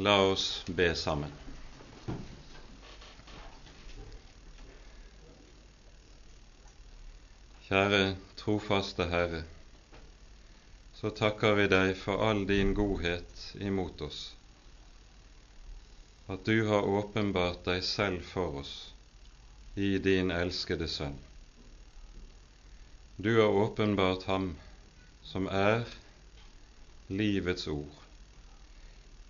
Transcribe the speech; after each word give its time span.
La 0.00 0.20
oss 0.22 0.64
be 0.66 0.94
sammen. 0.94 1.32
Kjære 7.66 8.14
trofaste 8.38 9.08
Herre, 9.10 9.40
så 11.00 11.10
takker 11.10 11.58
vi 11.58 11.66
deg 11.72 11.90
for 11.98 12.22
all 12.28 12.44
din 12.46 12.70
godhet 12.78 13.42
imot 13.58 14.06
oss, 14.06 14.20
at 16.30 16.46
du 16.46 16.68
har 16.70 16.86
åpenbart 17.02 17.66
deg 17.66 17.82
selv 17.82 18.22
for 18.30 18.62
oss 18.62 18.74
i 19.74 19.96
din 19.98 20.30
elskede 20.30 20.86
Sønn. 20.88 21.18
Du 23.18 23.34
har 23.40 23.50
åpenbart 23.66 24.30
ham 24.30 24.52
som 25.26 25.50
er 25.50 25.88
livets 27.10 27.66
ord, 27.66 28.04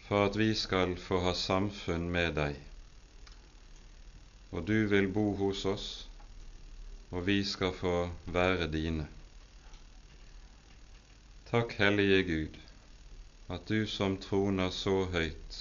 for 0.09 0.25
at 0.25 0.37
vi 0.41 0.55
skal 0.57 0.97
få 0.97 1.21
ha 1.21 1.35
samfunn 1.37 2.07
med 2.13 2.33
deg. 2.39 2.57
Og 4.57 4.65
du 4.65 4.87
vil 4.89 5.11
bo 5.13 5.35
hos 5.37 5.67
oss, 5.69 5.89
og 7.13 7.27
vi 7.27 7.43
skal 7.45 7.75
få 7.77 7.93
være 8.33 8.71
dine. 8.73 9.05
Takk, 11.51 11.77
Hellige 11.77 12.23
Gud, 12.31 12.57
at 13.53 13.69
du 13.69 13.85
som 13.87 14.17
troner 14.21 14.73
så 14.73 14.97
høyt 15.13 15.61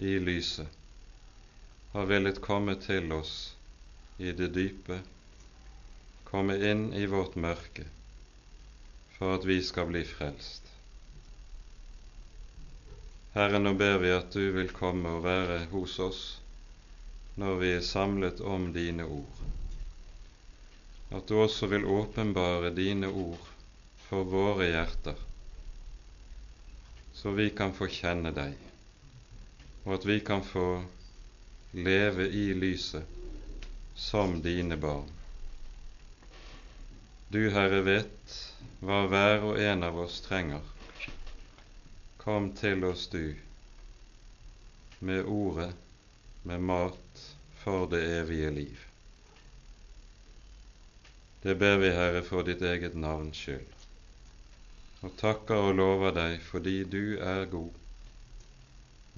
i 0.00 0.16
lyset, 0.18 0.68
har 1.92 2.08
villet 2.08 2.40
komme 2.44 2.74
til 2.80 3.12
oss 3.12 3.36
i 4.18 4.32
det 4.32 4.54
dype, 4.56 5.02
komme 6.28 6.56
inn 6.72 6.88
i 6.96 7.04
vårt 7.12 7.36
mørke, 7.36 7.84
for 9.18 9.36
at 9.36 9.44
vi 9.48 9.60
skal 9.62 9.92
bli 9.92 10.04
frelst. 10.08 10.63
Herre, 13.34 13.58
nå 13.58 13.72
ber 13.74 13.96
vi 13.98 14.12
at 14.14 14.30
du 14.30 14.52
vil 14.54 14.68
komme 14.70 15.10
og 15.16 15.24
være 15.24 15.64
hos 15.72 15.96
oss 15.98 16.18
når 17.34 17.56
vi 17.58 17.70
er 17.74 17.80
samlet 17.82 18.38
om 18.46 18.68
dine 18.76 19.06
ord. 19.10 19.40
At 21.10 21.26
du 21.26 21.40
også 21.42 21.66
vil 21.72 21.86
åpenbare 21.96 22.70
dine 22.76 23.10
ord 23.10 23.48
for 24.04 24.22
våre 24.30 24.68
hjerter, 24.68 25.18
så 27.14 27.32
vi 27.34 27.48
kan 27.58 27.74
få 27.74 27.88
kjenne 27.90 28.30
deg, 28.36 28.54
og 29.82 29.96
at 29.96 30.06
vi 30.06 30.20
kan 30.22 30.46
få 30.46 30.68
leve 31.74 32.28
i 32.30 32.44
lyset 32.54 33.18
som 33.98 34.38
dine 34.46 34.78
barn. 34.78 35.10
Du, 37.34 37.48
Herre, 37.50 37.82
vet 37.82 38.38
hva 38.78 39.08
hver 39.10 39.48
og 39.50 39.58
en 39.58 39.82
av 39.90 39.98
oss 40.06 40.20
trenger 40.22 40.73
Kom 42.24 42.52
til 42.56 42.84
oss, 42.84 43.06
du, 43.12 43.34
med 44.98 45.24
ordet, 45.24 45.74
med 46.42 46.60
mat 46.60 47.36
for 47.60 47.86
det 47.86 48.00
evige 48.20 48.50
liv. 48.50 48.78
Det 51.42 51.54
ber 51.60 51.76
vi, 51.76 51.90
Herre, 51.92 52.22
for 52.24 52.42
ditt 52.48 52.62
eget 52.64 52.96
navns 52.96 53.36
skyld, 53.36 53.68
og 55.04 55.12
takker 55.20 55.68
og 55.68 55.76
lover 55.76 56.16
deg 56.16 56.40
fordi 56.46 56.84
du 56.88 57.20
er 57.20 57.44
god, 57.52 57.76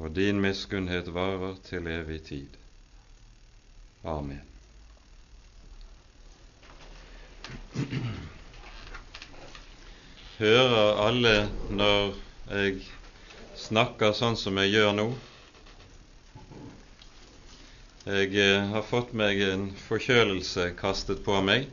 og 0.02 0.10
din 0.18 0.42
miskunnhet 0.42 1.14
varer 1.14 1.54
til 1.70 1.86
evig 1.86 2.22
tid. 2.26 2.50
Amen. 4.02 4.42
Hører 10.42 11.06
alle 11.06 11.36
når 11.70 12.25
jeg 12.46 12.78
snakker 13.58 14.12
sånn 14.14 14.36
som 14.38 14.58
jeg 14.62 14.70
gjør 14.76 14.92
nå. 14.94 15.06
Jeg 18.06 18.36
eh, 18.38 18.68
har 18.70 18.84
fått 18.86 19.10
meg 19.18 19.40
en 19.42 19.64
forkjølelse 19.88 20.68
kastet 20.78 21.24
på 21.26 21.40
meg, 21.42 21.66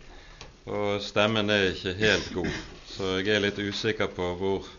og 0.66 0.97
stemmen 1.06 1.51
er 1.53 1.67
ikke 1.69 1.94
helt 2.00 2.31
god, 2.33 2.56
så 2.89 3.12
jeg 3.19 3.35
er 3.35 3.44
litt 3.45 3.62
usikker 3.62 4.09
på 4.16 4.31
hvor, 4.39 4.72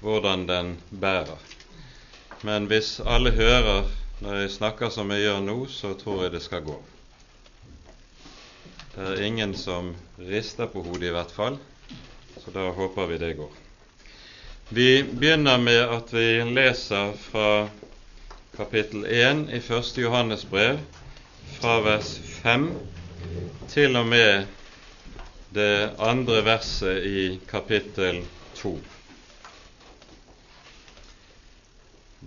hvordan 0.00 0.46
den 0.48 0.72
bærer. 0.88 1.36
Men 2.46 2.70
hvis 2.70 2.94
alle 3.04 3.34
hører 3.36 3.90
når 4.24 4.40
jeg 4.40 4.54
snakker 4.56 4.88
som 4.94 5.12
jeg 5.12 5.26
gjør 5.26 5.44
nå, 5.44 5.58
så 5.68 5.92
tror 6.00 6.24
jeg 6.24 6.32
det 6.38 6.42
skal 6.46 6.64
gå. 6.64 6.78
Det 8.94 9.04
er 9.12 9.22
ingen 9.28 9.52
som 9.52 9.92
rister 10.16 10.72
på 10.72 10.80
hodet 10.86 11.10
i 11.10 11.14
hvert 11.18 11.36
fall, 11.36 11.60
så 12.40 12.56
da 12.56 12.70
håper 12.72 13.12
vi 13.12 13.20
det 13.20 13.34
går. 13.36 13.65
Vi 14.68 15.02
begynner 15.02 15.58
med 15.62 15.78
at 15.94 16.08
vi 16.10 16.42
leser 16.42 17.12
fra 17.14 17.68
kapittel 18.56 19.04
1 19.06 19.44
i 19.54 19.60
1. 19.62 19.92
Johannes 20.02 20.42
brev, 20.50 20.80
fra 21.60 21.76
vers 21.84 22.08
5 22.42 22.66
til 23.70 23.94
og 23.96 24.08
med 24.10 24.48
det 25.54 25.94
andre 26.02 26.42
verset 26.42 27.06
i 27.06 27.38
kapittel 27.46 28.24
2. 28.58 28.74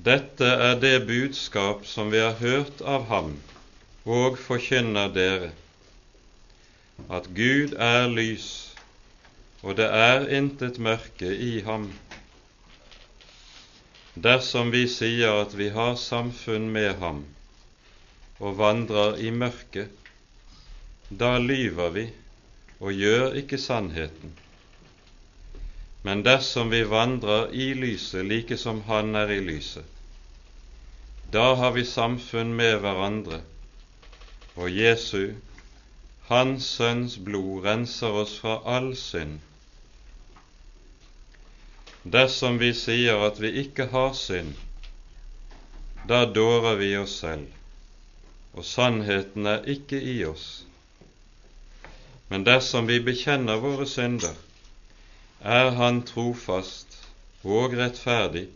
Dette 0.07 0.55
er 0.71 0.79
det 0.79 0.95
budskap 1.11 1.83
som 1.83 2.07
vi 2.07 2.23
har 2.23 2.39
hørt 2.39 2.79
av 2.87 3.09
ham 3.11 3.35
og 4.07 4.39
forkynner 4.39 5.11
dere, 5.11 5.51
at 7.11 7.27
Gud 7.35 7.75
er 7.75 8.07
lys, 8.07 8.69
og 9.59 9.75
det 9.75 9.91
er 9.91 10.29
intet 10.39 10.79
mørke 10.79 11.35
i 11.35 11.57
ham. 11.67 11.91
Dersom 14.15 14.71
vi 14.71 14.87
sier 14.89 15.41
at 15.43 15.53
vi 15.53 15.69
har 15.69 15.95
samfunn 15.95 16.71
med 16.73 16.95
ham 16.99 17.25
og 18.39 18.57
vandrer 18.57 19.19
i 19.21 19.29
mørket, 19.31 19.91
da 21.09 21.37
lyver 21.37 21.89
vi 21.93 22.05
og 22.79 22.93
gjør 22.93 23.35
ikke 23.41 23.59
sannheten. 23.61 24.33
Men 26.03 26.23
dersom 26.23 26.71
vi 26.71 26.81
vandrer 26.89 27.51
i 27.51 27.73
lyset 27.73 28.25
like 28.25 28.57
som 28.57 28.81
Han 28.87 29.15
er 29.15 29.29
i 29.35 29.39
lyset, 29.43 29.85
da 31.33 31.53
har 31.55 31.75
vi 31.75 31.85
samfunn 31.85 32.53
med 32.57 32.79
hverandre, 32.81 33.41
og 34.55 34.71
Jesu, 34.73 35.35
Hans 36.29 36.65
Sønns 36.65 37.17
blod, 37.17 37.65
renser 37.65 38.15
oss 38.23 38.39
fra 38.41 38.57
all 38.65 38.95
synd. 38.97 39.37
Dersom 42.09 42.57
vi 42.57 42.71
sier 42.73 43.21
at 43.21 43.37
vi 43.37 43.51
ikke 43.61 43.85
har 43.91 44.15
synd, 44.17 44.55
da 46.09 46.23
dårer 46.25 46.79
vi 46.79 46.87
oss 46.97 47.19
selv, 47.21 47.45
og 48.57 48.65
sannheten 48.65 49.45
er 49.51 49.67
ikke 49.69 49.99
i 50.01 50.15
oss. 50.25 50.47
Men 52.31 52.47
dersom 52.47 52.89
vi 52.89 52.97
bekjenner 53.05 53.61
våre 53.61 53.85
synder, 53.85 54.33
er 55.45 55.69
Han 55.77 56.01
trofast 56.09 56.97
og 57.45 57.77
rettferdig, 57.77 58.47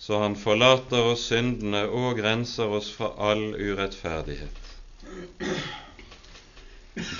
så 0.00 0.22
Han 0.24 0.36
forlater 0.40 1.12
oss 1.12 1.28
syndene 1.28 1.84
og 1.88 2.24
renser 2.24 2.72
oss 2.80 2.88
fra 2.96 3.12
all 3.30 3.50
urettferdighet. 3.52 4.62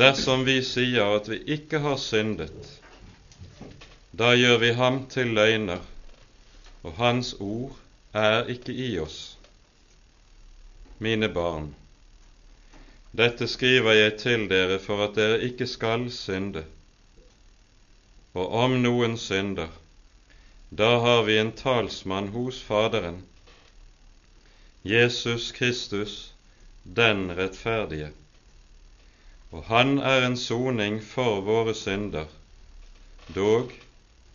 Dersom 0.00 0.46
vi 0.48 0.62
sier 0.64 1.12
at 1.18 1.28
vi 1.28 1.42
ikke 1.58 1.84
har 1.84 2.00
syndet, 2.00 2.78
da 4.12 4.34
gjør 4.36 4.58
vi 4.60 4.72
ham 4.76 5.06
til 5.08 5.32
løgner, 5.32 5.80
og 6.82 6.98
hans 7.00 7.32
ord 7.40 7.76
er 8.12 8.44
ikke 8.52 8.72
i 8.72 8.98
oss. 9.00 9.38
Mine 11.00 11.30
barn, 11.32 11.70
dette 13.16 13.48
skriver 13.48 13.96
jeg 13.96 14.18
til 14.20 14.44
dere 14.50 14.76
for 14.84 15.00
at 15.06 15.16
dere 15.16 15.40
ikke 15.48 15.66
skal 15.66 16.10
synde. 16.12 16.64
Og 18.36 18.52
om 18.64 18.76
noen 18.84 19.16
synder, 19.20 19.72
da 20.68 20.90
har 21.00 21.24
vi 21.24 21.38
en 21.40 21.52
talsmann 21.56 22.28
hos 22.36 22.60
Faderen, 22.64 23.22
Jesus 24.84 25.52
Kristus, 25.56 26.32
den 26.84 27.30
rettferdige. 27.36 28.10
Og 29.52 29.64
han 29.72 29.98
er 29.98 30.26
en 30.26 30.36
soning 30.36 31.00
for 31.04 31.40
våre 31.44 31.74
synder, 31.76 32.28
dog 33.34 33.72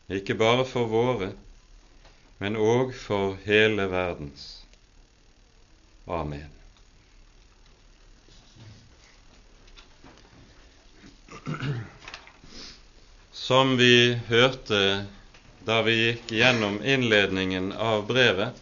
ikke 0.07 0.37
bare 0.39 0.63
for 0.67 0.87
våre, 0.87 1.31
men 2.39 2.55
òg 2.55 2.93
for 2.95 3.35
hele 3.47 3.87
verdens. 3.91 4.45
Amen. 6.07 6.53
Som 13.31 13.75
vi 13.77 14.19
hørte 14.27 14.79
da 15.67 15.81
vi 15.83 15.97
gikk 15.97 16.31
gjennom 16.31 16.79
innledningen 16.83 17.73
av 17.75 18.05
brevet, 18.07 18.55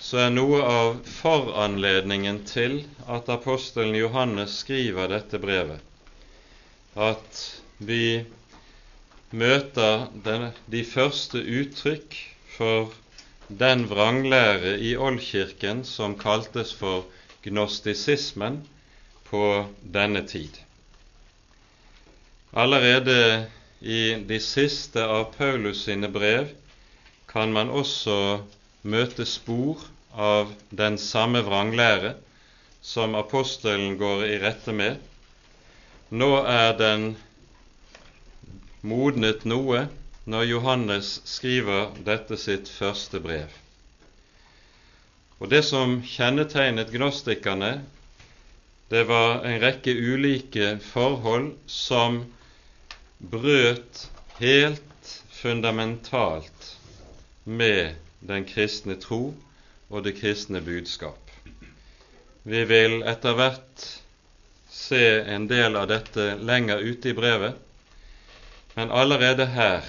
så 0.00 0.26
er 0.26 0.32
noe 0.32 0.62
av 0.64 0.90
foranledningen 1.08 2.42
til 2.48 2.78
at 3.10 3.28
apostelen 3.32 3.96
Johannes 3.96 4.58
skriver 4.62 5.10
dette 5.12 5.40
brevet, 5.42 5.80
at 6.96 7.40
vi 7.78 8.24
møter 9.32 10.06
de 10.70 10.84
første 10.84 11.40
uttrykk 11.42 12.14
for 12.56 12.92
den 13.48 13.86
vranglære 13.90 14.76
i 14.78 14.96
oldkirken 14.96 15.84
som 15.84 16.14
kaltes 16.18 16.72
for 16.74 17.06
gnostisismen 17.44 18.60
på 19.30 19.66
denne 19.82 20.22
tid. 20.26 20.50
Allerede 22.56 23.46
i 23.80 24.14
de 24.28 24.38
siste 24.40 25.02
av 25.04 25.32
Paulus 25.36 25.84
sine 25.86 26.08
brev 26.08 26.48
kan 27.28 27.52
man 27.52 27.70
også 27.70 28.40
møte 28.82 29.26
spor 29.26 29.82
av 30.14 30.54
den 30.70 30.96
samme 30.98 31.42
vranglære 31.44 32.14
som 32.82 33.14
apostelen 33.18 33.98
går 33.98 34.24
i 34.30 34.38
rette 34.40 34.72
med. 34.72 34.96
Nå 36.10 36.30
er 36.46 36.76
den 36.78 37.16
modnet 38.86 39.44
noe 39.48 39.86
når 40.30 40.48
Johannes 40.50 41.16
skriver 41.28 41.92
dette 42.06 42.38
sitt 42.38 42.70
første 42.70 43.20
brev. 43.22 43.50
Og 45.38 45.50
Det 45.52 45.62
som 45.66 45.98
kjennetegnet 46.06 46.90
gnostikerne, 46.94 47.72
det 48.90 49.02
var 49.08 49.44
en 49.44 49.60
rekke 49.60 49.92
ulike 49.92 50.76
forhold 50.92 51.52
som 51.66 52.22
brøt 53.18 54.06
helt 54.38 55.12
fundamentalt 55.34 56.70
med 57.44 57.96
den 58.26 58.46
kristne 58.48 58.96
tro 59.02 59.34
og 59.90 60.04
det 60.06 60.16
kristne 60.20 60.62
budskap. 60.64 61.20
Vi 62.46 62.62
vil 62.70 63.00
etter 63.02 63.36
hvert 63.36 63.86
se 64.70 65.04
en 65.34 65.48
del 65.50 65.76
av 65.76 65.88
dette 65.90 66.36
lenger 66.38 66.82
ute 66.82 67.10
i 67.10 67.16
brevet, 67.16 67.58
men 68.76 68.90
allerede 68.90 69.46
her, 69.46 69.84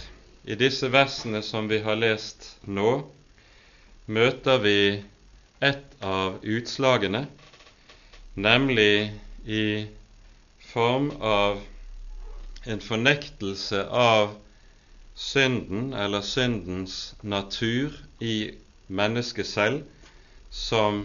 i 0.48 0.56
disse 0.56 0.88
versene 0.92 1.42
som 1.44 1.68
vi 1.69 1.81
har 1.84 1.98
lest 2.00 2.54
nå, 2.63 3.01
møter 4.07 4.62
vi 4.63 4.80
et 5.60 5.98
av 6.00 6.38
utslagene, 6.48 7.25
nemlig 8.39 9.12
i 9.44 9.68
form 10.72 11.10
av 11.19 11.60
en 12.68 12.84
fornektelse 12.84 13.84
av 13.92 14.38
synden 15.18 15.92
eller 15.92 16.24
syndens 16.24 17.16
natur 17.24 17.92
i 18.24 18.54
mennesket 18.88 19.51
selv 19.51 19.84
som 20.50 21.04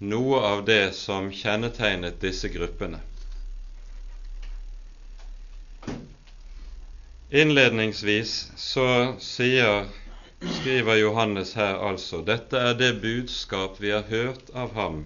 noe 0.00 0.40
av 0.54 0.64
det 0.64 0.94
som 0.96 1.28
kjennetegnet 1.32 2.22
disse 2.22 2.48
gruppene. 2.48 3.00
Innledningsvis 7.34 8.52
så 8.56 9.16
sier, 9.18 9.88
skriver 10.38 11.00
Johannes 11.00 11.56
her 11.58 11.80
altså 11.82 12.20
dette 12.22 12.60
er 12.62 12.76
det 12.78 13.00
budskap 13.02 13.80
vi 13.82 13.90
har 13.90 14.04
hørt 14.06 14.52
av 14.54 14.70
ham, 14.76 15.00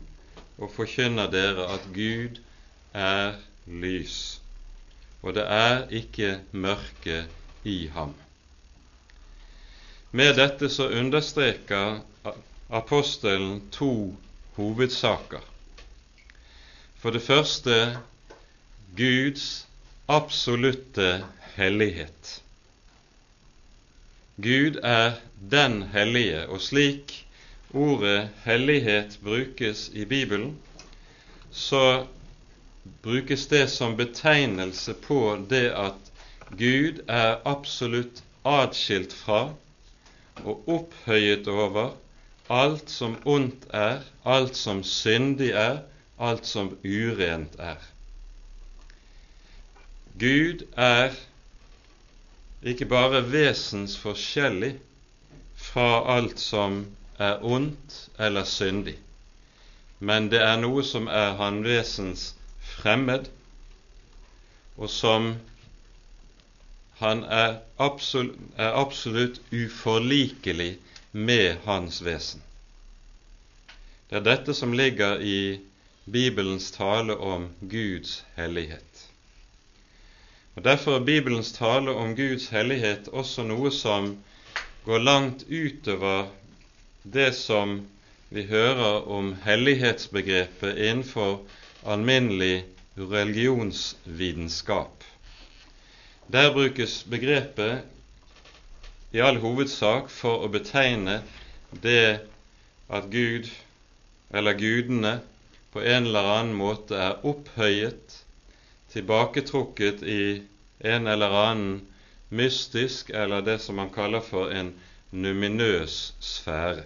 og 0.61 0.69
forkynner 0.75 1.31
dere 1.33 1.65
at 1.73 1.87
Gud 1.95 2.37
er 2.93 3.39
lys, 3.65 4.19
og 5.23 5.39
det 5.39 5.47
er 5.49 5.87
ikke 5.89 6.35
mørke 6.53 7.23
i 7.65 7.79
ham. 7.95 8.13
Med 10.13 10.37
dette 10.37 10.69
så 10.69 10.91
understreker 11.01 12.03
apostelen 12.69 13.63
to 13.73 14.19
hovedsaker. 14.61 15.41
For 17.01 17.17
det 17.17 17.25
første 17.25 17.81
Guds 19.01 19.65
absolutte 20.09 21.25
hellighet. 21.57 22.43
Gud 24.37 24.79
er 24.83 25.19
den 25.51 25.83
hellige, 25.93 26.47
og 26.49 26.61
slik 26.65 27.27
ordet 27.75 28.31
hellighet 28.45 29.19
brukes 29.23 29.91
i 29.93 30.05
Bibelen, 30.05 30.57
så 31.51 32.07
brukes 33.03 33.47
det 33.47 33.67
som 33.71 33.97
betegnelse 33.97 34.95
på 34.95 35.21
det 35.51 35.67
at 35.77 36.13
Gud 36.51 37.03
er 37.09 37.43
absolutt 37.45 38.23
atskilt 38.49 39.13
fra 39.13 39.43
og 40.45 40.69
opphøyet 40.71 41.49
over 41.49 41.93
alt 42.49 42.89
som 42.91 43.19
ondt 43.29 43.69
er, 43.75 44.01
alt 44.25 44.57
som 44.57 44.81
syndig 44.85 45.51
er, 45.51 45.83
alt 46.19 46.47
som 46.47 46.73
urent 46.85 47.59
er. 47.59 47.83
Gud 50.19 50.65
er 50.76 51.15
ikke 52.62 52.88
bare 52.91 53.20
vesensforskjellig 53.32 54.73
fra 55.55 56.17
alt 56.17 56.41
som 56.43 56.81
er 57.19 57.44
ondt 57.44 57.99
eller 58.19 58.44
syndig, 58.44 58.97
men 59.99 60.26
det 60.32 60.41
er 60.43 60.59
noe 60.62 60.82
som 60.87 61.06
er 61.06 61.37
han 61.38 61.61
vesens 61.67 62.32
fremmed, 62.73 63.31
og 64.79 64.91
som 64.91 65.32
han 66.99 67.23
er 67.25 67.61
absolutt, 67.79 68.38
er 68.56 68.75
absolutt 68.75 69.38
uforlikelig 69.55 70.73
med 71.12 71.62
hans 71.67 72.03
vesen. 72.03 72.43
Det 74.11 74.19
er 74.19 74.26
dette 74.32 74.55
som 74.55 74.75
ligger 74.75 75.21
i 75.23 75.61
Bibelens 76.11 76.71
tale 76.75 77.14
om 77.17 77.50
Guds 77.61 78.25
hellighet. 78.35 78.88
Og 80.59 80.65
Derfor 80.65 80.97
er 80.99 81.05
Bibelens 81.07 81.53
tale 81.55 81.93
om 81.95 82.17
Guds 82.19 82.49
hellighet 82.51 83.07
også 83.15 83.45
noe 83.47 83.71
som 83.71 84.09
går 84.89 85.05
langt 85.07 85.45
utover 85.47 86.33
det 87.17 87.29
som 87.39 87.77
vi 88.35 88.43
hører 88.49 89.07
om 89.19 89.29
hellighetsbegrepet 89.45 90.81
innenfor 90.89 91.37
alminnelig 91.95 92.65
religionsvitenskap. 92.99 95.07
Der 96.27 96.51
brukes 96.59 97.05
begrepet 97.07 97.87
i 99.15 99.23
all 99.29 99.39
hovedsak 99.47 100.11
for 100.11 100.43
å 100.43 100.51
betegne 100.59 101.21
det 101.87 102.19
at 102.91 103.07
Gud 103.15 103.47
eller 104.35 104.59
gudene 104.59 105.21
på 105.71 105.87
en 105.87 106.11
eller 106.11 106.35
annen 106.41 106.59
måte 106.67 106.99
er 106.99 107.23
opphøyet 107.23 108.25
tilbaketrukket 108.93 110.02
i 110.02 110.43
en 110.79 111.06
eller 111.06 111.31
annen 111.31 111.81
mystisk, 112.29 113.11
eller 113.11 113.43
det 113.43 113.58
som 113.58 113.76
man 113.76 113.90
kaller 113.90 114.20
for 114.20 114.50
en 114.50 114.75
numinøs 115.11 116.14
sfære. 116.20 116.85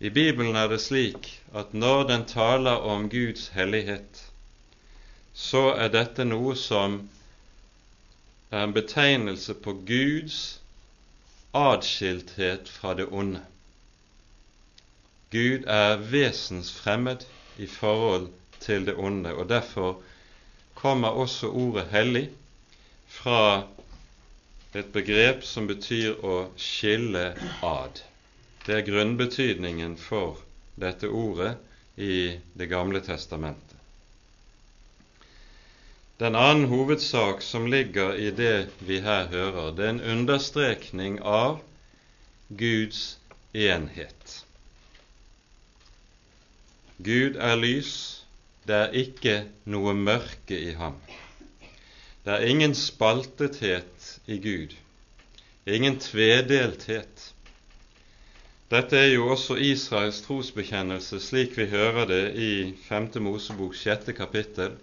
I 0.00 0.08
Bibelen 0.10 0.56
er 0.56 0.68
det 0.68 0.80
slik 0.80 1.42
at 1.54 1.74
når 1.74 2.02
den 2.08 2.24
taler 2.24 2.84
om 2.84 3.08
Guds 3.10 3.48
hellighet, 3.48 4.22
så 5.32 5.70
er 5.72 5.88
dette 5.92 6.24
noe 6.24 6.56
som 6.56 6.98
er 8.50 8.64
en 8.64 8.74
betegnelse 8.76 9.54
på 9.54 9.72
Guds 9.88 10.60
adskilthet 11.56 12.68
fra 12.68 12.94
det 12.94 13.08
onde. 13.08 13.40
Gud 15.32 15.64
er 15.66 15.96
vesensfremmed 15.96 17.24
i 17.58 17.66
forhold 17.66 18.28
til 18.60 18.86
det 18.86 18.96
onde, 18.96 19.34
og 19.34 19.48
derfor 19.48 20.00
kommer 20.74 21.08
også 21.08 21.48
ordet 21.48 21.88
hellig 21.92 22.28
fra 23.06 23.66
et 24.74 24.92
begrep 24.92 25.44
som 25.44 25.68
betyr 25.70 26.18
å 26.24 26.36
skille 26.60 27.30
ad. 27.64 28.02
Det 28.66 28.74
er 28.80 28.88
grunnbetydningen 28.88 29.96
for 30.00 30.42
dette 30.76 31.08
ordet 31.08 31.54
i 31.96 32.36
Det 32.58 32.68
gamle 32.68 33.00
testamentet. 33.00 33.76
Den 36.20 36.36
annen 36.36 36.68
hovedsak 36.68 37.42
som 37.44 37.66
ligger 37.68 38.14
i 38.16 38.30
det 38.30 38.68
vi 38.80 39.00
her 39.04 39.26
hører, 39.28 39.72
det 39.76 39.84
er 39.84 39.94
en 39.94 40.00
understrekning 40.00 41.18
av 41.20 41.58
Guds 42.48 43.18
enhet. 43.52 44.44
Gud 46.98 47.36
er 47.36 47.56
lys, 47.60 48.15
det 48.66 48.76
er 48.76 48.98
ikke 48.98 49.36
noe 49.70 49.94
mørke 49.94 50.58
i 50.58 50.72
ham. 50.78 50.98
Det 52.26 52.34
er 52.34 52.50
ingen 52.50 52.74
spaltethet 52.74 54.08
i 54.26 54.40
Gud, 54.42 54.74
ingen 55.66 56.00
tvedelthet. 56.02 57.28
Dette 58.70 58.98
er 58.98 59.12
jo 59.12 59.28
også 59.30 59.54
Israels 59.62 60.18
trosbekjennelse, 60.24 61.20
slik 61.22 61.54
vi 61.54 61.68
hører 61.70 62.08
det 62.10 62.24
i 62.34 62.74
5. 62.88 63.12
Mosebok 63.22 63.76
6. 63.78 64.10
kapittel. 64.16 64.74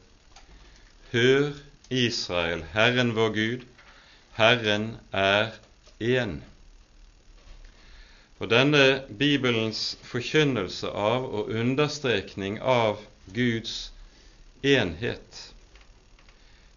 Hør, 1.12 1.52
Israel, 1.92 2.64
Herren 2.74 3.12
vår 3.16 3.36
Gud, 3.36 3.66
Herren 4.40 4.94
er 5.12 5.52
én. 6.00 6.40
Og 8.40 8.50
denne 8.50 9.04
Bibelens 9.20 9.98
forkynnelse 10.04 10.88
av 10.88 11.28
og 11.28 11.52
understrekning 11.52 12.62
av 12.64 13.04
Guds 13.26 13.92
enhet. 14.62 15.54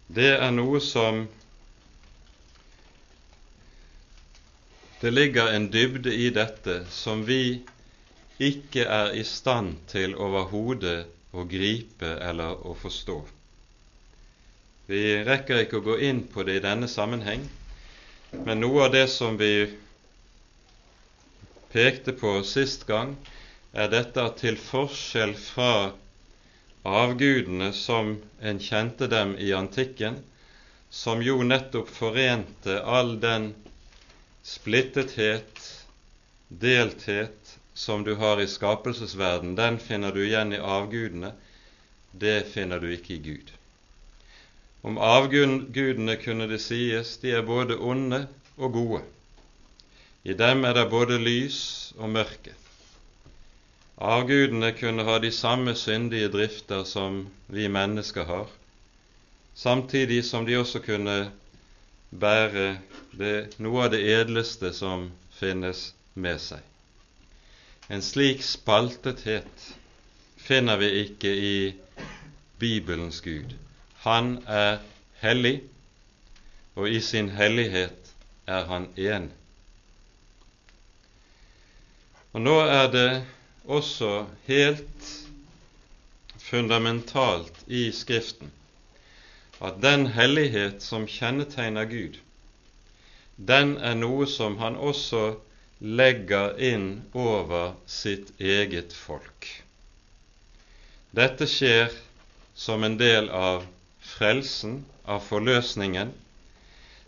Det 0.07 0.29
er 0.37 0.51
noe 0.51 0.79
som 0.83 1.25
det 5.01 5.11
ligger 5.11 5.51
en 5.53 5.67
dybde 5.69 6.13
i 6.13 6.29
dette 6.33 6.79
som 6.89 7.25
vi 7.27 7.59
ikke 8.41 8.85
er 8.85 9.13
i 9.17 9.23
stand 9.27 9.75
til 9.91 10.15
overhodet 10.15 11.05
å 11.37 11.43
gripe 11.49 12.09
eller 12.23 12.63
å 12.65 12.73
forstå. 12.77 13.17
Vi 14.87 15.01
rekker 15.27 15.65
ikke 15.65 15.81
å 15.81 15.85
gå 15.85 15.97
inn 16.07 16.23
på 16.31 16.45
det 16.47 16.57
i 16.57 16.63
denne 16.63 16.87
sammenheng, 16.89 17.43
men 18.31 18.61
noe 18.63 18.87
av 18.87 18.93
det 18.95 19.05
som 19.11 19.37
vi 19.37 19.67
pekte 21.73 22.15
på 22.17 22.39
sist 22.47 22.87
gang, 22.87 23.17
er 23.75 23.91
dette 23.91 24.23
at 24.23 24.39
til 24.41 24.57
forskjell 24.57 25.35
fra 25.37 25.71
avgudene 26.87 27.71
som 27.75 28.15
en 28.39 28.59
kjente 28.59 29.07
dem 29.11 29.35
i 29.37 29.51
antikken, 29.53 30.21
som 30.89 31.21
jo 31.21 31.41
nettopp 31.43 31.89
forente 31.91 32.79
all 32.83 33.17
den 33.19 33.51
splittethet, 34.43 35.63
delthet, 36.47 37.57
som 37.73 38.03
du 38.03 38.15
har 38.15 38.41
i 38.41 38.47
skapelsesverden, 38.47 39.55
den 39.55 39.77
finner 39.79 40.11
du 40.11 40.23
igjen 40.25 40.53
i 40.53 40.57
avgudene. 40.57 41.33
Det 42.11 42.47
finner 42.53 42.79
du 42.79 42.87
ikke 42.89 43.13
i 43.13 43.21
Gud. 43.21 43.51
Om 44.81 44.97
avgudene 44.97 46.15
kunne 46.23 46.47
det 46.49 46.61
sies 46.63 47.17
de 47.21 47.35
er 47.37 47.45
både 47.45 47.77
onde 47.77 48.23
og 48.57 48.73
gode. 48.73 49.03
I 50.23 50.33
dem 50.33 50.65
er 50.65 50.73
det 50.73 50.87
både 50.89 51.19
lys 51.21 51.59
og 51.99 52.09
mørke. 52.15 52.55
Avgudene 53.97 54.71
kunne 54.77 55.03
ha 55.03 55.17
de 55.19 55.31
samme 55.31 55.73
syndige 55.75 56.29
drifter 56.29 56.83
som 56.83 57.27
vi 57.47 57.67
mennesker 57.67 58.23
har, 58.23 58.47
samtidig 59.55 60.25
som 60.25 60.45
de 60.45 60.57
også 60.59 60.79
kunne 60.85 61.31
bære 62.11 62.77
det, 63.17 63.57
noe 63.57 63.87
av 63.87 63.91
det 63.91 64.03
edleste 64.05 64.69
som 64.73 65.09
finnes 65.39 65.95
med 66.13 66.37
seg. 66.41 66.61
En 67.89 68.03
slik 68.05 68.43
spaltethet 68.45 69.65
finner 70.45 70.77
vi 70.77 70.89
ikke 71.01 71.31
i 71.33 71.57
Bibelens 72.59 73.21
Gud. 73.25 73.55
Han 74.05 74.43
er 74.45 74.77
hellig, 75.23 75.63
og 76.77 76.89
i 76.89 76.99
sin 77.01 77.31
hellighet 77.33 78.13
er 78.45 78.69
han 78.69 78.85
én. 78.93 79.31
Og 82.37 82.45
nå 82.45 82.59
er 82.61 82.91
det 82.93 83.09
også 83.67 84.25
helt 84.47 85.09
fundamentalt 86.39 87.63
i 87.67 87.91
Skriften 87.91 88.51
at 89.61 89.81
den 89.81 90.07
hellighet 90.13 90.83
som 90.85 91.07
kjennetegner 91.09 91.87
Gud, 91.89 92.19
den 93.37 93.75
er 93.77 93.97
noe 93.97 94.27
som 94.29 94.57
han 94.61 94.77
også 94.77 95.37
legger 95.79 96.57
inn 96.61 96.87
over 97.13 97.73
sitt 97.89 98.29
eget 98.41 98.93
folk. 98.93 99.49
Dette 101.17 101.47
skjer 101.49 101.89
som 102.57 102.85
en 102.85 102.97
del 103.01 103.29
av 103.33 103.65
frelsen, 104.01 104.83
av 105.05 105.21
forløsningen, 105.25 106.13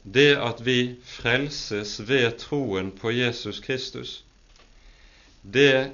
det 0.03 0.31
at 0.41 0.61
vi 0.65 0.95
frelses 1.05 1.99
ved 2.09 2.37
troen 2.41 2.91
på 2.95 3.11
Jesus 3.13 3.59
Kristus, 3.61 4.21
det 5.43 5.91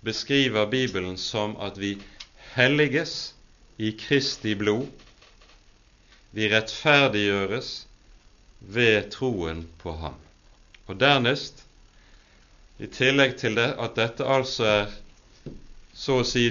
beskriver 0.00 0.66
Bibelen 0.66 1.16
som 1.18 1.56
at 1.56 1.78
vi 1.78 1.98
helliges 2.54 3.34
i 3.76 3.92
Kristi 3.92 4.54
blod. 4.54 4.86
Vi 6.30 6.48
rettferdiggjøres 6.52 7.70
ved 8.60 9.10
troen 9.10 9.64
på 9.82 9.92
Ham. 10.00 10.16
Og 10.86 10.98
dernest 11.00 11.64
i 12.80 12.88
tillegg 12.88 13.36
til 13.40 13.56
det 13.58 13.72
at 13.78 13.96
dette 13.98 14.24
altså 14.24 14.66
er 14.66 14.98
så 16.00 16.20
å 16.20 16.26
si 16.26 16.46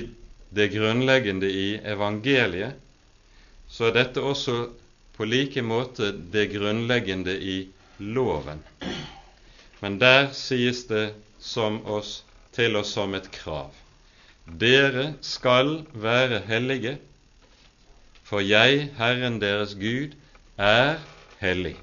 det 0.53 0.69
grunnleggende 0.73 1.49
i 1.49 1.67
evangeliet, 1.85 2.77
så 3.69 3.89
er 3.89 3.95
dette 3.95 4.21
også 4.21 4.57
på 5.17 5.27
like 5.27 5.61
måte 5.65 6.11
det 6.33 6.47
grunnleggende 6.53 7.33
i 7.33 7.57
loven. 7.99 8.61
Men 9.81 9.97
der 10.01 10.29
sies 10.33 10.85
det 10.89 11.11
som 11.39 11.81
oss, 11.85 12.23
til 12.59 12.75
oss 12.75 12.91
som 12.97 13.15
et 13.15 13.31
krav. 13.31 13.71
Dere 14.59 15.13
skal 15.23 15.85
være 15.93 16.41
hellige, 16.49 16.97
for 18.27 18.43
jeg, 18.43 18.89
Herren 18.97 19.39
deres 19.41 19.77
Gud, 19.79 20.17
er 20.57 20.99
hellig. 21.39 21.77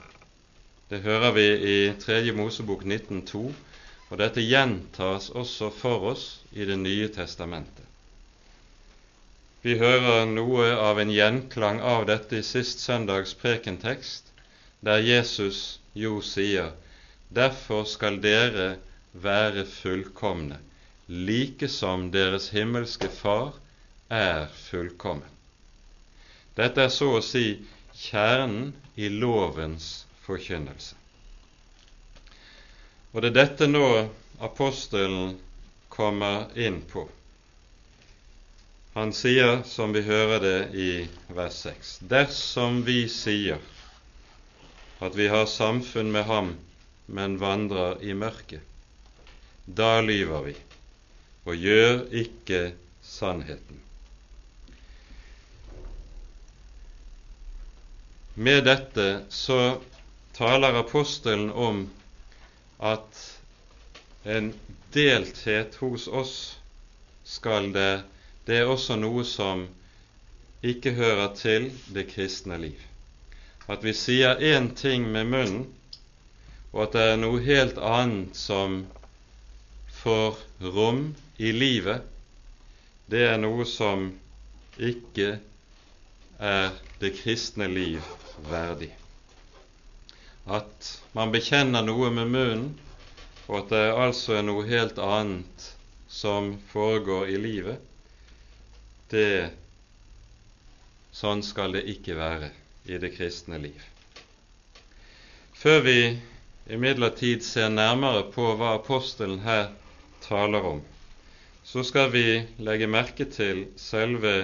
Det 0.90 1.00
hører 1.02 1.33
vi 1.33 1.47
i 1.71 1.78
3. 1.99 2.21
Mosebok 2.37 2.85
19,2 2.85 3.47
og 4.11 4.21
dette 4.21 4.45
gjentas 4.45 5.30
også 5.35 5.73
for 5.75 6.12
oss 6.12 6.26
i 6.52 6.64
Det 6.68 6.78
nye 6.78 7.09
testamentet. 7.14 7.83
Vi 9.62 9.75
hører 9.80 10.28
noe 10.30 10.68
av 10.78 11.00
en 11.02 11.11
gjenklang 11.11 11.80
av 11.83 12.04
dette 12.06 12.38
i 12.38 12.45
sist 12.47 12.85
søndags 12.85 13.35
prekentekst, 13.35 14.28
der 14.85 15.02
Jesus 15.02 15.80
jo 15.95 16.21
sier:" 16.23 16.71
Derfor 17.35 17.83
skal 17.85 18.21
dere 18.23 18.76
være 19.12 19.64
fullkomne, 19.66 20.61
like 21.07 21.69
som 21.69 22.11
deres 22.11 22.51
himmelske 22.51 23.09
Far 23.09 23.53
er 24.09 24.47
fullkommen. 24.47 25.31
Dette 26.57 26.87
er 26.87 26.91
så 26.91 27.17
å 27.19 27.23
si 27.23 27.61
kjernen 27.95 28.73
i 28.97 29.09
lovens 29.13 30.07
forkynnelse. 30.27 30.97
Og 33.13 33.23
det 33.23 33.31
er 33.31 33.37
dette 33.37 33.69
nå 33.71 33.87
apostelen 34.45 35.37
kommer 35.93 36.51
inn 36.59 36.83
på. 36.91 37.07
Han 38.97 39.13
sier, 39.13 39.63
som 39.69 39.93
vi 39.93 40.03
hører 40.05 40.41
det 40.41 40.59
i 40.73 40.91
vers 41.37 41.63
6, 41.69 41.99
dersom 42.09 42.83
vi 42.85 43.03
sier 43.13 43.61
at 45.05 45.17
vi 45.17 45.29
har 45.29 45.45
samfunn 45.53 46.09
med 46.13 46.25
ham, 46.25 46.55
men 47.07 47.37
vandrer 47.39 48.01
i 48.01 48.17
mørket, 48.17 48.65
da 49.67 50.01
lyver 50.01 50.49
vi 50.49 50.57
og 51.47 51.55
gjør 51.55 52.03
ikke 52.11 52.61
sannheten. 53.07 53.81
Med 58.37 58.67
dette 58.67 59.07
så 59.33 59.79
taler 60.37 60.76
apostelen 60.83 61.49
om 61.50 61.87
at 62.85 63.23
en 64.29 64.50
delthet 64.93 65.79
hos 65.81 66.09
oss 66.09 66.37
skal 67.25 67.73
det 67.73 68.03
Det 68.47 68.61
er 68.61 68.69
også 68.71 68.95
noe 68.95 69.25
som 69.26 69.65
ikke 70.62 70.93
hører 70.95 71.33
til 71.35 71.65
det 71.91 72.05
kristne 72.12 72.55
liv. 72.62 72.79
At 73.67 73.83
vi 73.83 73.91
sier 73.91 74.38
én 74.38 74.69
ting 74.79 75.09
med 75.11 75.26
munnen, 75.26 75.65
og 76.71 76.85
at 76.85 76.93
det 76.95 77.03
er 77.11 77.19
noe 77.19 77.41
helt 77.43 77.81
annet 77.83 78.38
som 78.38 78.85
får 79.99 80.38
rom 80.62 81.09
i 81.38 81.52
livet, 81.52 82.05
det 83.07 83.25
er 83.31 83.40
noe 83.40 83.66
som 83.69 84.09
ikke 84.76 85.37
er 86.38 86.71
det 87.00 87.16
kristne 87.21 87.69
liv 87.71 88.00
verdig 88.50 88.93
at 90.47 90.90
man 91.12 91.33
bekjenner 91.35 91.83
noe 91.83 92.11
med 92.14 92.31
munnen, 92.31 92.66
og 93.47 93.64
at 93.64 93.73
det 93.75 93.85
altså 93.99 94.38
er 94.38 94.45
noe 94.47 94.66
helt 94.66 94.99
annet 95.02 95.71
som 96.11 96.52
foregår 96.71 97.33
i 97.35 97.38
livet, 97.40 97.81
det 99.11 99.52
Sånn 101.16 101.40
skal 101.40 101.73
det 101.73 101.87
ikke 101.88 102.12
være 102.12 102.50
i 102.93 102.99
det 103.00 103.09
kristne 103.14 103.57
liv. 103.57 103.78
Før 105.57 105.78
vi 105.87 105.95
imidlertid 106.69 107.40
ser 107.40 107.71
nærmere 107.73 108.26
på 108.35 108.50
hva 108.61 108.75
apostelen 108.76 109.38
her 109.40 109.71
taler 110.26 110.69
om, 110.75 110.83
så 111.66 111.82
skal 111.85 112.11
vi 112.11 112.44
legge 112.62 112.87
merke 112.87 113.25
til 113.26 113.64
selve 113.76 114.35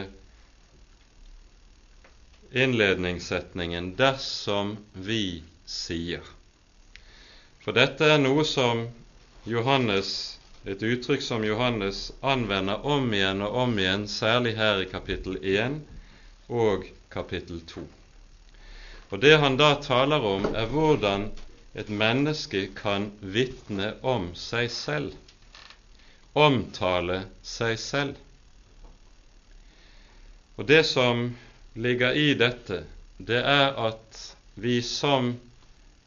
innledningssetningen 2.50 3.92
'dersom 3.96 4.72
vi 4.92 5.42
sier. 5.66 6.26
For 7.62 7.78
dette 7.78 8.08
er 8.10 8.18
noe 8.18 8.42
som 8.44 8.88
Johannes, 9.46 10.10
et 10.66 10.82
uttrykk 10.82 11.22
som 11.22 11.46
Johannes 11.46 12.08
anvender 12.22 12.82
om 12.82 13.06
igjen 13.14 13.46
og 13.46 13.54
om 13.68 13.78
igjen, 13.78 14.08
særlig 14.10 14.56
her 14.58 14.82
i 14.82 14.90
kapittel 14.90 15.38
1 15.38 15.78
og 16.50 16.90
kapittel 17.10 17.62
2. 17.70 17.86
Og 19.10 19.20
Det 19.20 19.38
han 19.38 19.56
da 19.56 19.74
taler 19.78 20.26
om, 20.26 20.54
er 20.54 20.66
hvordan 20.66 21.30
et 21.74 21.88
menneske 21.88 22.66
kan 22.74 23.12
vitne 23.20 23.94
om 24.02 24.32
seg 24.34 24.70
selv, 24.70 25.14
omtale 26.32 27.22
seg 27.42 27.78
selv. 27.78 28.16
Og 30.56 30.66
Det 30.66 30.84
som 30.86 31.30
ligger 31.74 32.12
i 32.12 32.34
dette, 32.34 32.84
det 33.18 33.40
er 33.40 33.72
at 33.88 34.20
vi 34.54 34.82
som 34.84 35.34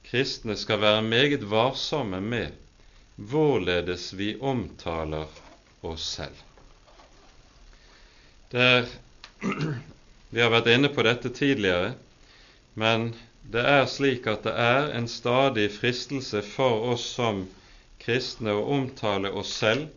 kristne 0.05 0.55
skal 0.57 0.81
være 0.81 1.01
meget 1.01 1.43
varsomme 1.49 2.21
med 2.21 2.53
hvorledes 3.15 4.13
vi 4.13 4.35
omtaler 4.39 5.27
oss 5.81 6.05
selv. 6.17 6.35
Er, 8.55 8.85
vi 10.33 10.41
har 10.41 10.51
vært 10.53 10.69
inne 10.71 10.91
på 10.93 11.03
dette 11.03 11.31
tidligere, 11.35 11.93
men 12.73 13.13
det 13.51 13.63
er 13.67 13.85
slik 13.89 14.27
at 14.31 14.45
det 14.45 14.53
er 14.55 14.93
en 14.95 15.07
stadig 15.11 15.67
fristelse 15.75 16.41
for 16.45 16.91
oss 16.93 17.05
som 17.17 17.45
kristne 18.03 18.53
å 18.55 18.65
omtale 18.77 19.31
oss 19.31 19.51
selv, 19.59 19.89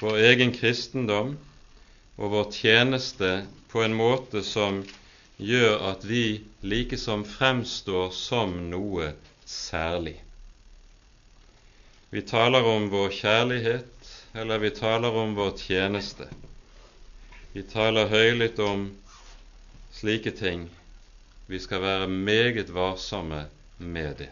vår 0.00 0.18
egen 0.30 0.52
kristendom 0.54 1.34
og 2.18 2.30
vår 2.30 2.52
tjeneste 2.54 3.32
på 3.72 3.82
en 3.82 3.96
måte 3.98 4.44
som 4.46 4.84
gjør 5.38 5.82
at 5.90 6.06
vi 6.06 6.40
likesom 6.62 7.24
fremstår 7.26 8.10
som 8.14 8.54
noe 8.70 9.12
særlig. 9.46 10.16
Vi 12.10 12.22
taler 12.22 12.64
om 12.64 12.88
vår 12.90 13.10
kjærlighet, 13.12 14.14
eller 14.34 14.62
vi 14.62 14.70
taler 14.70 15.14
om 15.22 15.34
vår 15.36 15.52
tjeneste. 15.60 16.28
Vi 17.52 17.62
taler 17.68 18.08
høylytt 18.08 18.58
om 18.64 18.88
slike 19.92 20.32
ting. 20.38 20.68
Vi 21.48 21.58
skal 21.60 21.82
være 21.82 22.08
meget 22.08 22.74
varsomme 22.74 23.44
med 23.78 24.14
det. 24.22 24.30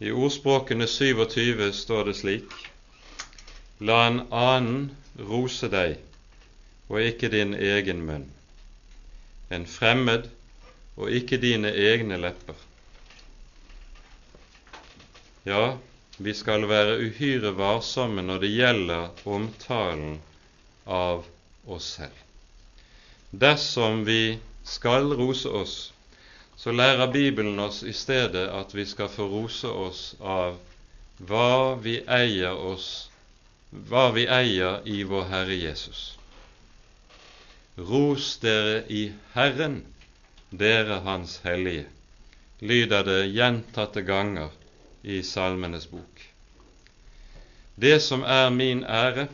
I 0.00 0.10
ordspråkene 0.10 0.86
27 0.90 1.72
står 1.72 2.04
det 2.10 2.16
slik:" 2.16 2.73
La 3.80 4.06
en 4.06 4.22
annen 4.30 4.90
rose 5.18 5.68
deg, 5.70 5.98
og 6.88 7.00
ikke 7.00 7.32
din 7.32 7.54
egen 7.54 8.06
munn 8.06 8.30
en 9.54 9.66
fremmed 9.68 10.28
og 10.96 11.10
ikke 11.10 11.38
dine 11.42 11.70
egne 11.70 12.18
lepper. 12.20 12.56
Ja, 15.44 15.76
vi 16.16 16.34
skal 16.34 16.68
være 16.70 17.00
uhyre 17.04 17.52
varsomme 17.58 18.22
når 18.24 18.44
det 18.44 18.52
gjelder 18.54 19.26
omtalen 19.28 20.20
av 20.86 21.26
oss 21.66 21.90
selv. 21.98 22.20
Dersom 23.30 24.04
vi 24.06 24.38
skal 24.64 25.10
rose 25.18 25.50
oss, 25.50 25.76
så 26.56 26.72
lærer 26.72 27.10
Bibelen 27.12 27.58
oss 27.60 27.82
i 27.82 27.92
stedet 27.92 28.46
at 28.48 28.72
vi 28.74 28.86
skal 28.86 29.10
få 29.10 29.26
rose 29.28 29.68
oss 29.68 30.04
av 30.20 30.56
hva 31.18 31.74
vi 31.82 31.98
eier 32.06 32.54
oss, 32.54 33.10
hva 33.74 34.10
vi 34.14 34.26
eier 34.30 34.82
i 34.86 35.02
vår 35.02 35.24
Herre 35.30 35.54
Jesus. 35.58 36.02
Ros 37.76 38.36
dere 38.38 38.84
i 38.88 39.08
Herren, 39.34 39.80
dere 40.50 41.00
Hans 41.02 41.40
hellige, 41.42 41.88
lyder 42.62 43.02
det 43.04 43.22
gjentatte 43.34 44.04
ganger 44.06 44.52
i 45.02 45.22
Salmenes 45.26 45.88
bok. 45.90 46.22
Det 47.74 47.98
som 48.02 48.22
er 48.22 48.50
min 48.54 48.84
ære, 48.84 49.26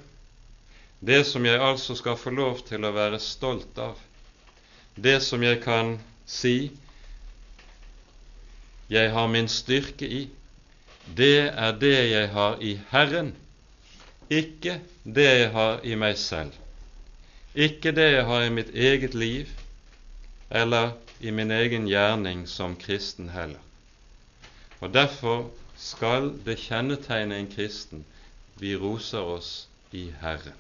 det 1.01 1.25
som 1.29 1.45
jeg 1.45 1.61
altså 1.61 1.95
skal 1.95 2.17
få 2.17 2.33
lov 2.33 2.65
til 2.69 2.85
å 2.85 2.95
være 2.97 3.21
stolt 3.21 3.77
av, 3.79 4.01
det 4.97 5.21
som 5.25 5.45
jeg 5.45 5.61
kan 5.61 5.99
si 6.25 6.71
jeg 8.91 9.13
har 9.13 9.29
min 9.29 9.49
styrke 9.49 10.09
i, 10.09 10.25
det 11.17 11.53
er 11.53 11.77
det 11.79 11.97
jeg 12.11 12.33
har 12.33 12.57
i 12.65 12.75
Herren, 12.91 13.35
ikke 14.31 14.81
det 15.05 15.27
jeg 15.27 15.51
har 15.51 15.81
i 15.83 15.97
meg 15.99 16.19
selv. 16.19 16.55
Ikke 17.55 17.91
det 17.93 18.07
jeg 18.13 18.27
har 18.29 18.45
i 18.47 18.53
mitt 18.55 18.71
eget 18.75 19.15
liv 19.15 19.51
eller 20.51 20.93
i 21.21 21.31
min 21.35 21.51
egen 21.51 21.89
gjerning 21.91 22.47
som 22.49 22.77
kristen 22.79 23.29
heller. 23.35 23.61
Og 24.81 24.95
Derfor 24.95 25.51
skal 25.77 26.31
det 26.45 26.59
kjennetegne 26.61 27.39
en 27.41 27.51
kristen 27.51 28.05
vi 28.61 28.77
roser 28.77 29.25
oss 29.25 29.67
i 29.93 30.11
Herren. 30.21 30.57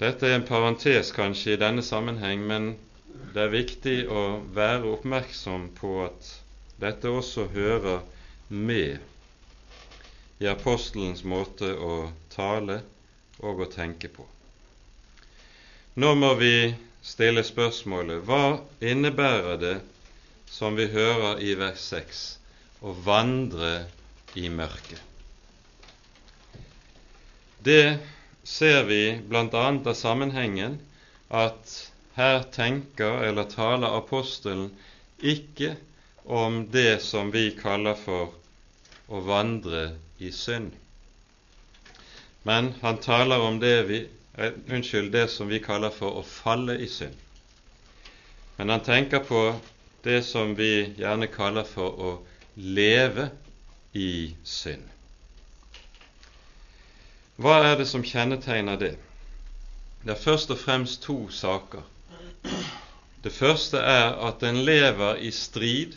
Dette 0.00 0.28
er 0.28 0.36
en 0.36 0.46
parentes 0.46 1.12
kanskje 1.16 1.54
i 1.54 1.60
denne 1.60 1.82
sammenheng, 1.82 2.42
men 2.44 2.74
det 3.32 3.46
er 3.46 3.54
viktig 3.54 3.96
å 4.12 4.24
være 4.56 4.90
oppmerksom 4.92 5.70
på 5.78 5.92
at 6.04 6.32
dette 6.82 7.08
også 7.08 7.46
hører 7.54 8.02
med 8.48 8.98
i 10.38 10.48
apostelens 10.50 11.24
måte 11.24 11.72
å 11.72 12.10
tale 12.34 12.80
og 13.40 13.62
å 13.64 13.68
tenke 13.72 14.10
på. 14.12 14.26
Nå 15.96 16.12
må 16.20 16.34
vi 16.36 16.74
stille 17.06 17.44
spørsmålet 17.46 18.24
hva 18.28 18.58
innebærer 18.84 19.60
det 19.62 19.76
som 20.52 20.76
vi 20.76 20.88
hører 20.92 21.40
i 21.40 21.54
vers 21.58 21.80
6, 21.88 22.24
å 22.84 22.92
vandre 23.06 23.86
i 24.36 24.50
mørket? 24.52 25.00
Det 27.66 27.98
ser 28.46 28.84
vi 28.86 29.16
bl.a. 29.26 29.48
av 29.50 29.94
sammenhengen 29.98 30.76
at 31.34 31.72
her 32.16 32.44
tenker 32.54 33.24
eller 33.26 33.48
taler 33.50 33.96
apostelen 33.98 34.68
ikke 35.18 35.74
om 36.24 36.66
det 36.70 37.00
som 37.02 37.32
vi 37.34 37.48
kaller 37.58 37.96
for 37.98 38.36
å 39.08 39.22
vandre 39.26 39.88
i 40.18 40.32
synd. 40.32 40.72
Men 42.42 42.72
han 42.80 42.98
taler 42.98 43.38
om 43.38 43.60
det, 43.60 43.82
vi, 43.88 44.08
eh, 44.38 44.52
unnskyld, 44.68 45.12
det 45.12 45.28
som 45.30 45.48
vi 45.48 45.58
kaller 45.58 45.90
for 45.90 46.20
å 46.20 46.22
falle 46.22 46.78
i 46.78 46.88
synd. 46.88 47.16
Men 48.56 48.68
han 48.68 48.84
tenker 48.84 49.18
på 49.18 49.60
det 50.04 50.22
som 50.22 50.54
vi 50.54 50.94
gjerne 50.98 51.26
kaller 51.26 51.64
for 51.64 52.00
å 52.00 52.12
leve 52.54 53.30
i 53.92 54.36
synd. 54.44 54.86
Hva 57.36 57.58
er 57.66 57.76
det 57.76 57.88
som 57.90 58.04
kjennetegner 58.06 58.78
det? 58.80 58.94
Det 60.04 60.14
er 60.14 60.22
først 60.22 60.54
og 60.54 60.60
fremst 60.62 61.02
to 61.02 61.26
saker. 61.28 61.82
Det 63.24 63.32
første 63.34 63.82
er 63.82 64.14
at 64.28 64.42
en 64.46 64.62
lever 64.64 65.18
i 65.26 65.32
strid, 65.34 65.96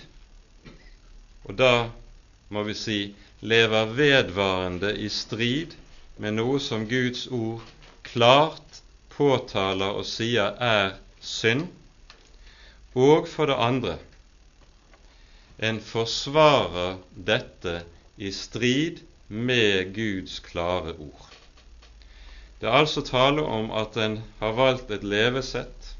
og 1.45 1.55
da 1.61 1.73
må 2.49 2.63
vi 2.65 2.73
si 2.73 2.99
lever 3.41 3.85
vedvarende 3.85 4.91
i 4.97 5.09
strid 5.09 5.75
med 6.17 6.35
noe 6.35 6.59
som 6.59 6.85
Guds 6.89 7.27
ord 7.31 7.63
klart 8.03 8.81
påtaler 9.15 9.95
og 9.99 10.07
sier 10.07 10.55
er 10.59 10.97
synd, 11.23 11.67
og 12.95 13.27
for 13.31 13.51
det 13.51 13.59
andre 13.59 13.97
en 15.59 15.79
forsvarer 15.83 16.99
dette 17.13 17.81
i 18.17 18.31
strid 18.35 19.01
med 19.27 19.93
Guds 19.95 20.39
klare 20.43 20.95
ord. 20.95 21.25
Det 22.59 22.67
er 22.67 22.75
altså 22.75 23.03
tale 23.07 23.43
om 23.43 23.71
at 23.71 23.95
en 23.99 24.19
har 24.39 24.55
valgt 24.55 24.91
et 24.91 25.03
levesett, 25.03 25.93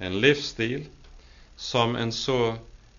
en 0.00 0.18
livsstil, 0.20 0.88
som 1.56 1.96
en 1.96 2.12
så 2.12 2.56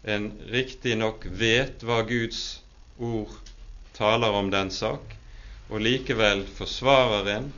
en 0.07 0.31
riktignok 0.49 1.27
vet 1.29 1.83
hva 1.85 2.01
Guds 2.07 2.61
ord 2.97 3.33
taler 3.97 4.35
om 4.39 4.51
den 4.53 4.71
sak, 4.71 5.15
og 5.69 5.81
likevel 5.83 6.45
forsvarer 6.57 7.31
en, 7.35 7.49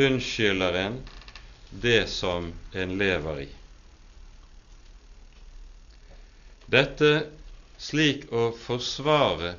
unnskylder 0.00 0.78
en, 0.80 0.96
det 1.70 2.06
som 2.10 2.52
en 2.72 2.96
lever 2.98 3.44
i. 3.44 3.48
Dette 6.70 7.10
slik 7.78 8.26
å 8.32 8.48
forsvare 8.56 9.54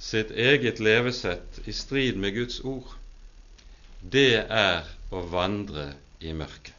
sitt 0.00 0.32
eget 0.34 0.80
levesett 0.82 1.62
i 1.68 1.72
strid 1.72 2.18
med 2.20 2.34
Guds 2.36 2.60
ord, 2.60 2.90
det 4.00 4.44
er 4.44 4.88
å 5.14 5.22
vandre 5.32 5.92
i 6.20 6.34
mørket. 6.36 6.72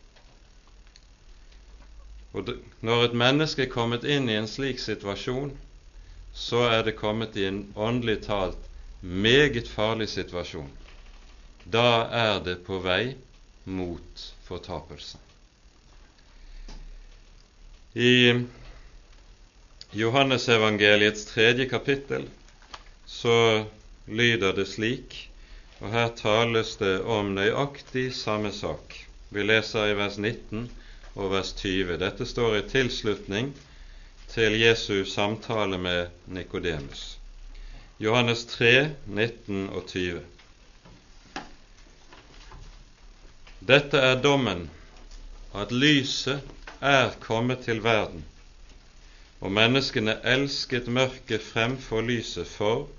Og 2.35 2.51
Når 2.83 3.05
et 3.05 3.13
menneske 3.15 3.63
er 3.63 3.71
kommet 3.71 4.03
inn 4.03 4.27
i 4.29 4.35
en 4.35 4.49
slik 4.51 4.81
situasjon, 4.83 5.53
så 6.35 6.65
er 6.67 6.83
det 6.83 6.97
kommet 6.99 7.37
i 7.39 7.45
en 7.47 7.61
åndelig 7.75 8.21
talt 8.27 8.59
meget 9.01 9.69
farlig 9.71 10.09
situasjon. 10.11 10.71
Da 11.65 12.05
er 12.11 12.41
det 12.43 12.57
på 12.67 12.79
vei 12.83 13.15
mot 13.63 14.25
fortapelse. 14.45 15.17
I 17.95 18.43
Johannesevangeliets 19.95 21.25
tredje 21.31 21.69
kapittel 21.71 22.27
så 23.07 23.63
lyder 24.05 24.51
det 24.57 24.67
slik, 24.67 25.15
og 25.79 25.93
her 25.93 26.11
tales 26.19 26.75
det 26.81 26.97
om 27.01 27.31
nøyaktig 27.37 28.09
samme 28.13 28.51
sak. 28.51 28.97
Vi 29.31 29.43
leser 29.43 29.93
i 29.93 29.95
vers 29.95 30.17
19 30.19 30.67
og 31.15 31.31
vers 31.31 31.53
20. 31.61 31.95
Dette 32.03 32.27
står 32.27 32.59
i 32.59 32.67
tilslutning 32.69 33.53
til 34.35 34.59
Jesus 34.59 35.13
samtale 35.13 35.77
med 35.77 36.07
Nikodemus. 36.27 37.17
Johannes 37.99 38.41
3, 38.45 38.89
19 39.07 39.69
og 39.69 39.85
20. 39.87 40.21
Dette 43.67 43.97
er 43.97 44.17
dommen, 44.21 44.65
at 45.55 45.71
lyset 45.71 46.41
er 46.81 47.13
kommet 47.23 47.63
til 47.63 47.79
verden, 47.83 48.25
og 49.39 49.55
menneskene 49.55 50.17
elsket 50.33 50.91
mørket 50.91 51.47
fremfor 51.53 52.03
lyset, 52.03 52.47
for 52.57 52.89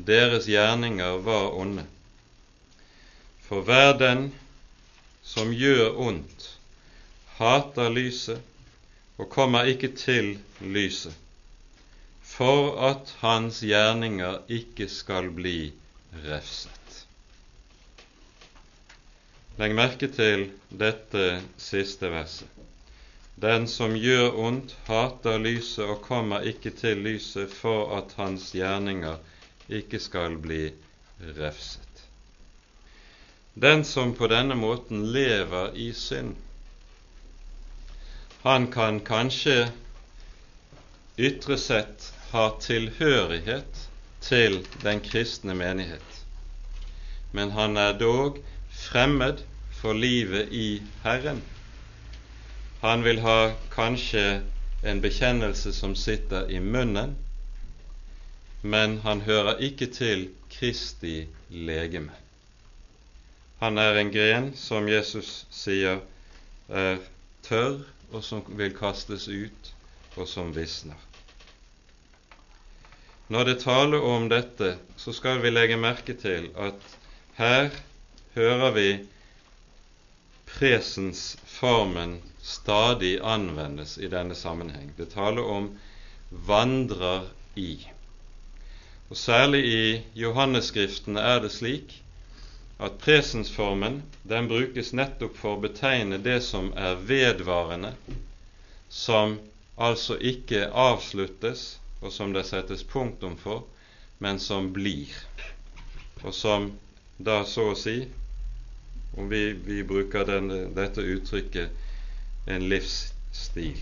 deres 0.00 0.48
gjerninger 0.48 1.20
var 1.28 1.52
onde. 1.60 1.84
For 3.44 3.60
hver 3.60 3.92
den 4.00 4.30
som 5.22 5.52
gjør 5.52 5.92
ondt, 6.08 6.50
hater 7.36 7.92
lyset 7.92 8.40
og 9.18 9.30
kommer 9.30 9.68
ikke 9.70 9.92
til 9.96 10.38
lyset, 10.60 11.14
for 12.22 12.74
at 12.90 13.14
hans 13.20 13.60
gjerninger 13.62 14.40
ikke 14.48 14.88
skal 14.90 15.30
bli 15.34 15.72
refset. 16.26 17.04
Legg 19.58 19.74
merke 19.78 20.08
til 20.10 20.48
dette 20.74 21.26
siste 21.62 22.10
verset. 22.10 22.50
Den 23.38 23.68
som 23.70 23.94
gjør 23.98 24.34
ondt, 24.46 24.74
hater 24.86 25.38
lyset 25.42 25.84
og 25.84 26.00
kommer 26.02 26.46
ikke 26.46 26.70
til 26.74 27.02
lyset 27.02 27.54
for 27.54 27.96
at 27.98 28.14
hans 28.18 28.50
gjerninger 28.54 29.18
ikke 29.68 29.98
skal 30.02 30.38
bli 30.42 30.68
refset. 31.38 32.02
Den 33.54 33.84
som 33.86 34.14
på 34.14 34.26
denne 34.30 34.54
måten 34.58 35.06
lever 35.14 35.74
i 35.78 35.92
synd, 35.94 36.34
han 38.44 38.66
kan 38.72 39.00
kanskje 39.00 39.70
ytre 41.16 41.56
sett 41.56 42.10
ha 42.34 42.42
tilhørighet 42.60 43.78
til 44.20 44.58
den 44.82 45.00
kristne 45.00 45.54
menighet, 45.56 46.18
men 47.32 47.54
han 47.56 47.80
er 47.80 47.96
dog 47.96 48.42
fremmed 48.68 49.40
for 49.78 49.96
livet 49.96 50.52
i 50.52 50.82
Herren. 51.06 51.40
Han 52.82 53.06
vil 53.06 53.22
ha 53.24 53.54
kanskje 53.72 54.42
en 54.84 55.00
bekjennelse 55.00 55.72
som 55.72 55.96
sitter 55.96 56.52
i 56.52 56.60
munnen, 56.60 57.16
men 58.60 58.98
han 59.08 59.24
hører 59.24 59.64
ikke 59.64 59.88
til 59.88 60.28
Kristi 60.52 61.24
legeme. 61.48 62.12
Han 63.64 63.80
er 63.80 63.96
en 63.96 64.12
gren 64.12 64.52
som 64.52 64.88
Jesus 64.88 65.46
sier 65.48 66.04
er 66.68 67.00
tørr, 67.48 67.80
og 68.14 68.22
som 68.24 68.44
vil 68.58 68.74
kastes 68.76 69.26
ut, 69.28 69.72
og 70.14 70.28
som 70.30 70.52
visner. 70.54 70.98
Når 73.28 73.48
det 73.48 73.56
taler 73.64 74.04
om 74.04 74.28
dette, 74.30 74.76
så 75.00 75.12
skal 75.16 75.40
vi 75.42 75.50
legge 75.50 75.80
merke 75.80 76.14
til 76.14 76.50
at 76.60 76.94
her 77.38 77.72
hører 78.36 78.70
vi 78.76 78.88
presens 80.46 81.34
formen 81.56 82.20
stadig 82.44 83.16
anvendes 83.24 83.96
i 83.98 84.10
denne 84.12 84.36
sammenheng. 84.38 84.92
Det 84.98 85.08
taler 85.16 85.42
om 85.42 85.72
'vandrer 86.30 87.26
i'. 87.56 87.90
Og 89.10 89.16
Særlig 89.16 89.64
i 89.64 90.02
Johanneskriftene 90.14 91.20
er 91.20 91.40
det 91.40 91.52
slik 91.52 92.03
at 92.78 92.98
presensformen 92.98 94.02
den 94.22 94.48
brukes 94.48 94.92
nettopp 94.92 95.36
for 95.38 95.56
å 95.56 95.62
betegne 95.62 96.18
det 96.18 96.40
som 96.42 96.72
er 96.76 96.98
vedvarende, 97.06 97.92
som 98.88 99.38
altså 99.76 100.16
ikke 100.18 100.66
avsluttes, 100.70 101.78
og 102.02 102.12
som 102.12 102.34
det 102.34 102.44
settes 102.48 102.82
punktum 102.84 103.36
for, 103.40 103.64
men 104.18 104.38
som 104.42 104.72
blir, 104.74 105.14
og 106.22 106.34
som 106.34 106.72
da 107.18 107.42
så 107.46 107.70
å 107.72 107.78
si, 107.78 107.96
om 109.14 109.28
vi, 109.30 109.52
vi 109.52 109.82
bruker 109.86 110.26
den, 110.26 110.50
dette 110.74 111.02
uttrykket, 111.02 111.70
en 112.50 112.66
livsstil. 112.68 113.78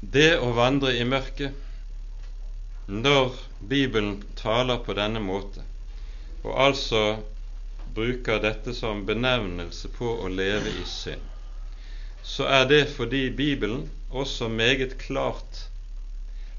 Det 0.00 0.36
å 0.38 0.52
vandre 0.54 0.92
i 0.94 1.06
mørket 1.08 1.67
når 2.88 3.34
Bibelen 3.68 4.22
taler 4.36 4.78
på 4.84 4.94
denne 4.96 5.20
måte, 5.20 5.60
og 6.40 6.54
altså 6.66 7.02
bruker 7.94 8.40
dette 8.40 8.72
som 8.76 9.02
benevnelse 9.06 9.90
på 9.92 10.14
å 10.24 10.30
leve 10.32 10.72
i 10.72 10.84
synd, 10.88 11.24
så 12.24 12.46
er 12.48 12.64
det 12.70 12.86
fordi 12.96 13.28
Bibelen 13.30 13.90
også 14.08 14.48
meget 14.48 14.96
klart 15.02 15.66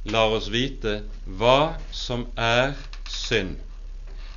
lar 0.05 0.35
oss 0.37 0.49
vite 0.53 0.99
hva 1.25 1.75
som 1.91 2.27
er 2.37 2.75
synd. 3.09 3.57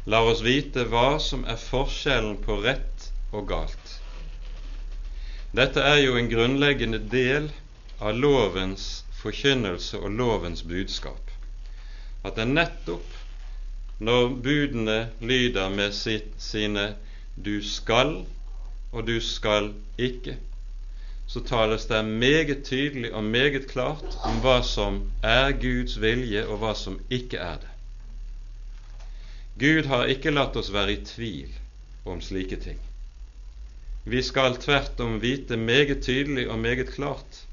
Lar 0.07 0.27
oss 0.33 0.43
vite 0.43 0.87
hva 0.91 1.19
som 1.23 1.45
er 1.45 1.61
forskjellen 1.61 2.41
på 2.43 2.57
rett 2.65 3.11
og 3.33 3.47
galt. 3.53 3.99
Dette 5.53 5.85
er 5.85 6.01
jo 6.03 6.17
en 6.17 6.33
grunnleggende 6.33 7.03
del 7.13 7.51
av 8.01 8.17
lovens 8.17 9.05
forkynnelse 9.21 10.01
og 10.01 10.17
lovens 10.19 10.65
budskap. 10.67 11.32
At 12.25 12.37
det 12.39 12.47
nettopp 12.49 13.19
når 14.03 14.29
budene 14.43 15.11
lyder 15.21 15.69
med 15.71 15.93
sine 16.39 16.95
'du 17.37 17.63
skal' 17.63 18.25
og 18.93 19.07
'du 19.07 19.21
skal 19.21 19.73
ikke', 19.99 20.37
så 21.27 21.41
tales 21.41 21.87
det 21.87 22.05
meget 22.05 22.65
tydelig 22.65 23.13
og 23.15 23.25
meget 23.25 23.67
klart 23.67 24.19
om 24.25 24.41
hva 24.41 24.63
som 24.63 24.99
er 25.23 25.53
Guds 25.53 26.01
vilje, 26.01 26.47
og 26.47 26.59
hva 26.59 26.75
som 26.75 27.01
ikke 27.11 27.37
er 27.37 27.57
det. 27.63 27.71
Gud 29.59 29.87
har 29.87 30.05
ikke 30.05 30.31
latt 30.31 30.57
oss 30.57 30.73
være 30.73 30.93
i 30.93 31.05
tvil 31.05 31.49
om 32.05 32.21
slike 32.21 32.57
ting. 32.57 32.81
Vi 34.05 34.23
skal 34.23 34.57
tvert 34.57 35.01
om 35.01 35.21
vite 35.23 35.57
meget 35.57 36.03
tydelig 36.03 36.49
og 36.51 36.59
meget 36.59 36.91
klart 36.91 37.45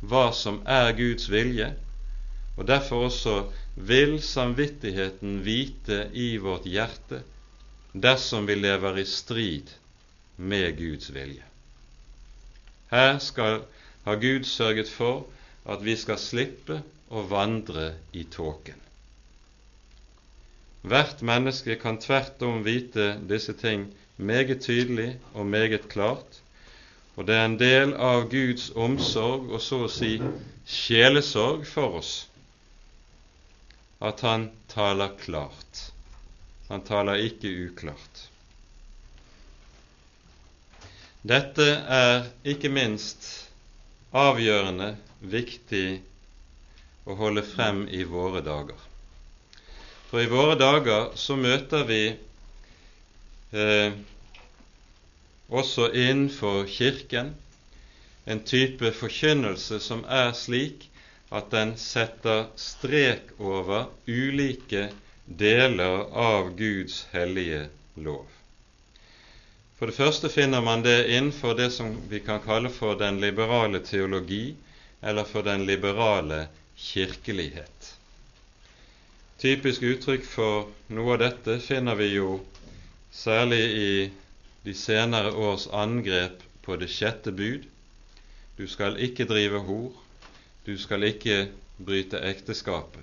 hva 0.00 0.30
som 0.32 0.62
er 0.66 0.92
Guds 0.96 1.30
vilje, 1.30 1.74
og 2.56 2.68
derfor 2.68 3.04
også 3.04 3.44
vil 3.74 4.22
samvittigheten 4.22 5.42
vite 5.44 6.10
i 6.12 6.38
vårt 6.38 6.66
hjerte 6.66 7.22
dersom 7.92 8.46
vi 8.46 8.54
lever 8.54 8.98
i 8.98 9.04
strid 9.04 9.70
med 10.36 10.76
Guds 10.78 11.10
vilje. 11.10 11.44
Her 12.90 13.18
skal, 13.18 13.62
har 14.04 14.16
Gud 14.16 14.44
sørget 14.44 14.88
for 14.88 15.26
at 15.64 15.84
vi 15.84 15.96
skal 15.96 16.18
slippe 16.18 16.80
å 17.10 17.22
vandre 17.30 17.92
i 18.12 18.24
tåken. 18.24 18.78
Hvert 20.82 21.20
menneske 21.22 21.76
kan 21.76 22.00
tvert 22.00 22.40
om 22.42 22.62
vite 22.64 23.12
disse 23.28 23.52
ting 23.52 23.90
meget 24.16 24.62
tydelig 24.64 25.18
og 25.34 25.46
meget 25.46 25.88
klart, 25.92 26.40
og 27.16 27.26
det 27.28 27.36
er 27.36 27.44
en 27.44 27.58
del 27.60 27.92
av 27.94 28.30
Guds 28.32 28.70
omsorg 28.74 29.50
og 29.50 29.60
så 29.60 29.84
å 29.84 29.92
si 29.92 30.16
sjelesorg 30.64 31.66
for 31.68 32.00
oss 32.00 32.29
at 34.00 34.20
han 34.24 34.50
taler 34.72 35.12
klart. 35.20 35.92
Han 36.68 36.84
taler 36.86 37.20
ikke 37.26 37.50
uklart. 37.66 38.26
Dette 41.20 41.66
er 41.92 42.30
ikke 42.48 42.70
minst 42.72 43.26
avgjørende 44.16 44.94
viktig 45.20 46.00
å 47.04 47.16
holde 47.18 47.44
frem 47.44 47.84
i 47.92 48.04
våre 48.08 48.40
dager. 48.46 48.78
For 50.08 50.24
i 50.24 50.30
våre 50.30 50.56
dager 50.58 51.12
så 51.20 51.36
møter 51.38 51.84
vi 51.86 52.00
eh, 53.52 53.98
også 55.50 55.90
innenfor 55.92 56.64
Kirken 56.70 57.34
en 58.24 58.42
type 58.46 58.90
forkynnelse 58.96 59.80
som 59.82 60.02
er 60.08 60.32
slik 60.38 60.89
at 61.30 61.50
den 61.50 61.76
setter 61.78 62.48
strek 62.58 63.30
over 63.38 63.86
ulike 64.06 64.88
deler 65.24 66.08
av 66.10 66.50
Guds 66.58 67.04
hellige 67.12 67.68
lov. 67.94 68.26
For 69.78 69.88
det 69.88 69.96
første 69.96 70.28
finner 70.28 70.60
man 70.60 70.82
det 70.84 71.06
innenfor 71.08 71.54
det 71.56 71.70
som 71.72 71.94
vi 72.10 72.20
kan 72.20 72.42
kalle 72.44 72.68
for 72.74 72.98
den 73.00 73.20
liberale 73.22 73.80
teologi, 73.80 74.56
eller 75.00 75.24
for 75.24 75.46
den 75.46 75.64
liberale 75.66 76.48
kirkelighet. 76.76 77.94
Typisk 79.40 79.86
uttrykk 79.86 80.26
for 80.28 80.66
noe 80.92 81.14
av 81.14 81.22
dette 81.22 81.56
finner 81.64 81.96
vi 81.96 82.10
jo 82.12 82.40
særlig 83.14 83.62
i 83.78 83.92
de 84.66 84.74
senere 84.76 85.32
års 85.32 85.64
angrep 85.72 86.42
på 86.60 86.76
det 86.76 86.90
sjette 86.92 87.32
bud 87.32 87.64
du 88.58 88.66
skal 88.68 88.98
ikke 89.00 89.24
drive 89.24 89.62
hor, 89.64 89.94
du 90.64 90.76
skal 90.78 91.06
ikke 91.08 91.48
bryte 91.80 92.20
ekteskapet. 92.30 93.02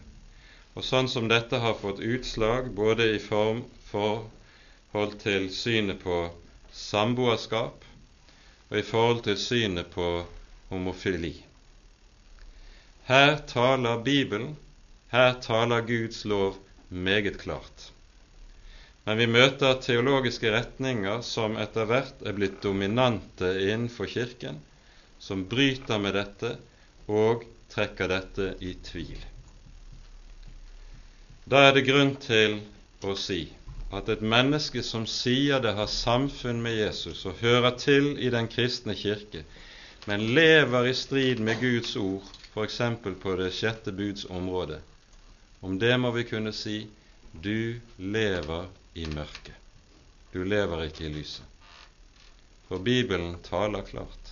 Og 0.77 0.85
sånn 0.85 1.09
som 1.09 1.29
dette 1.29 1.57
har 1.57 1.79
fått 1.79 2.03
utslag 2.05 2.69
både 2.77 3.09
i 3.15 3.21
form 3.21 3.63
forhold 3.89 5.15
til 5.23 5.49
synet 5.53 6.03
på 6.03 6.19
samboerskap 6.73 7.85
og 8.69 8.77
i 8.77 8.85
forhold 8.85 9.23
til 9.25 9.39
synet 9.41 9.89
på 9.95 10.07
homofili. 10.69 11.33
Her 13.07 13.37
taler 13.47 14.03
Bibelen, 14.03 14.57
her 15.09 15.37
taler 15.41 15.85
Guds 15.87 16.25
lov 16.25 16.57
meget 16.89 17.39
klart. 17.41 17.89
Men 19.07 19.17
vi 19.21 19.27
møter 19.31 19.79
teologiske 19.79 20.51
retninger 20.51 21.21
som 21.23 21.55
etter 21.57 21.87
hvert 21.87 22.25
er 22.27 22.35
blitt 22.35 22.59
dominante 22.61 23.53
innenfor 23.63 24.11
Kirken, 24.11 24.59
som 25.17 25.45
bryter 25.47 26.01
med 26.03 26.17
dette 26.19 26.57
og 27.07 27.45
trekker 27.71 28.11
dette 28.11 28.53
i 28.63 28.73
tvil. 28.83 29.19
Da 31.47 31.67
er 31.67 31.77
det 31.77 31.85
grunn 31.87 32.15
til 32.19 32.59
å 33.07 33.15
si 33.15 33.45
at 33.95 34.09
et 34.11 34.23
menneske 34.23 34.83
som 34.83 35.05
sier 35.07 35.61
det 35.63 35.71
har 35.77 35.87
samfunn 35.87 36.59
med 36.63 36.75
Jesus 36.75 37.23
og 37.29 37.39
hører 37.39 37.77
til 37.79 38.17
i 38.19 38.31
den 38.33 38.49
kristne 38.51 38.95
kirke, 38.99 39.45
men 40.07 40.25
lever 40.35 40.89
i 40.89 40.95
strid 40.95 41.39
med 41.43 41.61
Guds 41.63 41.95
ord, 41.99 42.27
f.eks. 42.53 42.81
på 43.23 43.35
det 43.39 43.51
sjette 43.55 43.91
buds 43.95 44.25
område, 44.25 44.81
om 45.61 45.79
det 45.79 45.95
må 45.99 46.11
vi 46.15 46.27
kunne 46.27 46.51
si 46.55 46.81
du 47.31 47.79
lever 47.97 48.67
i 48.95 49.05
mørket. 49.07 49.55
Du 50.33 50.43
lever 50.43 50.87
ikke 50.87 51.05
i 51.07 51.13
lyset. 51.13 51.45
For 52.67 52.83
Bibelen 52.83 53.37
taler 53.43 53.87
klart. 53.87 54.26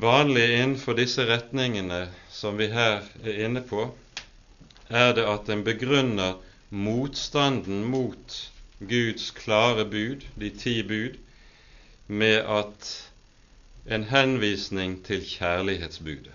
Vanlig 0.00 0.46
innenfor 0.56 0.94
disse 0.96 1.26
retningene 1.28 2.06
som 2.32 2.56
vi 2.56 2.70
her 2.72 3.02
er 3.20 3.42
inne 3.44 3.60
på, 3.60 3.82
er 4.88 5.12
det 5.12 5.26
at 5.28 5.50
en 5.52 5.64
begrunner 5.66 6.38
motstanden 6.72 7.82
mot 7.84 8.36
Guds 8.80 9.28
klare 9.36 9.84
bud, 9.84 10.24
de 10.40 10.50
ti 10.56 10.78
bud, 10.88 11.18
med 12.08 12.48
at 12.48 12.88
en 13.92 14.08
henvisning 14.08 14.96
til 15.04 15.20
kjærlighetsbudet. 15.34 16.32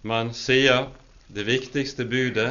Man 0.00 0.32
sier 0.32 0.88
det 1.28 1.44
viktigste 1.44 2.08
budet 2.08 2.50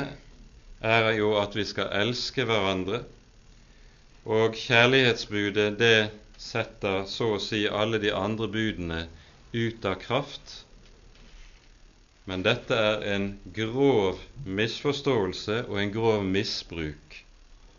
er 0.85 1.13
jo 1.17 1.33
at 1.41 1.57
vi 1.57 1.65
skal 1.65 1.89
elske 2.05 2.45
hverandre, 2.45 3.01
og 4.29 4.53
kjærlighetsbudet 4.67 5.71
det 5.81 6.09
setter 6.37 7.07
så 7.09 7.39
å 7.39 7.41
si 7.41 7.65
alle 7.65 7.97
de 8.05 8.13
andre 8.13 8.45
budene 8.53 9.07
ut 9.53 9.85
av 9.85 9.99
kraft 10.01 10.57
men 12.27 12.41
dette 12.43 12.75
er 12.75 13.03
en 13.13 13.25
grov 13.55 14.17
misforståelse 14.43 15.61
og 15.69 15.77
en 15.79 15.91
grov 15.93 16.25
misbruk 16.27 17.21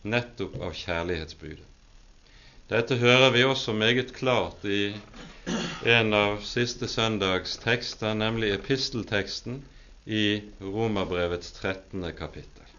nettopp 0.08 0.54
av 0.64 0.76
kjærlighetsbudet. 0.78 1.66
Dette 2.70 2.96
hører 3.02 3.34
vi 3.34 3.42
også 3.44 3.74
meget 3.76 4.14
klart 4.16 4.64
i 4.64 4.94
en 5.84 6.16
av 6.16 6.40
siste 6.48 6.88
søndags 6.88 7.58
tekster, 7.60 8.16
nemlig 8.16 8.54
epistelteksten 8.54 9.60
i 10.06 10.40
Romerbrevets 10.64 11.52
13. 11.58 12.06
kapittel. 12.16 12.72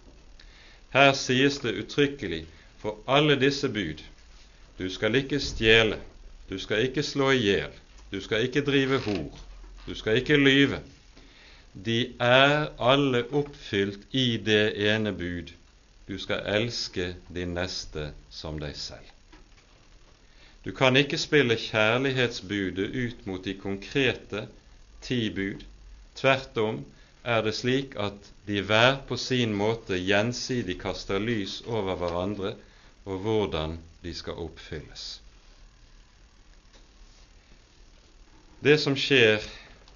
Her 0.94 1.14
sies 1.14 1.60
det 1.62 1.76
uttrykkelig 1.84 2.48
for 2.82 2.98
alle 3.06 3.38
disse 3.38 3.70
bud 3.70 4.02
du 4.82 4.88
skal 4.90 5.22
ikke 5.22 5.38
stjele, 5.44 6.02
du 6.50 6.58
skal 6.58 6.88
ikke 6.88 7.06
slå 7.06 7.30
i 7.36 7.44
hjel, 7.44 7.78
du 8.12 8.22
skal 8.22 8.48
ikke 8.48 8.66
drive 8.66 9.00
hor, 9.06 9.40
du 9.86 9.96
skal 9.96 10.18
ikke 10.22 10.38
lyve, 10.38 10.82
de 11.86 12.14
er 12.20 12.68
alle 12.82 13.24
oppfylt 13.32 14.08
i 14.12 14.38
det 14.38 14.74
ene 14.90 15.14
bud 15.14 15.54
du 16.10 16.18
skal 16.18 16.42
elske 16.50 17.12
din 17.30 17.52
neste 17.54 18.08
som 18.34 18.58
deg 18.62 18.74
selv. 18.78 19.06
Du 20.66 20.72
kan 20.76 20.98
ikke 20.98 21.20
spille 21.22 21.56
kjærlighetsbudet 21.56 22.88
ut 22.96 23.28
mot 23.30 23.46
de 23.46 23.54
konkrete 23.54 24.48
ti 25.06 25.30
bud. 25.30 25.62
Tvert 26.18 26.58
om 26.58 26.82
er 27.24 27.46
det 27.46 27.54
slik 27.56 27.94
at 28.02 28.32
de 28.48 28.64
hver 28.66 28.98
på 29.08 29.18
sin 29.22 29.54
måte 29.54 30.02
gjensidig 30.02 30.80
kaster 30.82 31.22
lys 31.22 31.62
over 31.68 31.96
hverandre 32.02 32.56
og 33.06 33.22
hvordan 33.24 33.78
de 34.04 34.14
skal 34.14 34.42
oppfylles. 34.48 35.22
Det 38.60 38.78
som 38.78 38.96
skjer 39.00 39.44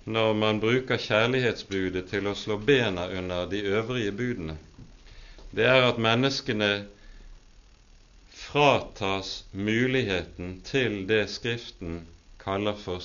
når 0.06 0.34
man 0.40 0.60
bruker 0.64 1.00
kjærlighetsbudet 1.00 2.06
til 2.12 2.28
å 2.32 2.36
slå 2.36 2.56
bena 2.64 3.10
under 3.12 3.50
de 3.52 3.60
øvrige 3.68 4.12
budene, 4.16 4.56
det 5.52 5.66
er 5.68 5.84
at 5.90 6.00
menneskene 6.02 6.70
fratas 8.32 9.44
muligheten 9.52 10.62
til 10.64 11.04
det 11.10 11.26
Skriften 11.30 12.08
kaller 12.40 12.80
for 12.80 13.04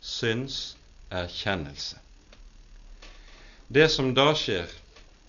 synserkjennelse. 0.00 1.96
Det 3.68 3.88
som 3.92 4.14
da 4.18 4.32
skjer, 4.34 4.66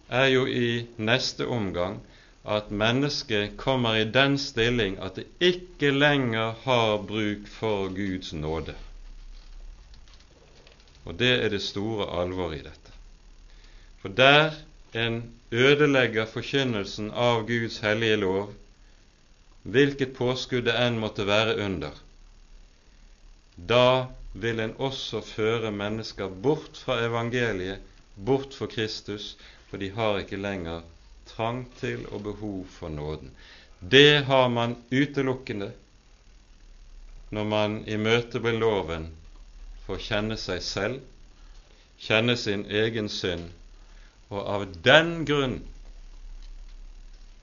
er 0.10 0.28
jo 0.34 0.46
i 0.50 0.88
neste 0.98 1.46
omgang 1.46 2.00
at 2.44 2.72
mennesket 2.72 3.58
kommer 3.58 4.02
i 4.02 4.10
den 4.10 4.38
stilling 4.42 4.98
at 4.98 5.20
det 5.20 5.28
ikke 5.40 5.92
lenger 5.94 6.56
har 6.64 7.02
bruk 7.06 7.48
for 7.60 7.92
Guds 7.94 8.34
nåde. 8.34 8.74
Og 11.10 11.18
det 11.18 11.32
er 11.42 11.50
det 11.50 11.64
store 11.66 12.06
alvoret 12.22 12.60
i 12.60 12.66
dette. 12.68 12.94
For 14.02 14.14
der 14.14 14.54
en 14.94 15.24
ødelegger 15.52 16.30
forkynnelsen 16.30 17.10
av 17.12 17.48
Guds 17.50 17.80
hellige 17.82 18.20
lov, 18.22 18.54
hvilket 19.66 20.14
påskudd 20.18 20.68
det 20.70 20.78
enn 20.78 21.02
måtte 21.02 21.26
være 21.28 21.58
under, 21.66 21.98
da 23.74 24.08
vil 24.34 24.62
en 24.64 24.76
også 24.78 25.24
føre 25.26 25.74
mennesker 25.74 26.30
bort 26.30 26.78
fra 26.78 27.00
evangeliet, 27.04 27.82
bort 28.16 28.54
fra 28.56 28.70
Kristus, 28.72 29.34
for 29.70 29.82
de 29.82 29.90
har 29.98 30.22
ikke 30.22 30.40
lenger 30.40 30.86
trang 31.34 31.66
til 31.80 32.06
og 32.14 32.24
behov 32.30 32.66
for 32.78 32.94
nåden. 32.94 33.34
Det 33.80 34.26
har 34.30 34.50
man 34.50 34.78
utelukkende 34.92 35.72
når 37.36 37.46
man 37.46 37.80
i 37.88 37.98
møte 37.98 38.40
med 38.42 38.58
loven 38.62 39.10
for 39.90 39.98
å 39.98 40.06
kjenne 40.06 40.36
seg 40.38 40.60
selv, 40.62 40.98
kjenne 41.98 42.36
sin 42.38 42.62
egen 42.70 43.08
synd, 43.10 43.48
og 44.30 44.44
av 44.54 44.66
den 44.86 45.24
grunn 45.26 45.56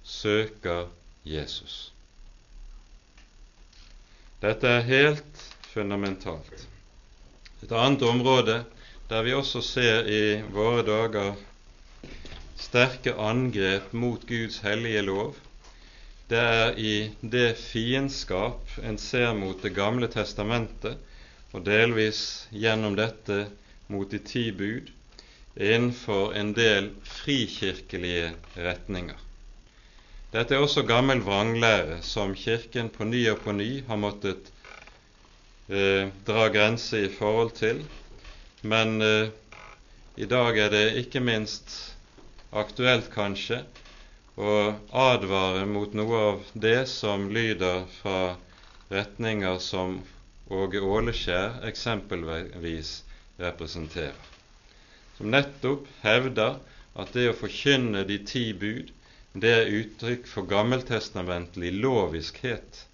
søker 0.07 0.85
Jesus. 1.27 1.89
Dette 4.45 4.71
er 4.77 4.87
helt 4.87 5.43
fundamentalt. 5.73 6.63
Et 7.67 7.75
annet 7.75 8.07
område 8.07 8.61
der 9.11 9.27
vi 9.27 9.35
også 9.35 9.65
ser 9.67 10.07
i 10.07 10.23
våre 10.55 10.87
dager 10.87 11.35
sterke 12.63 13.17
angrep 13.27 13.91
mot 13.91 14.23
Guds 14.31 14.61
hellige 14.63 15.03
lov, 15.09 15.35
det 16.31 16.47
er 16.47 16.79
i 16.79 16.95
det 17.27 17.57
fiendskap 17.59 18.79
en 18.87 19.03
ser 19.03 19.35
mot 19.35 19.59
Det 19.63 19.75
gamle 19.75 20.07
testamentet 20.15 21.03
og 21.57 21.65
delvis 21.65 22.21
gjennom 22.53 22.97
dette 22.99 23.47
mot 23.89 24.11
de 24.13 24.21
ti 24.21 24.51
bud 24.53 24.91
innenfor 25.57 26.35
en 26.37 26.53
del 26.57 26.91
frikirkelige 27.09 28.35
retninger. 28.61 29.17
Dette 30.35 30.53
er 30.53 30.61
også 30.61 30.85
gammel 30.85 31.23
vranglære 31.25 32.03
som 32.05 32.35
Kirken 32.37 32.91
på 32.93 33.07
ny 33.09 33.23
og 33.33 33.41
på 33.41 33.55
ny 33.57 33.71
har 33.87 33.97
måttet 33.97 34.51
eh, 35.73 36.13
dra 36.29 36.49
grense 36.53 37.01
i 37.07 37.13
forhold 37.13 37.55
til, 37.57 37.81
men 38.61 39.01
eh, 39.01 39.31
i 40.21 40.29
dag 40.29 40.59
er 40.61 40.75
det 40.75 40.85
ikke 41.01 41.25
minst 41.25 41.73
aktuelt 42.53 43.09
kanskje 43.15 43.63
å 44.37 44.75
advare 44.93 45.65
mot 45.71 45.97
noe 45.97 46.21
av 46.33 46.53
det 46.53 46.83
som 46.93 47.31
lyder 47.33 47.87
fra 48.03 48.37
retninger 48.93 49.57
som 49.63 50.03
Åge 50.49 50.81
Åleskjær 50.81 51.57
eksempelvis 51.67 52.91
representerer, 53.43 54.29
som 55.17 55.33
nettopp 55.35 55.89
hevder 56.05 56.61
at 56.95 57.11
det 57.17 57.25
å 57.33 57.35
forkynne 57.35 58.05
de 58.07 58.21
ti 58.31 58.45
bud, 58.55 58.93
det 59.35 59.51
er 59.53 59.73
uttrykk 59.81 60.31
for 60.31 60.47
gammeltestamentlig 60.49 61.73
loviskhet, 61.75 62.85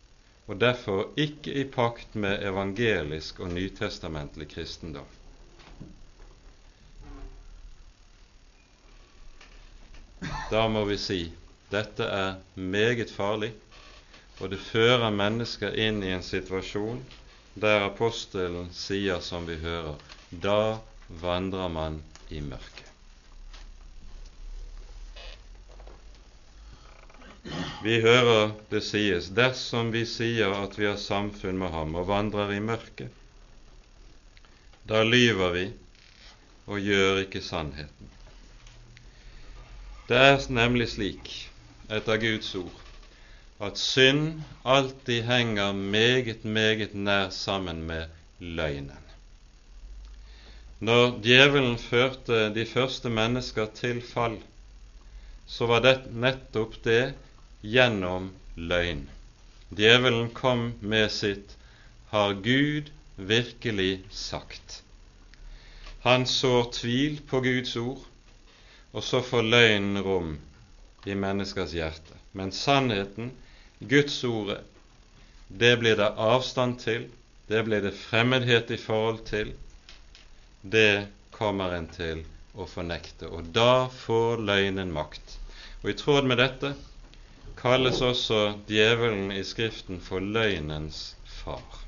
og 0.49 0.62
derfor 0.65 1.12
ikke 1.21 1.53
i 1.61 1.67
pakt 1.69 2.17
med 2.17 2.41
evangelisk 2.49 3.45
og 3.45 3.53
nytestamentlig 3.53 4.49
kristendom. 4.57 5.07
Da 10.49 10.67
må 10.73 10.87
vi 10.88 10.97
si 11.01 11.23
dette 11.73 12.09
er 12.09 12.38
meget 12.57 13.12
farlig, 13.12 13.53
og 14.41 14.51
det 14.57 14.65
fører 14.73 15.12
mennesker 15.12 15.77
inn 15.79 16.01
i 16.03 16.17
en 16.17 16.25
situasjon 16.25 17.05
der 17.55 17.87
apostelen 17.87 18.71
sier 18.73 19.21
som 19.21 19.47
vi 19.47 19.59
hører, 19.61 19.99
da 20.31 20.79
vandrer 21.23 21.69
man 21.69 22.01
i 22.31 22.41
mørket. 22.41 22.88
Vi 27.83 27.99
hører 28.01 28.53
det 28.71 28.85
sies 28.87 29.29
dersom 29.35 29.91
vi 29.93 30.05
sier 30.07 30.55
at 30.55 30.79
vi 30.79 30.87
har 30.87 31.01
samfunn 31.03 31.59
med 31.59 31.75
ham 31.75 31.97
og 31.99 32.07
vandrer 32.09 32.55
i 32.55 32.61
mørket, 32.62 33.11
da 34.87 35.03
lyver 35.03 35.51
vi 35.57 35.65
og 36.71 36.79
gjør 36.79 37.25
ikke 37.25 37.43
sannheten. 37.43 38.11
Det 40.09 40.19
er 40.19 40.38
nemlig 40.53 40.88
slik, 40.95 41.33
etter 41.91 42.23
Guds 42.23 42.55
ord, 42.59 42.82
at 43.62 43.79
synd 43.79 44.42
alltid 44.64 45.22
henger 45.22 45.72
meget, 45.72 46.44
meget 46.44 46.94
nær 46.94 47.31
sammen 47.31 47.83
med 47.87 48.07
løgnen. 48.38 48.98
Når 50.83 51.20
djevelen 51.22 51.77
førte 51.79 52.48
de 52.55 52.66
første 52.66 53.11
mennesker 53.11 53.68
til 53.75 54.01
fall, 54.03 54.40
så 55.46 55.68
var 55.70 55.85
det 55.85 55.98
nettopp 56.11 56.75
det 56.83 57.14
gjennom 57.62 58.33
løgn. 58.57 59.05
Djevelen 59.70 60.33
kom 60.35 60.72
med 60.81 61.09
sitt 61.11 61.55
'Har 62.11 62.35
Gud 62.42 62.90
virkelig 63.16 64.03
sagt'? 64.11 64.83
Han 66.01 66.27
sår 66.27 66.72
tvil 66.72 67.20
på 67.31 67.40
Guds 67.40 67.77
ord, 67.77 68.03
og 68.92 69.03
så 69.03 69.22
får 69.22 69.42
løgnen 69.42 70.03
rom 70.03 70.38
i 71.07 71.14
menneskers 71.14 71.72
hjerte. 71.72 72.18
Men 72.33 72.53
sannheten, 72.53 73.31
Guds 73.88 74.25
ordet, 74.25 74.61
det 75.49 75.77
blir 75.77 75.97
det 75.97 76.12
avstand 76.16 76.79
til, 76.81 77.09
det 77.49 77.64
blir 77.66 77.83
det 77.83 77.95
fremmedhet 77.99 78.71
i 78.71 78.79
forhold 78.79 79.25
til. 79.29 79.53
Det 80.62 81.07
kommer 81.35 81.75
en 81.75 81.88
til 81.90 82.23
å 82.55 82.66
fornekte, 82.68 83.27
og 83.29 83.51
da 83.57 83.88
får 83.90 84.45
løgnen 84.47 84.92
makt. 84.95 85.37
Og 85.83 85.90
i 85.90 85.97
tråd 85.99 86.29
med 86.31 86.38
dette 86.38 86.75
kalles 87.59 88.01
også 88.07 88.42
djevelen 88.71 89.33
i 89.35 89.42
Skriften 89.45 90.01
for 90.01 90.23
løgnens 90.23 91.16
far. 91.42 91.83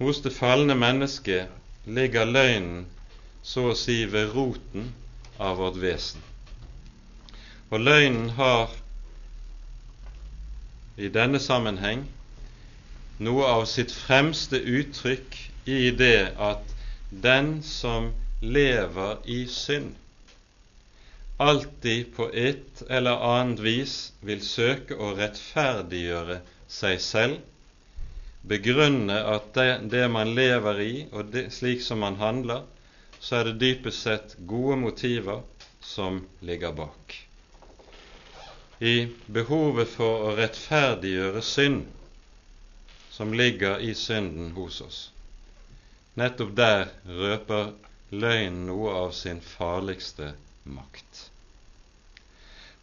Hos 0.00 0.20
det 0.24 0.34
falne 0.36 0.74
mennesket 0.76 1.86
ligger 1.86 2.26
løgnen 2.26 2.88
så 3.46 3.70
å 3.70 3.76
si 3.78 4.02
ved 4.10 4.34
roten 4.34 4.90
av 5.38 5.60
vårt 5.62 5.78
vesen. 5.80 6.24
Og 7.70 7.80
løgnen 7.80 8.34
har 8.36 8.74
i 10.96 11.08
denne 11.12 11.40
sammenheng 11.42 12.06
noe 13.18 13.44
av 13.48 13.64
sitt 13.68 13.92
fremste 13.92 14.58
uttrykk 14.60 15.36
i 15.68 15.90
det 15.96 16.32
at 16.36 16.74
den 17.10 17.62
som 17.64 18.10
lever 18.42 19.22
i 19.24 19.46
synd, 19.48 19.94
alltid 21.40 22.12
på 22.16 22.28
et 22.32 22.82
eller 22.88 23.24
annet 23.24 23.60
vis 23.64 23.96
vil 24.20 24.44
søke 24.44 24.96
å 24.96 25.14
rettferdiggjøre 25.16 26.40
seg 26.68 27.00
selv, 27.00 27.40
begrunne 28.46 29.16
at 29.34 29.52
det, 29.56 29.68
det 29.92 30.06
man 30.12 30.34
lever 30.36 30.80
i, 30.84 30.94
og 31.12 31.32
det, 31.32 31.48
slik 31.56 31.82
som 31.82 32.04
man 32.04 32.20
handler, 32.20 32.64
så 33.20 33.40
er 33.40 33.50
det 33.50 33.60
dypest 33.64 34.04
sett 34.06 34.36
gode 34.46 34.76
motiver 34.80 35.42
som 35.82 36.22
ligger 36.44 36.76
bak. 36.76 37.25
I 38.78 39.08
behovet 39.32 39.88
for 39.88 40.26
å 40.28 40.32
rettferdiggjøre 40.36 41.40
synd 41.40 41.86
som 43.08 43.32
ligger 43.32 43.80
i 43.80 43.94
synden 43.96 44.50
hos 44.52 44.82
oss. 44.84 44.98
Nettopp 46.20 46.50
der 46.58 46.90
røper 47.08 47.70
løgnen 48.12 48.66
noe 48.68 48.92
av 48.98 49.14
sin 49.16 49.40
farligste 49.40 50.34
makt. 50.68 51.22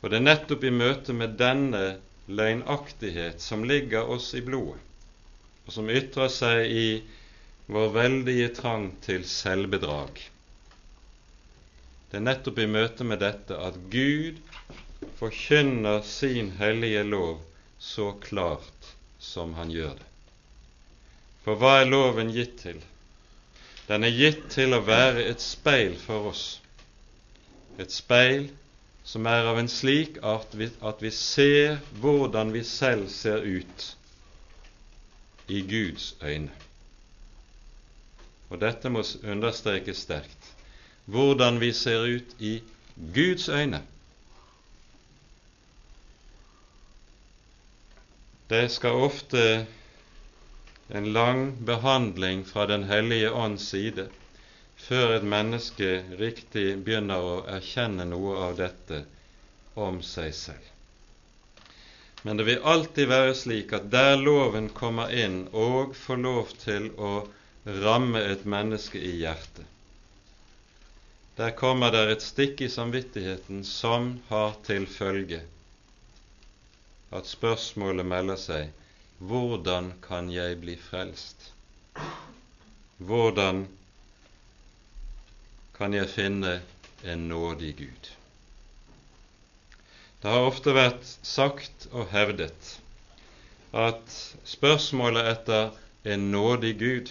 Og 0.01 0.09
det 0.09 0.17
er 0.17 0.25
nettopp 0.25 0.65
i 0.65 0.73
møte 0.73 1.13
med 1.13 1.37
denne 1.37 1.83
løgnaktighet 2.25 3.41
som 3.45 3.61
ligger 3.67 4.09
oss 4.15 4.31
i 4.33 4.41
blodet, 4.41 4.81
og 5.67 5.77
som 5.77 5.93
ytrer 5.93 6.33
seg 6.33 6.73
i 6.73 6.87
vår 7.69 7.93
veldige 7.95 8.49
trang 8.57 8.89
til 9.05 9.27
selvbedrag. 9.29 10.17
Det 12.09 12.17
er 12.17 12.25
nettopp 12.25 12.59
i 12.65 12.69
møte 12.69 13.05
med 13.05 13.21
dette 13.21 13.61
at 13.69 13.77
Gud 13.93 14.41
forkynner 15.19 16.01
sin 16.01 16.51
hellige 16.59 17.03
lov 17.03 17.41
så 17.79 18.11
klart 18.23 18.95
som 19.19 19.53
han 19.53 19.71
gjør 19.71 19.93
det. 19.99 20.09
For 21.43 21.59
hva 21.59 21.79
er 21.81 21.91
loven 21.91 22.31
gitt 22.31 22.57
til? 22.63 22.79
Den 23.87 24.07
er 24.07 24.15
gitt 24.15 24.45
til 24.53 24.73
å 24.73 24.83
være 24.85 25.25
et 25.27 25.43
speil 25.43 25.97
for 25.99 26.31
oss 26.31 26.45
et 27.81 27.91
speil 27.91 28.47
som 29.03 29.25
er 29.27 29.47
av 29.49 29.57
en 29.59 29.69
slik 29.71 30.19
art 30.23 30.53
at 30.55 31.01
vi 31.03 31.11
ser 31.11 31.79
hvordan 31.99 32.53
vi 32.53 32.63
selv 32.67 33.09
ser 33.11 33.43
ut 33.43 33.87
i 35.51 35.61
Guds 35.67 36.13
øyne. 36.23 36.51
Og 38.49 38.61
dette 38.61 38.89
må 38.93 39.03
understrekes 39.23 40.05
sterkt. 40.05 40.51
Hvordan 41.05 41.59
vi 41.59 41.73
ser 41.75 42.05
ut 42.05 42.35
i 42.39 42.61
Guds 42.95 43.49
øyne. 43.49 43.81
Det 48.53 48.69
skal 48.69 48.91
ofte 48.91 49.65
en 50.87 51.13
lang 51.13 51.65
behandling 51.65 52.45
fra 52.45 52.65
Den 52.65 52.83
hellige 52.83 53.31
ånds 53.31 53.63
side 53.67 54.03
før 54.77 55.13
et 55.15 55.23
menneske 55.25 55.87
riktig 56.19 56.65
begynner 56.85 57.25
å 57.29 57.31
erkjenne 57.55 58.05
noe 58.11 58.35
av 58.47 58.53
dette 58.59 58.99
om 59.87 59.97
seg 60.05 60.35
selv. 60.37 60.67
Men 62.21 62.37
det 62.37 62.45
vil 62.51 62.61
alltid 62.73 63.09
være 63.09 63.33
slik 63.39 63.73
at 63.73 63.87
der 63.95 64.21
loven 64.21 64.69
kommer 64.81 65.09
inn 65.23 65.39
og 65.63 65.97
får 66.03 66.21
lov 66.27 66.53
til 66.65 66.91
å 67.09 67.13
ramme 67.87 68.21
et 68.35 68.45
menneske 68.57 69.01
i 69.01 69.15
hjertet, 69.23 69.65
der 71.41 71.57
kommer 71.63 71.89
det 71.97 72.05
et 72.11 72.27
stikk 72.29 72.61
i 72.61 72.69
samvittigheten 72.69 73.65
som 73.65 74.11
har 74.29 74.53
til 74.69 74.85
følge 74.99 75.41
at 77.13 77.29
spørsmålet 77.29 78.05
melder 78.05 78.39
seg 78.41 79.23
hvordan 79.23 79.93
kan 80.03 80.31
jeg 80.33 80.59
bli 80.63 80.75
frelst? 80.89 81.51
Hvordan 82.97 83.65
kan 85.77 85.93
jeg 85.93 86.09
finne 86.09 86.57
en 87.03 87.27
nådig 87.27 87.75
Gud. 87.77 88.09
Det 90.21 90.31
har 90.31 90.45
ofte 90.47 90.71
vært 90.75 91.07
sagt 91.27 91.87
og 91.91 92.07
hevdet 92.13 92.69
at 93.75 94.13
spørsmålet 94.47 95.27
etter 95.33 95.73
en 96.13 96.29
nådig 96.31 96.71
Gud, 96.79 97.09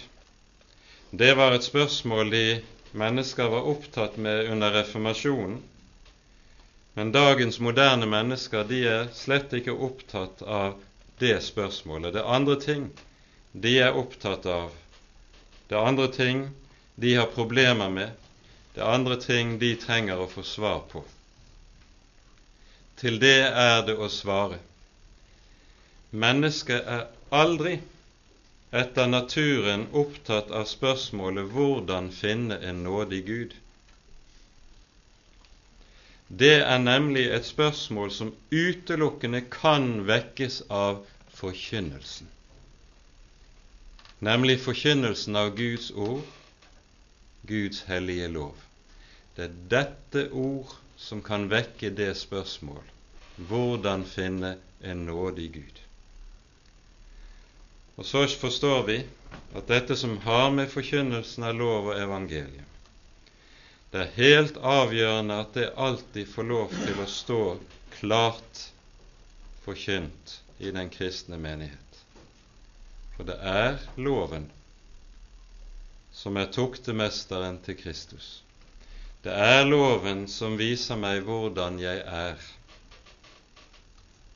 det 1.11 1.33
var 1.37 1.53
et 1.53 1.65
spørsmål 1.67 2.31
de 2.33 2.45
mennesker 2.97 3.51
var 3.53 3.67
opptatt 3.69 4.17
med 4.17 4.49
under 4.49 4.73
reformasjonen. 4.79 5.59
Men 6.93 7.11
dagens 7.11 7.59
moderne 7.59 8.05
mennesker 8.05 8.67
de 8.69 8.83
er 8.85 9.07
slett 9.17 9.53
ikke 9.57 9.73
opptatt 9.73 10.41
av 10.45 10.75
det 11.19 11.39
spørsmålet. 11.41 12.13
Det 12.13 12.21
er 12.21 12.35
andre 12.35 12.57
ting 12.61 12.89
de 13.53 13.77
er 13.81 13.97
opptatt 13.97 14.45
av. 14.45 14.73
Det 15.67 15.77
er 15.77 15.87
andre 15.89 16.07
ting 16.13 16.43
de 16.95 17.15
har 17.15 17.31
problemer 17.33 17.89
med, 17.89 18.11
det 18.73 18.81
er 18.81 18.93
andre 18.93 19.17
ting 19.21 19.57
de 19.61 19.73
trenger 19.81 20.21
å 20.21 20.29
få 20.29 20.43
svar 20.45 20.83
på. 20.91 21.01
Til 23.01 23.17
det 23.21 23.39
er 23.49 23.81
det 23.87 23.97
å 23.97 24.09
svare. 24.09 24.59
Mennesket 26.13 26.85
er 26.85 27.07
aldri 27.33 27.79
etter 28.73 29.09
naturen 29.09 29.87
opptatt 29.91 30.53
av 30.53 30.69
spørsmålet 30.69 31.49
hvordan 31.53 32.11
finne 32.13 32.57
en 32.61 32.83
nådig 32.85 33.21
Gud. 33.25 33.53
Det 36.39 36.55
er 36.65 36.77
nemlig 36.81 37.27
et 37.29 37.45
spørsmål 37.45 38.11
som 38.11 38.31
utelukkende 38.51 39.43
kan 39.53 40.07
vekkes 40.07 40.63
av 40.73 41.03
forkynnelsen, 41.37 42.29
nemlig 44.23 44.57
forkynnelsen 44.63 45.37
av 45.37 45.51
Guds 45.57 45.91
ord 45.91 46.23
Guds 47.47 47.83
hellige 47.91 48.27
lov. 48.31 48.55
Det 49.35 49.45
er 49.45 49.55
dette 49.69 50.27
ord 50.31 50.73
som 50.97 51.21
kan 51.25 51.49
vekke 51.51 51.91
det 51.91 52.13
spørsmål 52.17 52.83
hvordan 53.49 54.05
finne 54.07 54.55
en 54.85 55.05
nådig 55.07 55.49
Gud. 55.53 55.79
Og 57.97 58.05
så 58.05 58.23
forstår 58.39 58.85
vi 58.87 58.99
at 59.57 59.67
dette 59.67 59.97
som 59.97 60.17
har 60.23 60.51
med 60.53 60.71
forkynnelsen 60.71 61.43
av 61.49 61.57
lov 61.57 61.91
og 61.91 61.99
evangelium 61.99 62.72
Det 63.93 64.01
er 64.01 64.15
helt 64.15 64.55
avgjørende 64.57 65.35
at 65.37 65.51
det 65.53 65.67
alltid 65.77 66.25
får 66.33 66.47
lov 66.49 66.71
til 66.73 67.01
å 67.03 67.05
stå 67.05 67.35
klart 67.99 68.63
forkynt 69.61 70.33
i 70.57 70.71
den 70.73 70.89
kristne 70.89 71.37
menighet. 71.37 71.99
For 73.13 73.29
det 73.29 73.37
er 73.37 73.77
loven 74.01 74.49
som 76.09 76.41
er 76.41 76.49
tuktemesteren 76.57 77.61
til 77.61 77.77
Kristus. 77.77 78.41
Det 79.21 79.37
er 79.37 79.61
loven 79.69 80.25
som 80.25 80.57
viser 80.57 80.97
meg 80.97 81.21
hvordan 81.29 81.77
jeg 81.77 82.01
er, 82.01 82.41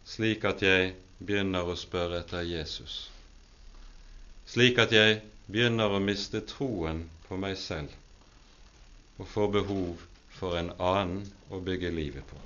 slik 0.05 0.45
at 0.45 0.61
jeg 0.61 0.93
begynner 1.17 1.65
å 1.65 1.81
spørre 1.89 2.21
etter 2.21 2.45
Jesus, 2.45 3.07
slik 4.45 4.77
at 4.85 4.93
jeg 4.93 5.23
begynner 5.49 5.97
å 5.97 6.03
miste 6.13 6.45
troen 6.45 7.07
på 7.25 7.41
meg 7.41 7.57
selv 7.57 8.03
og 9.17 9.27
får 9.27 9.47
behov 9.55 10.03
for 10.37 10.57
en 10.59 10.71
annen 10.77 11.23
å 11.49 11.59
bygge 11.63 11.89
livet 11.93 12.25
på. 12.29 12.37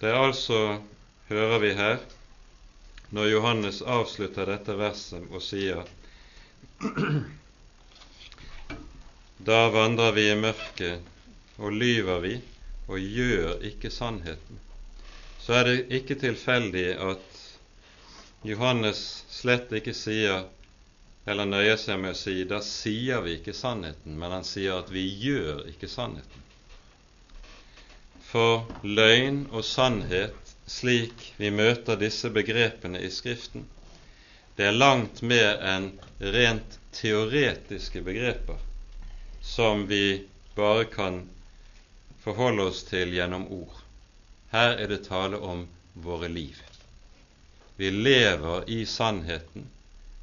Det 0.00 0.10
er 0.10 0.18
altså, 0.18 0.58
hører 1.30 1.58
vi 1.62 1.72
her, 1.78 2.00
når 3.14 3.30
Johannes 3.30 3.78
avslutter 3.82 4.50
dette 4.50 4.74
verset 4.76 5.22
og 5.30 5.42
sier 5.44 5.84
Da 9.44 9.60
vandrer 9.70 10.12
vi 10.16 10.24
i 10.32 10.36
mørket 10.40 11.60
og 11.60 11.72
lyver 11.72 12.20
vi 12.24 12.34
og 12.88 12.98
gjør 12.98 13.62
ikke 13.70 13.90
sannheten. 13.92 14.58
Så 15.40 15.52
er 15.58 15.68
det 15.68 15.76
ikke 15.98 16.16
tilfeldig 16.20 16.86
at 17.06 17.40
Johannes 18.44 19.00
slett 19.32 19.72
ikke 19.76 19.94
sier 19.96 20.46
eller 21.24 21.48
nøyer 21.48 21.78
seg 21.80 22.00
med 22.00 22.12
å 22.12 22.18
si 22.18 22.44
da 22.48 22.60
sier 22.64 23.22
vi 23.24 23.38
ikke 23.38 23.54
sannheten, 23.56 24.18
men 24.18 24.32
han 24.36 24.44
sier 24.44 24.80
at 24.82 24.90
vi 24.92 25.04
gjør 25.24 25.64
ikke 25.70 25.88
sannheten. 25.88 26.42
For 28.28 28.66
løgn 28.82 29.46
og 29.52 29.64
sannhet, 29.64 30.36
slik 30.66 31.32
vi 31.38 31.52
møter 31.54 31.96
disse 32.00 32.30
begrepene 32.32 33.00
i 33.04 33.10
Skriften, 33.12 33.64
det 34.56 34.68
er 34.68 34.76
langt 34.76 35.22
mer 35.22 35.58
enn 35.66 35.90
rent 36.20 36.78
teoretiske 36.94 38.04
begreper 38.06 38.60
som 39.44 39.86
vi 39.90 40.24
bare 40.54 40.84
kan 40.84 41.24
forholde 42.24 42.68
oss 42.70 42.84
til 42.88 43.12
gjennom 43.16 43.48
ord. 43.52 43.74
Her 44.54 44.78
er 44.78 44.88
det 44.88 45.02
tale 45.08 45.36
om 45.36 45.66
våre 45.94 46.30
liv. 46.30 46.60
Vi 47.76 47.90
lever 47.90 48.70
i 48.70 48.84
sannheten, 48.86 49.66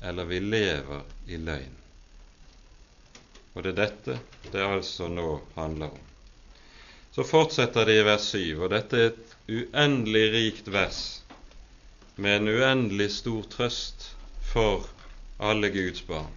eller 0.02 0.26
vi 0.26 0.39
lever 0.39 1.02
i 1.28 1.38
løgn. 1.38 1.78
Og 3.54 3.64
det 3.64 3.74
er 3.74 3.80
dette 3.82 4.18
det 4.52 4.64
altså 4.64 5.08
nå 5.12 5.41
handler 5.56 5.91
om. 5.91 6.08
Så 7.12 7.26
fortsetter 7.28 7.86
det 7.86 7.97
i 7.99 8.06
vers 8.08 8.30
7, 8.32 8.62
og 8.64 8.70
dette 8.72 8.97
er 8.97 9.10
et 9.12 9.34
uendelig 9.52 10.28
rikt 10.36 10.70
vers 10.72 11.02
med 12.16 12.38
en 12.38 12.52
uendelig 12.54 13.10
stor 13.18 13.43
trøst 13.52 14.12
for 14.54 14.88
alle 15.39 15.72
Guds 15.74 16.06
barn. 16.08 16.32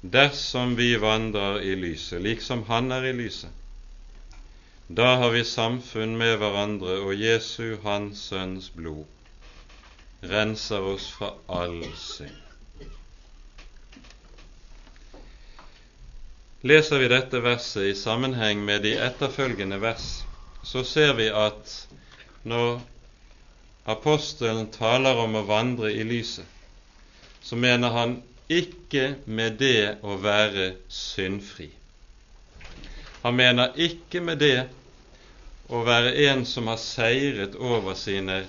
Dersom 0.00 0.74
vi 0.76 0.94
vandrer 1.00 1.60
i 1.64 1.74
lyset, 1.76 2.22
liksom 2.22 2.64
Han 2.68 2.92
er 2.92 3.04
i 3.08 3.12
lyset, 3.12 3.50
da 4.88 5.14
har 5.16 5.30
vi 5.30 5.44
samfunn 5.48 6.16
med 6.20 6.36
hverandre, 6.36 6.98
og 7.00 7.16
Jesu, 7.16 7.76
Hans 7.82 8.26
Sønns 8.28 8.68
blod, 8.70 9.06
renser 10.22 10.84
oss 10.84 11.08
fra 11.08 11.30
all 11.48 11.80
synd. 11.96 12.43
Leser 16.64 16.98
vi 16.98 17.08
dette 17.12 17.40
verset 17.44 17.82
i 17.90 17.94
sammenheng 17.94 18.62
med 18.64 18.82
de 18.82 18.94
etterfølgende 18.96 19.76
vers, 19.82 20.22
så 20.64 20.80
ser 20.84 21.10
vi 21.18 21.26
at 21.28 21.72
når 22.48 22.78
apostelen 23.84 24.70
taler 24.72 25.20
om 25.20 25.36
å 25.36 25.42
vandre 25.44 25.90
i 25.92 26.06
lyset, 26.08 26.48
så 27.44 27.58
mener 27.60 27.92
han 27.92 28.14
ikke 28.48 29.10
med 29.26 29.58
det 29.60 29.98
å 30.08 30.16
være 30.24 30.70
syndfri. 30.88 31.68
Han 33.26 33.36
mener 33.36 33.76
ikke 33.76 34.24
med 34.24 34.40
det 34.40 34.64
å 35.68 35.84
være 35.84 36.14
en 36.30 36.46
som 36.48 36.72
har 36.72 36.80
seiret 36.80 37.60
over 37.60 37.92
sine 37.96 38.42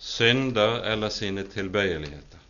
synder 0.00 0.80
eller 0.94 1.12
sine 1.12 1.44
tilbøyeligheter. 1.44 2.40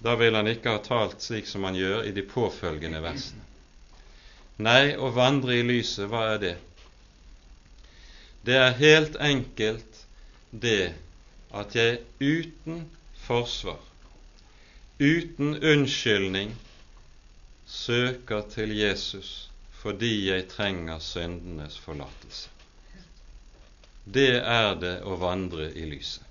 Da 0.00 0.16
vil 0.16 0.36
han 0.36 0.48
ikke 0.48 0.78
ha 0.78 0.80
talt 0.84 1.20
slik 1.24 1.48
som 1.48 1.68
han 1.68 1.76
gjør 1.76 2.08
i 2.08 2.16
de 2.16 2.24
påfølgende 2.24 3.04
versene. 3.04 3.45
Nei, 4.56 4.94
å 4.96 5.10
vandre 5.12 5.58
i 5.58 5.64
lyset, 5.66 6.06
hva 6.08 6.22
er 6.32 6.38
det? 6.40 6.54
Det 8.46 8.56
er 8.56 8.78
helt 8.78 9.18
enkelt 9.20 9.98
det 10.50 10.94
at 11.52 11.74
jeg 11.76 11.98
uten 12.20 12.86
forsvar, 13.26 13.82
uten 14.96 15.58
unnskyldning, 15.60 16.54
søker 17.66 18.46
til 18.54 18.72
Jesus 18.78 19.50
fordi 19.82 20.30
jeg 20.30 20.48
trenger 20.48 21.02
syndenes 21.04 21.76
forlatelse. 21.78 22.48
Det 24.06 24.38
er 24.38 24.72
det 24.80 24.96
å 25.04 25.18
vandre 25.20 25.68
i 25.74 25.84
lyset. 25.90 26.22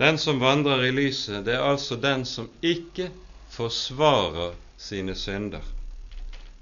Den 0.00 0.18
som 0.18 0.40
vandrer 0.40 0.88
i 0.88 0.94
lyset, 0.96 1.44
det 1.44 1.54
er 1.54 1.64
altså 1.64 1.96
den 2.00 2.24
som 2.28 2.48
ikke 2.64 3.10
forsvarer 3.52 4.56
sine 4.80 5.14
synder 5.16 5.64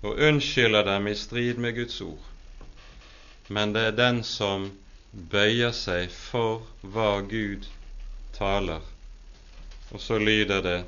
og 0.02 0.20
unnskylder 0.28 0.84
dem 0.86 1.08
i 1.10 1.14
strid 1.18 1.58
med 1.58 1.74
Guds 1.74 2.00
ord, 2.00 2.26
men 3.48 3.72
det 3.74 3.86
er 3.86 3.96
den 3.98 4.22
som 4.24 4.68
bøyer 5.32 5.72
seg 5.74 6.12
for 6.14 6.62
hva 6.82 7.20
Gud 7.30 7.66
taler, 8.36 8.84
og 9.90 10.00
så 10.00 10.18
lyder 10.20 10.62
det 10.62 10.78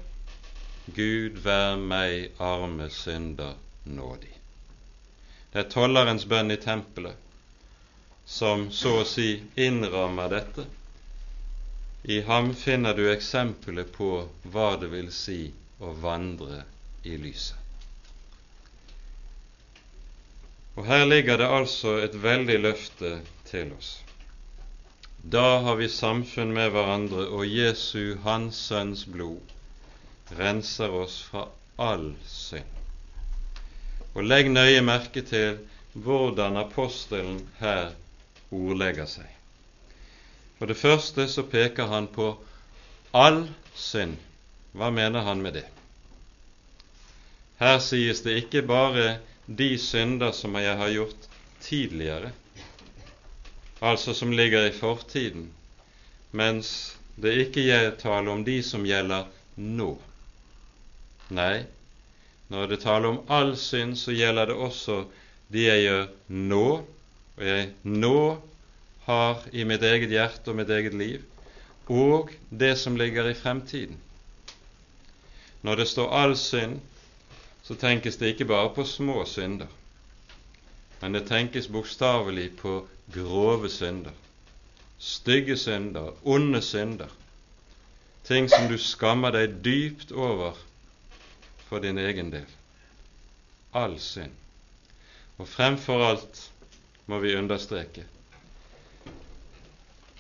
Gud 0.95 1.41
vær 1.45 1.77
meg 1.77 2.37
arme 2.39 2.91
synder 2.91 3.57
nådig. 3.85 4.33
Det 5.53 5.65
er 5.65 5.71
tollerens 5.73 6.27
bønn 6.31 6.51
i 6.55 6.59
tempelet 6.63 7.17
som 8.31 8.69
så 8.71 9.01
å 9.01 9.07
si 9.09 9.31
innrammer 9.59 10.31
dette. 10.31 10.67
I 12.03 12.21
ham 12.29 12.53
finner 12.55 12.95
du 12.95 13.09
eksempelet 13.11 13.91
på 13.97 14.11
hva 14.53 14.69
det 14.81 14.93
vil 14.93 15.11
si 15.13 15.41
å 15.83 15.91
vandre 16.05 16.63
i 17.03 17.17
lyset. 17.19 17.60
Og 20.81 20.87
her 20.89 21.05
ligger 21.05 21.37
det 21.37 21.47
altså 21.53 21.99
et 22.01 22.15
veldig 22.23 22.55
løfte 22.65 23.09
til 23.45 23.75
oss. 23.77 23.99
Da 25.21 25.59
har 25.61 25.77
vi 25.77 25.91
samfunn 25.93 26.55
med 26.57 26.71
hverandre, 26.73 27.27
og 27.29 27.45
Jesu, 27.45 28.17
Hans 28.25 28.57
Sønns 28.71 29.03
blod, 29.05 29.53
renser 30.39 30.97
oss 31.03 31.19
fra 31.29 31.45
all 31.77 32.15
synd. 32.25 32.81
Og 34.15 34.25
legg 34.25 34.49
nøye 34.49 34.81
merke 34.81 35.21
til 35.21 35.61
hvordan 35.93 36.57
apostelen 36.57 37.43
her 37.61 37.93
ordlegger 38.49 39.13
seg. 39.19 39.29
For 40.57 40.65
det 40.65 40.81
første 40.81 41.29
så 41.29 41.45
peker 41.45 41.93
han 41.93 42.09
på 42.09 42.33
all 43.13 43.51
synd. 43.77 44.17
Hva 44.73 44.89
mener 44.89 45.29
han 45.29 45.45
med 45.45 45.61
det? 45.61 45.69
Her 47.61 47.83
sies 47.85 48.25
det 48.25 48.47
ikke 48.47 48.65
bare 48.65 49.19
de 49.51 49.79
synder 49.79 50.31
som 50.33 50.55
jeg 50.55 50.77
har 50.79 50.93
gjort 50.95 51.27
tidligere, 51.61 52.31
altså 53.81 54.15
som 54.15 54.33
ligger 54.33 54.69
i 54.69 54.77
fortiden, 54.77 55.49
mens 56.31 56.71
det 57.19 57.35
ikke 57.47 57.65
er 57.75 57.97
tale 57.99 58.31
om 58.31 58.45
de 58.47 58.61
som 58.63 58.87
gjelder 58.87 59.27
nå. 59.57 59.91
Nei, 61.35 61.65
når 62.51 62.71
det 62.71 62.81
taler 62.85 63.11
om 63.11 63.19
all 63.31 63.57
synd, 63.59 63.97
så 63.99 64.15
gjelder 64.15 64.53
det 64.53 64.59
også 64.69 65.01
de 65.51 65.67
jeg 65.67 65.83
gjør 65.85 66.07
nå, 66.29 66.67
og 67.37 67.43
jeg 67.47 67.67
nå 67.83 68.21
har 69.09 69.43
i 69.51 69.67
mitt 69.67 69.83
eget 69.83 70.15
hjerte 70.15 70.53
og 70.53 70.61
mitt 70.61 70.71
eget 70.71 70.95
liv, 70.95 71.27
og 71.91 72.31
det 72.51 72.77
som 72.79 72.99
ligger 72.99 73.27
i 73.27 73.35
fremtiden. 73.35 73.99
Når 75.67 75.83
det 75.83 75.89
står 75.91 76.15
all 76.15 76.37
synd, 76.39 76.79
så 77.63 77.75
tenkes 77.75 78.17
det 78.17 78.33
ikke 78.33 78.49
bare 78.51 78.73
på 78.75 78.85
små 78.85 79.25
synder, 79.25 79.67
men 81.01 81.15
det 81.17 81.27
tenkes 81.29 81.69
bokstavelig 81.69 82.51
på 82.61 82.75
grove 83.15 83.71
synder, 83.71 84.13
stygge 84.99 85.57
synder, 85.57 86.13
onde 86.25 86.63
synder, 86.63 87.09
ting 88.25 88.51
som 88.51 88.69
du 88.69 88.79
skammer 88.79 89.33
deg 89.35 89.61
dypt 89.65 90.13
over 90.13 90.59
for 91.69 91.81
din 91.81 91.99
egen 91.99 92.33
del. 92.33 92.47
All 93.73 93.99
synd. 94.03 94.35
Og 95.39 95.49
fremfor 95.49 96.05
alt 96.05 96.47
må 97.07 97.19
vi 97.23 97.37
understreke 97.39 98.05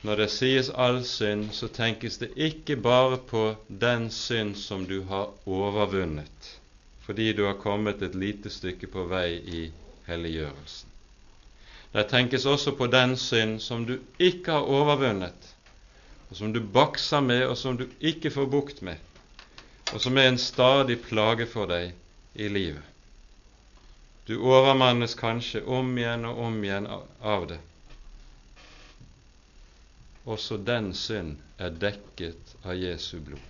når 0.02 0.16
det 0.16 0.30
sies 0.32 0.70
all 0.70 1.02
synd, 1.04 1.50
så 1.52 1.68
tenkes 1.68 2.16
det 2.22 2.30
ikke 2.36 2.76
bare 2.80 3.18
på 3.28 3.42
den 3.68 4.08
synd 4.10 4.54
som 4.56 4.86
du 4.88 5.02
har 5.10 5.28
overvunnet, 5.44 6.59
fordi 7.06 7.32
du 7.32 7.44
har 7.46 7.58
kommet 7.62 8.02
et 8.02 8.14
lite 8.14 8.50
stykke 8.50 8.86
på 8.92 9.04
vei 9.10 9.28
i 9.36 9.62
helliggjørelsen. 10.06 10.88
Det 11.92 12.04
tenkes 12.10 12.46
også 12.46 12.76
på 12.78 12.86
den 12.86 13.16
synd 13.18 13.58
som 13.60 13.86
du 13.86 13.96
ikke 14.18 14.52
har 14.52 14.68
overvunnet, 14.68 15.48
og 16.30 16.36
som 16.38 16.52
du 16.54 16.60
bakser 16.60 17.20
med, 17.20 17.46
og 17.48 17.56
som 17.58 17.78
du 17.80 17.88
ikke 18.00 18.30
får 18.30 18.46
bukt 18.52 18.82
med, 18.86 18.96
og 19.92 19.98
som 20.00 20.18
er 20.18 20.30
en 20.30 20.38
stadig 20.38 21.00
plage 21.02 21.48
for 21.50 21.66
deg 21.66 21.90
i 22.34 22.46
livet. 22.48 22.86
Du 24.30 24.36
overmannes 24.46 25.16
kanskje 25.18 25.64
om 25.66 25.90
igjen 25.98 26.28
og 26.28 26.38
om 26.46 26.62
igjen 26.62 26.86
av 26.86 27.48
det. 27.50 27.58
Også 30.30 30.60
den 30.62 30.92
synd 30.94 31.40
er 31.58 31.74
dekket 31.74 32.54
av 32.62 32.78
Jesu 32.78 33.16
blod. 33.18 33.49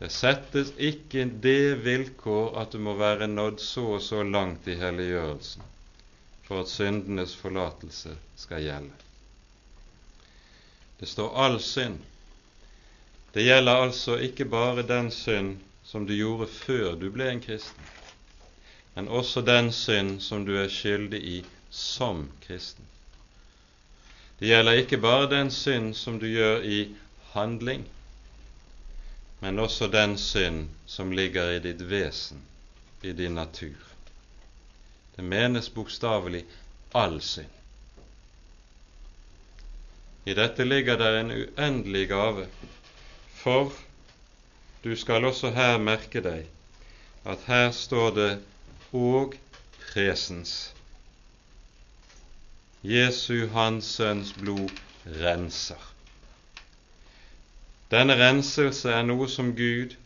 Det 0.00 0.08
settes 0.08 0.70
ikke 0.80 1.26
det 1.44 1.82
vilkår 1.84 2.54
at 2.62 2.72
du 2.72 2.80
må 2.80 2.94
være 2.96 3.28
nådd 3.28 3.60
så 3.60 3.84
og 3.98 4.02
så 4.02 4.22
langt 4.24 4.68
i 4.68 4.78
helliggjørelsen 4.80 5.66
for 6.46 6.64
at 6.64 6.72
syndenes 6.72 7.34
forlatelse 7.36 8.14
skal 8.40 8.64
gjelde. 8.64 8.96
Det 11.00 11.08
står 11.08 11.36
all 11.44 11.60
synd. 11.60 12.00
Det 13.34 13.44
gjelder 13.44 13.84
altså 13.84 14.16
ikke 14.16 14.48
bare 14.50 14.82
den 14.88 15.12
synd 15.14 15.58
som 15.84 16.06
du 16.08 16.16
gjorde 16.16 16.48
før 16.48 16.96
du 16.98 17.10
ble 17.12 17.28
en 17.30 17.44
kristen, 17.44 17.92
men 18.96 19.08
også 19.08 19.44
den 19.46 19.70
synd 19.72 20.16
som 20.24 20.48
du 20.48 20.56
er 20.58 20.72
skyldig 20.72 21.20
i 21.20 21.38
som 21.70 22.24
kristen. 22.46 22.88
Det 24.40 24.48
gjelder 24.48 24.80
ikke 24.80 24.98
bare 24.98 25.30
den 25.30 25.50
synd 25.52 25.94
som 25.94 26.18
du 26.18 26.26
gjør 26.26 26.64
i 26.64 26.82
handling, 27.36 27.84
men 29.40 29.58
også 29.58 29.88
den 29.88 30.18
synd 30.18 30.68
som 30.86 31.12
ligger 31.12 31.50
i 31.56 31.62
ditt 31.64 31.80
vesen, 31.88 32.42
i 33.02 33.12
din 33.12 33.34
natur. 33.34 33.76
Det 35.16 35.24
menes 35.24 35.70
bokstavelig 35.72 36.44
all 36.92 37.20
synd. 37.20 37.56
I 40.24 40.34
dette 40.36 40.64
ligger 40.64 40.98
det 41.00 41.10
en 41.20 41.30
uendelig 41.32 42.08
gave, 42.08 42.46
for 43.40 43.72
du 44.84 44.92
skal 44.96 45.24
også 45.24 45.50
her 45.56 45.78
merke 45.80 46.20
deg 46.24 46.46
at 47.24 47.48
her 47.48 47.70
står 47.76 48.10
det 48.16 48.30
og 48.96 49.34
presens. 49.80 50.72
Jesu, 52.82 53.48
Hans 53.52 53.84
Sønns 53.84 54.32
blod, 54.32 54.70
renser. 55.20 55.89
Denne 57.90 58.14
renselse 58.18 58.92
er 58.94 59.02
noe 59.02 59.26
som 59.28 59.50
Gud 59.58 59.96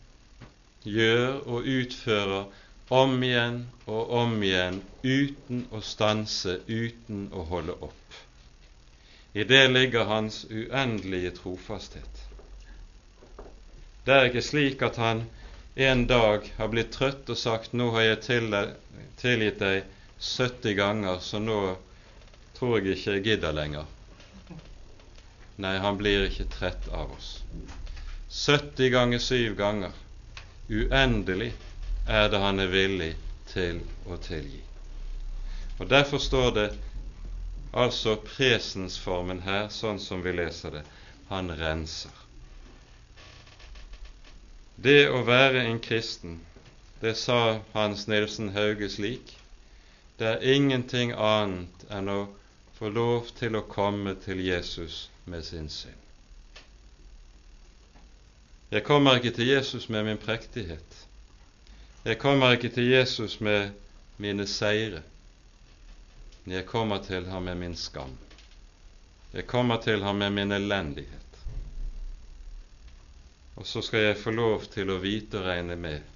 gjør 0.85 1.41
og 1.45 1.67
utfører 1.69 2.47
om 2.93 3.13
igjen 3.23 3.59
og 3.85 4.11
om 4.21 4.33
igjen 4.43 4.79
uten 5.03 5.65
å 5.73 5.81
stanse, 5.85 6.59
uten 6.65 7.27
å 7.33 7.45
holde 7.49 7.77
opp. 7.85 8.17
I 9.35 9.43
det 9.43 9.67
ligger 9.69 10.09
hans 10.09 10.45
uendelige 10.49 11.35
trofasthet. 11.37 12.21
Det 14.05 14.13
er 14.13 14.29
ikke 14.29 14.45
slik 14.45 14.81
at 14.85 14.97
han 15.01 15.25
en 15.75 16.05
dag 16.07 16.45
har 16.57 16.69
blitt 16.71 16.93
trøtt 16.95 17.29
og 17.29 17.37
sagt 17.37 17.73
'Nå 17.73 17.91
har 17.91 18.01
jeg 18.01 18.21
tilgitt 19.21 19.59
deg 19.59 19.83
70 20.19 20.73
ganger, 20.77 21.19
så 21.19 21.39
nå 21.39 21.77
tror 22.55 22.79
jeg 22.79 22.97
ikke 22.97 23.11
jeg 23.17 23.23
gidder 23.23 23.51
lenger. 23.51 23.85
Nei, 25.55 25.77
han 25.77 25.97
blir 25.97 26.25
ikke 26.27 26.49
trett 26.51 26.87
av 26.91 27.11
oss. 27.15 27.43
70 28.29 28.89
ganger 28.89 29.19
syv 29.23 29.55
ganger. 29.55 29.91
Uendelig 30.67 31.53
er 32.07 32.27
det 32.29 32.41
han 32.43 32.59
er 32.59 32.73
villig 32.73 33.13
til 33.53 33.79
å 34.11 34.17
tilgi. 34.19 34.59
Og 35.79 35.87
Derfor 35.89 36.19
står 36.19 36.51
det 36.57 36.67
altså 37.71 38.17
presensformen 38.27 39.41
her, 39.47 39.69
sånn 39.71 39.99
som 39.99 40.23
vi 40.23 40.35
leser 40.35 40.79
det. 40.79 40.83
Han 41.31 41.51
renser. 41.55 42.11
Det 44.75 45.07
å 45.07 45.23
være 45.23 45.63
en 45.63 45.79
kristen, 45.79 46.41
det 46.99 47.15
sa 47.15 47.61
Hans 47.73 48.07
Nilsen 48.11 48.51
Hauge 48.55 48.91
slik, 48.91 49.37
det 50.19 50.33
er 50.33 50.47
ingenting 50.55 51.15
annet 51.15 51.87
enn 51.91 52.11
å 52.11 52.21
få 52.75 52.91
lov 52.91 53.31
til 53.39 53.55
å 53.55 53.67
komme 53.71 54.15
til 54.19 54.43
Jesus 54.43 55.05
med 55.25 55.43
sin 55.43 55.69
synd. 55.69 56.01
Jeg 58.71 58.83
kommer 58.83 59.15
ikke 59.15 59.31
til 59.31 59.47
Jesus 59.47 59.89
med 59.89 60.03
min 60.03 60.17
prektighet. 60.17 61.05
Jeg 62.05 62.17
kommer 62.19 62.51
ikke 62.51 62.69
til 62.69 62.89
Jesus 62.89 63.39
med 63.41 63.69
mine 64.17 64.47
seire. 64.47 65.01
Men 66.43 66.55
jeg 66.55 66.65
kommer 66.65 67.03
til 67.03 67.25
ham 67.25 67.43
med 67.43 67.55
min 67.55 67.75
skam. 67.75 68.17
Jeg 69.33 69.47
kommer 69.47 69.81
til 69.81 70.03
ham 70.03 70.15
med 70.15 70.29
min 70.29 70.51
elendighet. 70.51 71.39
Og 73.55 73.65
så 73.65 73.81
skal 73.81 73.99
jeg 73.99 74.17
få 74.17 74.31
lov 74.31 74.65
til 74.73 74.91
å 74.91 74.99
vite 74.99 75.39
og 75.39 75.47
regne 75.47 75.75
med 75.75 76.15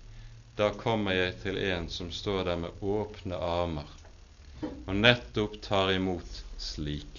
da 0.59 0.73
kommer 0.75 1.15
jeg 1.15 1.37
til 1.39 1.57
en 1.57 1.85
som 1.89 2.11
står 2.11 2.43
der 2.43 2.57
med 2.59 2.81
åpne 2.83 3.37
armer 3.39 3.87
og 4.61 4.95
nettopp 4.95 5.53
tar 5.63 5.93
imot 5.93 6.41
slike. 6.59 7.18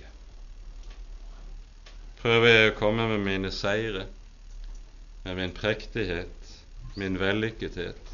Prøver 2.21 2.49
jeg 2.51 2.71
å 2.71 2.77
komme 2.77 3.07
med 3.09 3.23
mine 3.25 3.51
seire, 3.55 4.03
med 5.25 5.39
min 5.39 5.53
prektighet, 5.57 6.51
min 7.01 7.16
vellykkethet, 7.16 8.12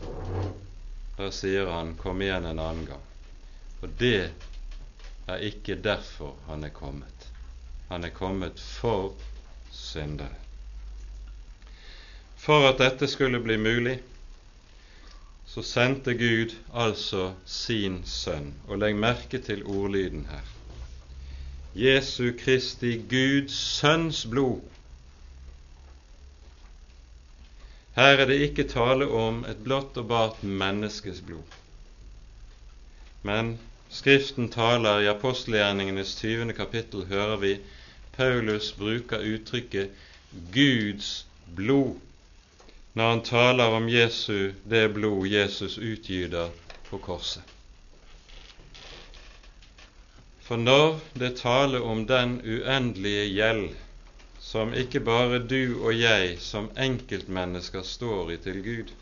da 1.16 1.30
sier 1.34 1.66
han 1.66 1.94
'kom 1.98 2.22
igjen 2.22 2.46
en 2.46 2.58
annen 2.62 2.86
gang'. 2.86 3.08
Og 3.82 3.88
det 3.98 4.30
er 5.26 5.42
ikke 5.48 5.82
derfor 5.82 6.36
han 6.46 6.64
er 6.64 6.68
kommet. 6.68 7.26
Han 7.88 8.04
er 8.04 8.14
kommet 8.14 8.60
for 8.60 9.14
syndere. 9.72 10.38
For 12.36 12.68
at 12.68 12.78
dette 12.78 13.08
skulle 13.10 13.42
bli 13.42 13.56
mulig, 13.56 13.98
så 15.46 15.62
sendte 15.62 16.14
Gud 16.14 16.54
altså 16.74 17.32
sin 17.44 18.04
sønn. 18.04 18.54
Og 18.68 18.78
legg 18.78 18.94
merke 18.94 19.38
til 19.38 19.64
ordlyden 19.64 20.26
her. 20.30 20.55
Jesu 21.76 22.32
Kristi 22.38 22.96
Guds 23.10 23.52
sønns 23.52 24.24
blod. 24.26 24.60
Her 27.96 28.22
er 28.22 28.28
det 28.28 28.40
ikke 28.48 28.68
tale 28.68 29.08
om 29.08 29.44
et 29.48 29.60
blått 29.64 29.96
og 30.00 30.08
bart 30.08 30.42
menneskes 30.42 31.20
blod. 31.24 31.56
Men 33.22 33.56
Skriften 33.88 34.48
taler 34.50 35.04
i 35.04 35.06
apostelgjerningenes 35.08 36.16
20. 36.18 36.52
kapittel, 36.52 37.06
hører 37.06 37.36
vi 37.36 37.52
Paulus 38.16 38.72
bruker 38.72 39.22
uttrykket 39.22 39.90
Guds 40.52 41.26
blod 41.56 41.94
når 42.96 43.10
han 43.10 43.20
taler 43.24 43.76
om 43.76 43.88
Jesu, 43.92 44.52
det 44.64 44.94
blod 44.94 45.26
Jesus 45.28 45.78
utgyter 45.78 46.48
på 46.88 46.98
korset. 46.98 47.55
For 50.46 50.56
når 50.62 51.00
det 51.18 51.32
taler 51.40 51.82
om 51.82 52.04
den 52.06 52.36
uendelige 52.46 53.24
gjeld 53.34 53.64
som 54.38 54.70
ikke 54.78 55.00
bare 55.08 55.40
du 55.42 55.80
og 55.80 55.90
jeg 55.98 56.36
som 56.38 56.68
enkeltmennesker 56.78 57.82
står 57.82 58.30
i 58.30 58.36
til 58.44 58.60
Gud, 58.62 58.92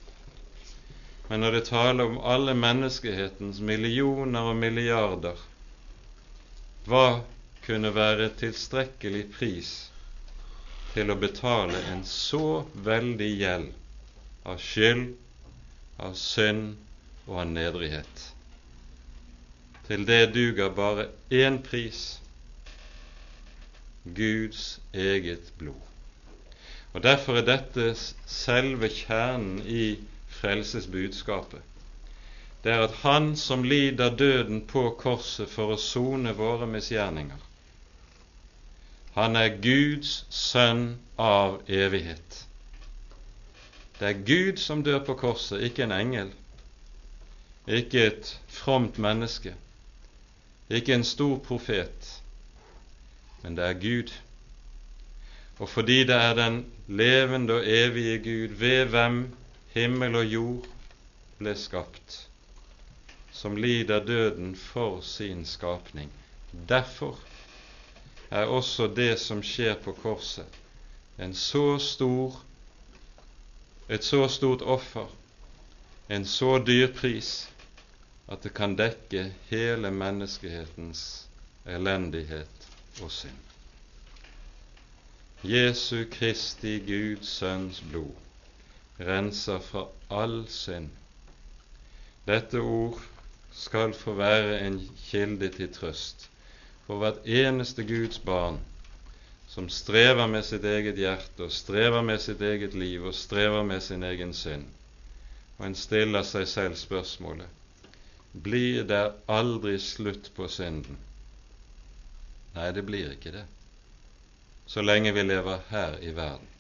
men 1.29 1.45
når 1.45 1.59
det 1.59 1.67
taler 1.69 2.09
om 2.09 2.17
alle 2.35 2.55
menneskehetens 2.57 3.61
millioner 3.61 4.49
og 4.55 4.57
milliarder, 4.57 5.37
hva 6.89 7.05
kunne 7.67 7.93
være 7.97 8.31
tilstrekkelig 8.41 9.25
pris 9.37 9.73
til 10.95 11.13
å 11.13 11.19
betale 11.27 11.81
en 11.93 12.07
så 12.09 12.63
veldig 12.89 13.31
gjeld 13.35 13.69
av 14.49 14.65
skyld, 14.65 15.11
av 16.09 16.17
synd 16.21 16.73
og 17.27 17.43
av 17.45 17.53
nedrighet? 17.53 18.31
Til 19.87 20.07
det 20.09 20.35
duger 20.35 20.71
bare 20.75 21.09
én 21.33 21.61
pris 21.63 22.21
Guds 24.05 24.81
eget 24.95 25.53
blod. 25.59 25.81
Og 26.93 27.03
Derfor 27.03 27.37
er 27.37 27.47
dette 27.47 27.95
selve 28.27 28.89
kjernen 28.89 29.63
i 29.67 29.99
frelsesbudskapet. 30.29 31.61
Det 32.65 32.73
er 32.73 32.85
at 32.87 32.95
Han 33.03 33.37
som 33.37 33.65
lider 33.65 34.17
døden 34.17 34.63
på 34.67 34.91
korset 34.99 35.51
for 35.51 35.75
å 35.75 35.81
sone 35.81 36.33
våre 36.33 36.67
misgjerninger, 36.67 37.43
han 39.15 39.37
er 39.37 39.61
Guds 39.63 40.25
sønn 40.35 40.97
av 41.21 41.61
evighet. 41.71 42.39
Det 44.01 44.09
er 44.09 44.25
Gud 44.27 44.59
som 44.59 44.83
dør 44.83 45.05
på 45.07 45.15
korset, 45.21 45.61
ikke 45.63 45.85
en 45.85 45.95
engel, 45.95 46.33
ikke 47.71 48.09
et 48.09 48.33
fromt 48.51 48.99
menneske, 48.99 49.55
ikke 50.71 50.95
en 50.95 51.05
stor 51.05 51.39
profet, 51.39 52.23
men 53.43 53.57
det 53.57 53.65
er 53.65 53.81
Gud. 53.81 54.13
Og 55.59 55.69
fordi 55.69 56.01
det 56.05 56.15
er 56.15 56.35
den 56.35 56.65
levende 56.89 57.55
og 57.55 57.69
evige 57.69 58.19
Gud, 58.19 58.57
ved 58.57 58.85
hvem 58.85 59.37
himmel 59.75 60.17
og 60.17 60.25
jord 60.25 60.67
ble 61.39 61.55
skapt, 61.59 62.29
som 63.33 63.57
lider 63.57 64.05
døden 64.05 64.57
for 64.57 65.01
sin 65.01 65.45
skapning. 65.47 66.11
Derfor 66.69 67.19
er 68.31 68.45
også 68.45 68.87
det 68.87 69.19
som 69.21 69.43
skjer 69.43 69.75
på 69.75 69.93
korset, 69.93 70.47
så 71.33 71.79
stor, 71.79 72.43
et 73.89 74.05
så 74.05 74.29
stort 74.29 74.63
offer, 74.63 75.07
en 76.11 76.25
så 76.25 76.59
dyr 76.67 76.93
pris, 76.95 77.51
at 78.29 78.43
det 78.43 78.55
kan 78.57 78.77
dekke 78.79 79.27
hele 79.51 79.91
menneskehetens 79.93 81.29
elendighet 81.67 82.69
og 83.03 83.11
synd. 83.13 83.41
Jesu 85.45 86.05
Kristi 86.11 86.79
Guds 86.87 87.29
Sønns 87.29 87.83
blod 87.91 88.15
renser 89.01 89.59
fra 89.61 89.87
all 90.11 90.47
synd. 90.49 90.89
Dette 92.27 92.61
ord 92.61 93.01
skal 93.53 93.93
få 93.95 94.15
være 94.17 94.63
en 94.67 94.79
kilde 95.05 95.49
til 95.49 95.73
trøst 95.75 96.31
for 96.87 97.03
hvert 97.03 97.21
eneste 97.27 97.85
Guds 97.85 98.19
barn 98.19 98.61
som 99.49 99.69
strever 99.69 100.27
med 100.27 100.43
sitt 100.43 100.65
eget 100.65 100.97
hjerte 100.99 101.45
og 101.45 101.53
strever 101.53 102.03
med 102.03 102.19
sitt 102.25 102.41
eget 102.41 102.75
liv 102.75 103.05
og 103.05 103.15
strever 103.15 103.63
med 103.63 103.85
sin 103.85 104.03
egen 104.03 104.33
synd. 104.35 104.65
Og 105.59 105.67
en 105.67 105.77
stiller 105.79 106.25
seg 106.27 106.49
selv 106.49 106.81
spørsmålet 106.81 107.64
blir 108.35 108.85
det 108.85 109.13
aldri 109.27 109.79
slutt 109.79 110.33
på 110.35 110.49
synden? 110.51 110.97
Nei, 112.55 112.71
det 112.75 112.83
blir 112.87 113.13
ikke 113.15 113.33
det, 113.35 113.45
så 114.67 114.83
lenge 114.83 115.13
vi 115.15 115.23
lever 115.23 115.63
her 115.71 115.99
i 116.03 116.11
verden. 116.15 116.51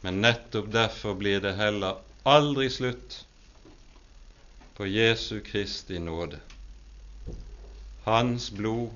Men 0.00 0.20
nettopp 0.22 0.70
derfor 0.70 1.14
blir 1.18 1.40
det 1.42 1.56
heller 1.58 1.98
aldri 2.22 2.68
slutt 2.70 3.24
på 4.76 4.86
Jesu 4.86 5.40
Kristi 5.40 5.98
nåde. 5.98 6.38
Hans 8.04 8.50
blod 8.54 8.94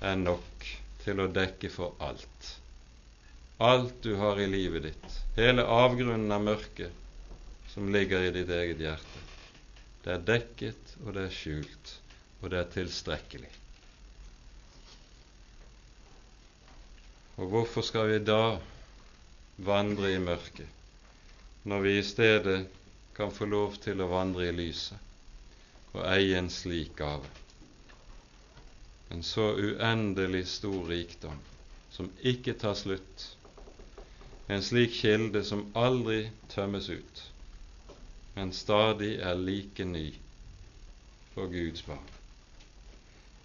er 0.00 0.18
nok 0.20 0.68
til 1.02 1.22
å 1.22 1.30
dekke 1.34 1.70
for 1.72 1.98
alt. 1.98 2.50
Alt 3.58 4.02
du 4.06 4.14
har 4.20 4.38
i 4.38 4.46
livet 4.50 4.86
ditt, 4.86 5.18
hele 5.38 5.66
avgrunnen 5.66 6.30
av 6.34 6.46
mørket 6.46 7.70
som 7.74 7.90
ligger 7.94 8.28
i 8.28 8.34
ditt 8.34 8.50
eget 8.54 8.82
hjerte. 8.84 9.23
Det 10.04 10.12
er 10.12 10.24
dekket, 10.28 10.96
og 11.04 11.14
det 11.16 11.26
er 11.26 11.34
skjult, 11.34 11.92
og 12.42 12.52
det 12.52 12.60
er 12.60 12.72
tilstrekkelig. 12.74 13.50
Og 17.40 17.48
hvorfor 17.50 17.82
skal 17.82 18.10
vi 18.12 18.18
da 18.22 18.40
vandre 19.64 20.12
i 20.14 20.20
mørket, 20.22 20.68
når 21.64 21.86
vi 21.86 21.96
i 21.98 22.04
stedet 22.06 22.58
kan 23.16 23.32
få 23.32 23.48
lov 23.48 23.80
til 23.82 24.04
å 24.04 24.10
vandre 24.12 24.50
i 24.50 24.54
lyset 24.54 25.00
og 25.94 26.04
eie 26.10 26.36
en 26.38 26.50
slik 26.50 26.92
gave? 26.98 27.30
en 29.14 29.22
så 29.22 29.52
uendelig 29.54 30.46
stor 30.48 30.88
rikdom 30.88 31.38
som 31.90 32.08
ikke 32.26 32.56
tar 32.58 32.74
slutt, 32.74 33.26
en 34.50 34.62
slik 34.62 34.96
kilde 34.96 35.44
som 35.46 35.68
aldri 35.78 36.24
tømmes 36.50 36.88
ut, 36.90 37.20
men 38.34 38.52
stadig 38.52 39.14
er 39.20 39.34
like 39.34 39.84
ny 39.84 40.14
for 41.34 41.46
Guds 41.46 41.82
barn. 41.82 42.10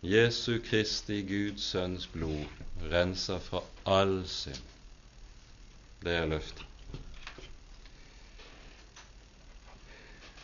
Jesu 0.01 0.59
Kristi 0.63 1.21
Guds 1.27 1.63
Sønns 1.71 2.07
blod 2.07 2.45
renser 2.91 3.39
fra 3.39 3.63
all 3.85 4.21
synd. 4.27 4.61
Det 6.03 6.13
er 6.15 6.25
løftet. 6.25 6.65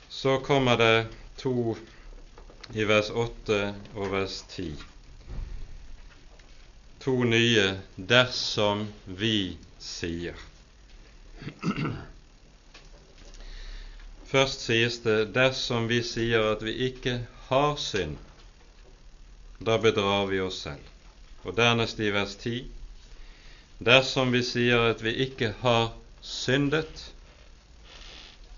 Så 0.09 0.39
kommer 0.39 0.77
det 0.77 1.07
to 1.37 1.77
i 2.73 2.83
vers 2.83 3.09
8 3.09 3.75
og 3.95 4.11
vers 4.11 4.41
10 4.49 4.73
to 7.05 7.23
nye 7.23 7.79
'dersom 7.97 8.87
vi 9.05 9.57
sier'. 9.79 10.41
Først 14.27 14.61
sies 14.65 14.99
det 15.03 15.33
'dersom 15.33 15.87
vi 15.87 16.01
sier 16.03 16.51
at 16.51 16.63
vi 16.65 16.73
ikke 16.89 17.19
har 17.49 17.75
synd', 17.75 18.17
da 19.65 19.77
bedrar 19.77 20.25
vi 20.25 20.39
oss 20.41 20.61
selv. 20.65 20.81
Og 21.43 21.57
dernest 21.57 21.99
i 21.99 22.09
vers 22.09 22.35
10 22.35 22.65
dersom 23.79 24.31
vi 24.31 24.41
sier 24.43 24.89
at 24.91 25.03
vi 25.03 25.11
ikke 25.25 25.51
har 25.61 25.91
syndet, 26.21 27.11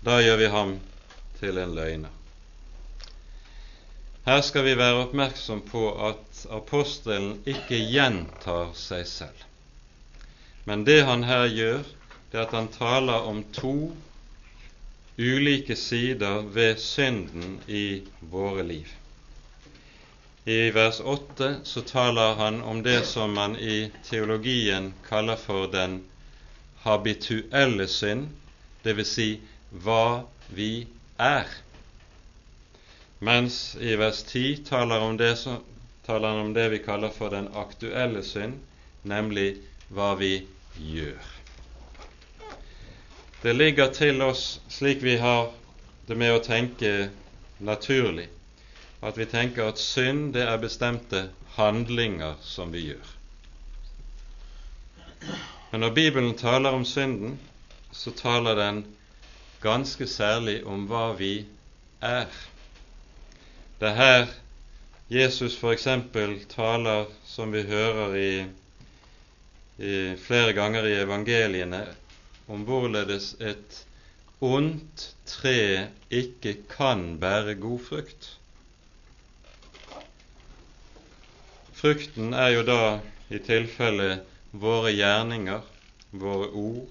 da 0.04 0.20
gjør 0.22 0.36
vi 0.36 0.48
ham 0.52 0.78
til 1.40 1.58
en 1.58 1.74
løgner. 1.74 2.14
Her 4.28 4.40
skal 4.44 4.64
vi 4.64 4.76
være 4.76 5.04
oppmerksom 5.06 5.62
på 5.70 5.84
at 6.08 6.42
apostelen 6.52 7.38
ikke 7.48 7.78
gjentar 7.80 8.74
seg 8.76 9.06
selv. 9.08 9.46
Men 10.68 10.84
det 10.84 11.00
han 11.08 11.24
her 11.24 11.46
gjør, 11.48 11.86
det 12.30 12.38
er 12.38 12.44
at 12.44 12.52
han 12.52 12.68
taler 12.68 13.24
om 13.30 13.40
to 13.56 13.94
ulike 15.18 15.76
sider 15.76 16.42
ved 16.42 16.78
synden 16.78 17.60
i 17.66 18.02
våre 18.20 18.62
liv. 18.62 18.88
I 20.44 20.70
vers 20.70 21.00
8 21.00 21.54
så 21.64 21.80
taler 21.82 22.34
han 22.34 22.62
om 22.62 22.82
det 22.82 23.02
som 23.06 23.34
man 23.34 23.56
i 23.56 23.90
teologien 24.04 24.92
kaller 25.08 25.36
for 25.36 25.66
den 25.72 25.98
habituelle 26.84 27.86
synd, 27.86 28.28
dvs. 28.84 29.10
Si 29.12 29.28
hva 29.84 30.22
vi 30.54 30.86
er. 31.18 31.50
Mens 33.18 33.76
i 33.80 33.96
vers 33.98 34.22
10 34.22 34.64
taler, 34.70 35.02
om 35.02 35.18
det 35.18 35.34
som, 35.36 35.58
taler 36.06 36.28
han 36.28 36.46
om 36.46 36.54
det 36.54 36.68
vi 36.72 36.78
kaller 36.78 37.10
for 37.10 37.34
den 37.34 37.50
aktuelle 37.52 38.22
synd, 38.22 38.62
nemlig 39.02 39.50
hva 39.90 40.14
vi 40.16 40.46
gjør. 40.78 41.37
Det 43.42 43.52
ligger 43.52 43.92
til 43.94 44.22
oss 44.22 44.60
slik 44.68 45.02
vi 45.02 45.16
har 45.22 45.52
det 46.08 46.16
med 46.18 46.32
å 46.34 46.40
tenke 46.42 47.10
naturlig, 47.62 48.24
at 48.98 49.18
vi 49.18 49.26
tenker 49.30 49.68
at 49.70 49.78
synd 49.78 50.32
det 50.34 50.42
er 50.42 50.58
bestemte 50.58 51.20
handlinger 51.54 52.34
som 52.42 52.72
vi 52.74 52.82
gjør. 52.88 53.12
Men 55.70 55.84
når 55.84 55.94
Bibelen 55.94 56.34
taler 56.40 56.74
om 56.74 56.82
synden, 56.84 57.36
så 57.92 58.10
taler 58.10 58.58
den 58.58 58.82
ganske 59.62 60.06
særlig 60.10 60.64
om 60.66 60.88
hva 60.90 61.12
vi 61.18 61.46
er. 62.02 62.26
Det 63.78 63.92
er 63.92 63.96
her 64.00 64.34
Jesus 65.14 65.54
f.eks. 65.62 65.86
taler, 66.50 67.06
som 67.24 67.54
vi 67.54 67.62
hører 67.70 68.18
i, 68.18 68.32
i 69.78 69.96
flere 70.26 70.52
ganger 70.58 70.90
i 70.90 70.98
evangeliene, 71.04 71.86
om 72.48 72.64
hvorledes 72.68 73.34
et 73.40 73.84
ondt 74.40 75.04
tre 75.26 75.88
ikke 76.10 76.54
kan 76.70 77.18
bære 77.20 77.54
god 77.60 77.80
frukt. 77.88 78.28
Frukten 81.78 82.32
er 82.34 82.48
jo 82.56 82.62
da 82.66 82.82
i 83.30 83.38
tilfelle 83.44 84.20
våre 84.52 84.94
gjerninger, 84.96 85.60
våre 86.10 86.48
ord, 86.50 86.88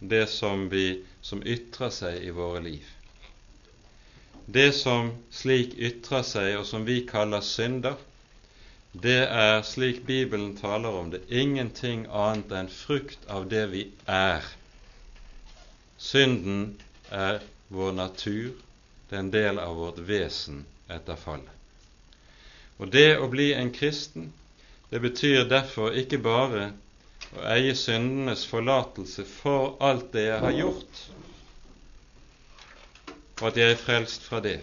det 0.00 0.28
som, 0.32 0.68
vi, 0.72 1.02
som 1.20 1.42
ytrer 1.44 1.90
seg 1.92 2.22
i 2.24 2.30
våre 2.32 2.62
liv. 2.64 2.86
Det 4.46 4.70
som 4.74 5.10
slik 5.30 5.74
ytrer 5.78 6.24
seg, 6.26 6.54
og 6.60 6.64
som 6.66 6.86
vi 6.86 7.02
kaller 7.06 7.44
synder, 7.44 7.98
det 8.92 9.20
er 9.28 9.60
slik 9.62 10.00
Bibelen 10.06 10.56
taler 10.58 10.96
om 11.02 11.12
det, 11.12 11.20
ingenting 11.28 12.06
annet 12.10 12.50
enn 12.62 12.72
frukt 12.72 13.28
av 13.30 13.46
det 13.52 13.66
vi 13.74 13.84
er. 14.06 14.46
Synden 16.00 16.80
er 17.10 17.42
vår 17.68 17.92
natur, 17.92 18.52
det 19.08 19.16
er 19.16 19.20
en 19.20 19.32
del 19.34 19.58
av 19.60 19.76
vårt 19.76 19.98
vesen 20.08 20.62
etter 20.88 21.18
fallet. 21.20 21.52
Og 22.80 22.88
det 22.94 23.18
å 23.20 23.28
bli 23.28 23.50
en 23.52 23.68
kristen, 23.76 24.30
det 24.88 25.02
betyr 25.04 25.44
derfor 25.50 25.92
ikke 26.00 26.22
bare 26.24 26.70
å 27.36 27.44
eie 27.52 27.74
syndenes 27.76 28.46
forlatelse 28.48 29.26
for 29.28 29.76
alt 29.84 30.08
det 30.16 30.24
jeg 30.30 30.40
har 30.46 30.56
gjort, 30.56 31.02
og 33.40 33.46
at 33.52 33.60
jeg 33.60 33.76
er 33.76 33.84
frelst 33.84 34.24
fra 34.24 34.40
det. 34.44 34.58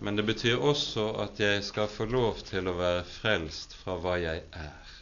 Men 0.00 0.16
det 0.16 0.24
betyr 0.26 0.58
også 0.62 1.10
at 1.26 1.38
jeg 1.42 1.62
skal 1.66 1.92
få 1.92 2.08
lov 2.08 2.40
til 2.48 2.70
å 2.70 2.76
være 2.78 3.04
frelst 3.18 3.76
fra 3.82 4.00
hva 4.00 4.16
jeg 4.22 4.42
er. 4.56 4.92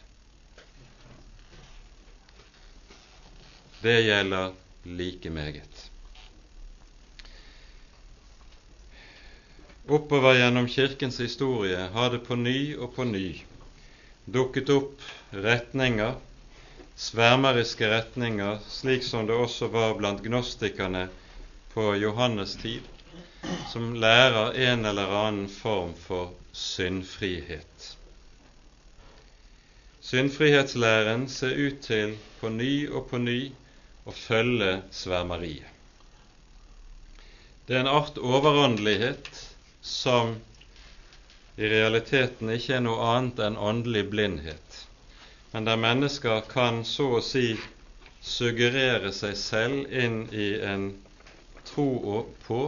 Det 3.81 3.99
gjelder 4.03 4.55
like 4.87 5.29
meget. 5.29 5.91
Oppover 9.87 10.35
gjennom 10.35 10.67
Kirkens 10.67 11.19
historie 11.23 11.87
har 11.93 12.09
det 12.11 12.23
på 12.27 12.35
ny 12.35 12.75
og 12.75 12.95
på 12.95 13.05
ny 13.07 13.27
dukket 14.27 14.69
opp 14.73 15.03
retninger, 15.31 16.17
svermeriske 16.99 17.87
retninger, 17.87 18.59
slik 18.67 19.03
som 19.07 19.27
det 19.27 19.35
også 19.35 19.69
var 19.71 19.95
blant 19.99 20.23
gnostikerne 20.25 21.07
på 21.71 21.93
Johannes 21.95 22.57
tid 22.59 22.83
som 23.71 23.93
lærer 23.95 24.51
en 24.69 24.85
eller 24.85 25.13
annen 25.27 25.47
form 25.49 25.93
for 25.93 26.33
syndfrihet. 26.51 27.97
Syndfrihetslæren 30.01 31.27
ser 31.29 31.55
ut 31.67 31.79
til 31.83 32.17
på 32.39 32.49
ny 32.49 32.89
og 32.89 33.07
på 33.09 33.17
ny 33.17 33.51
å 34.07 34.13
følge 34.15 34.77
svermeriet. 34.95 35.73
Det 37.67 37.75
er 37.75 37.83
en 37.83 37.91
art 37.91 38.17
overåndelighet 38.17 39.27
som 39.83 40.37
i 41.57 41.67
realiteten 41.67 42.51
ikke 42.53 42.77
er 42.77 42.85
noe 42.85 43.09
annet 43.11 43.41
enn 43.43 43.57
åndelig 43.59 44.05
blindhet, 44.13 44.77
men 45.51 45.67
der 45.67 45.79
mennesker 45.81 46.45
kan 46.47 46.83
så 46.87 47.09
å 47.17 47.23
si 47.25 47.57
suggerere 48.23 49.11
seg 49.15 49.35
selv 49.39 49.91
inn 50.03 50.21
i 50.31 50.47
en 50.63 50.89
tro 51.67 52.23
på 52.47 52.61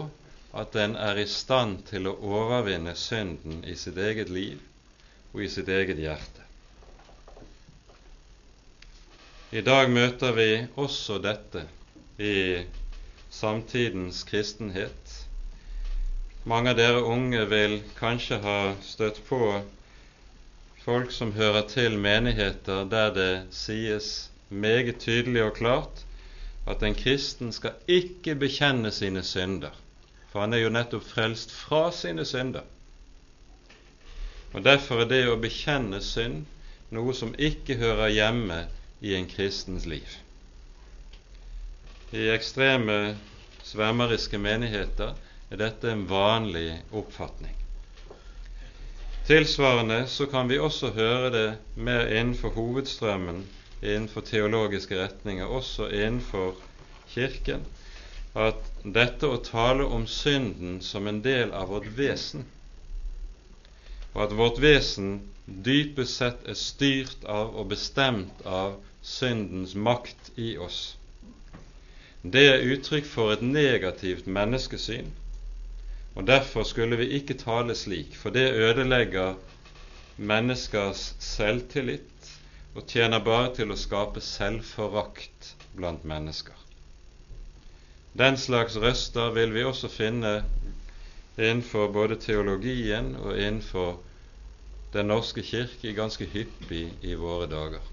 at 0.59 0.75
en 0.75 0.95
er 0.97 1.21
i 1.21 1.27
stand 1.29 1.85
til 1.89 2.09
å 2.09 2.17
overvinne 2.41 2.95
synden 2.97 3.63
i 3.63 3.75
sitt 3.77 3.97
eget 4.01 4.31
liv 4.33 4.59
og 5.33 5.43
i 5.45 5.49
sitt 5.51 5.69
eget 5.69 5.99
hjerte. 6.01 6.38
I 9.49 9.61
dag 9.65 9.87
møter 9.89 10.35
vi 10.37 10.49
også 10.77 11.15
dette 11.23 11.63
i 12.21 12.61
samtidens 13.33 14.19
kristenhet. 14.29 15.15
Mange 16.45 16.69
av 16.69 16.77
dere 16.77 16.99
unge 17.01 17.47
vil 17.49 17.79
kanskje 17.97 18.37
ha 18.43 18.59
støtt 18.85 19.17
på 19.31 19.39
folk 20.83 21.09
som 21.17 21.33
hører 21.33 21.65
til 21.73 21.97
menigheter 21.97 22.85
der 22.93 23.09
det 23.17 23.31
sies 23.63 24.29
meget 24.53 25.01
tydelig 25.01 25.47
og 25.47 25.57
klart 25.57 26.05
at 26.69 26.85
en 26.85 27.01
kristen 27.01 27.49
skal 27.49 27.81
ikke 27.89 28.37
bekjenne 28.45 28.93
sine 28.93 29.25
synder, 29.25 29.73
for 30.29 30.45
han 30.45 30.53
er 30.53 30.67
jo 30.67 30.73
nettopp 30.77 31.09
frelst 31.09 31.57
fra 31.57 31.87
sine 31.89 32.21
synder. 32.21 32.69
Og 34.53 34.61
Derfor 34.61 35.01
er 35.01 35.09
det 35.09 35.23
å 35.33 35.41
bekjenne 35.41 36.05
synd 36.05 36.43
noe 36.93 37.17
som 37.17 37.33
ikke 37.33 37.81
hører 37.81 38.13
hjemme 38.13 38.67
i 38.99 39.15
en 39.15 39.27
kristens 39.27 39.85
liv. 39.85 40.17
I 42.11 42.29
ekstreme 42.33 43.17
svermeriske 43.63 44.37
menigheter 44.41 45.13
er 45.49 45.61
dette 45.61 45.91
en 45.91 46.07
vanlig 46.09 46.81
oppfatning. 46.91 47.55
Tilsvarende 49.29 50.07
så 50.07 50.25
kan 50.25 50.49
vi 50.49 50.57
også 50.57 50.89
høre 50.95 51.29
det 51.29 51.47
mer 51.75 52.07
innenfor 52.09 52.49
hovedstrømmen 52.55 53.43
innenfor 53.81 54.25
teologiske 54.25 54.97
retninger, 54.97 55.45
også 55.45 55.87
innenfor 55.93 56.57
Kirken, 57.09 57.61
at 58.35 58.57
dette 58.83 59.25
å 59.29 59.39
tale 59.41 59.85
om 59.85 60.05
synden 60.07 60.79
som 60.85 61.07
en 61.09 61.21
del 61.25 61.53
av 61.55 61.71
vårt 61.71 61.87
vesen, 61.97 62.43
og 64.13 64.23
at 64.25 64.35
vårt 64.37 64.59
vesen 64.61 65.15
dypest 65.45 66.19
sett 66.19 66.45
er 66.49 66.57
styrt 66.57 67.25
av 67.25 67.55
og 67.57 67.69
bestemt 67.71 68.43
av 68.45 68.77
syndens 69.01 69.75
makt 69.75 70.31
i 70.35 70.57
oss, 70.57 70.97
det 72.23 72.45
er 72.51 72.65
uttrykk 72.73 73.05
for 73.07 73.31
et 73.31 73.41
negativt 73.41 74.27
menneskesyn, 74.27 75.11
og 76.15 76.27
derfor 76.27 76.65
skulle 76.67 76.97
vi 76.99 77.05
ikke 77.15 77.37
tale 77.39 77.75
slik, 77.75 78.15
for 78.15 78.35
det 78.35 78.49
ødelegger 78.53 79.37
menneskers 80.17 81.13
selvtillit 81.23 82.31
og 82.75 82.83
tjener 82.91 83.23
bare 83.23 83.53
til 83.55 83.71
å 83.71 83.77
skape 83.79 84.21
selvforakt 84.21 85.53
blant 85.77 86.03
mennesker. 86.03 86.55
Den 88.19 88.37
slags 88.37 88.75
røster 88.77 89.31
vil 89.31 89.53
vi 89.55 89.63
også 89.63 89.87
finne 89.93 90.33
innenfor 91.37 91.87
både 91.95 92.19
teologien 92.19 93.15
og 93.15 93.37
innenfor 93.37 93.99
Den 94.93 95.05
norske 95.05 95.43
kirke 95.45 95.91
ganske 95.93 96.25
hyppig 96.25 96.87
i 97.05 97.13
våre 97.13 97.45
dager. 97.45 97.83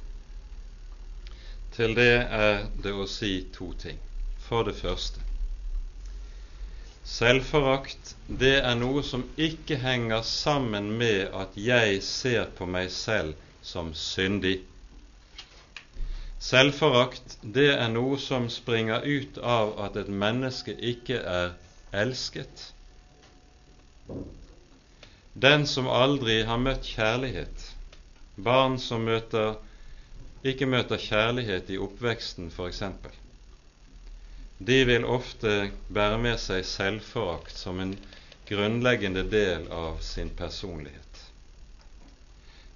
Til 1.77 1.93
det 1.97 2.13
er 2.33 2.63
det 2.83 2.93
å 2.97 3.05
si 3.11 3.35
to 3.53 3.73
ting. 3.77 3.99
For 4.49 4.65
det 4.65 4.79
første 4.81 5.21
Selvforakt, 7.07 8.15
det 8.27 8.57
er 8.67 8.75
noe 8.81 9.03
som 9.07 9.23
ikke 9.39 9.77
henger 9.79 10.25
sammen 10.27 10.89
med 10.99 11.29
at 11.39 11.53
jeg 11.55 12.01
ser 12.03 12.49
på 12.59 12.67
meg 12.67 12.89
selv 12.91 13.37
som 13.63 13.93
syndig. 13.95 14.57
Selvforakt, 16.43 17.37
det 17.43 17.69
er 17.77 17.93
noe 17.93 18.19
som 18.19 18.49
springer 18.51 19.07
ut 19.07 19.39
av 19.39 19.77
at 19.87 20.01
et 20.03 20.11
menneske 20.11 20.75
ikke 20.75 21.21
er 21.21 21.55
elsket. 21.95 22.67
Den 25.47 25.69
som 25.71 25.87
aldri 25.87 26.41
har 26.49 26.59
møtt 26.59 26.91
kjærlighet, 26.97 27.71
barn 28.37 28.81
som 28.83 29.07
møter, 29.07 29.61
ikke 30.53 30.69
møter 30.71 31.01
kjærlighet 31.01 31.71
i 31.71 31.79
oppveksten 31.81 32.51
f.eks., 32.51 32.83
de 34.59 34.77
vil 34.89 35.05
ofte 35.05 35.71
bære 35.93 36.19
med 36.19 36.39
seg 36.41 36.65
selvforakt 36.65 37.59
som 37.61 37.81
en 37.83 37.93
grunnleggende 38.49 39.27
del 39.29 39.67
av 39.73 39.99
sin 40.01 40.31
personlighet. 40.39 41.03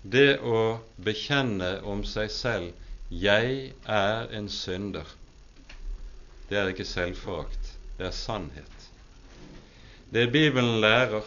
Det 0.03 0.39
å 0.41 0.81
bekjenne 0.97 1.79
om 1.89 2.05
seg 2.05 2.31
selv 2.31 2.73
'Jeg 3.11 3.73
er 3.87 4.29
en 4.39 4.49
synder'. 4.49 5.16
Det 6.49 6.59
er 6.59 6.68
ikke 6.68 6.85
selvforakt, 6.85 7.73
det 7.99 8.07
er 8.07 8.16
sannhet. 8.16 8.89
Det 10.12 10.33
Bibelen 10.33 10.81
lærer, 10.81 11.23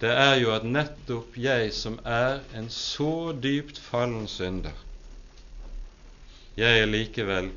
det 0.00 0.10
er 0.10 0.34
jo 0.36 0.52
at 0.54 0.64
nettopp 0.64 1.36
jeg 1.38 1.72
som 1.72 1.98
er 2.04 2.40
en 2.54 2.68
så 2.70 3.32
dypt 3.32 3.78
fallen 3.78 4.28
synder, 4.28 4.74
jeg 6.56 6.80
er 6.80 6.86
likevel 6.88 7.50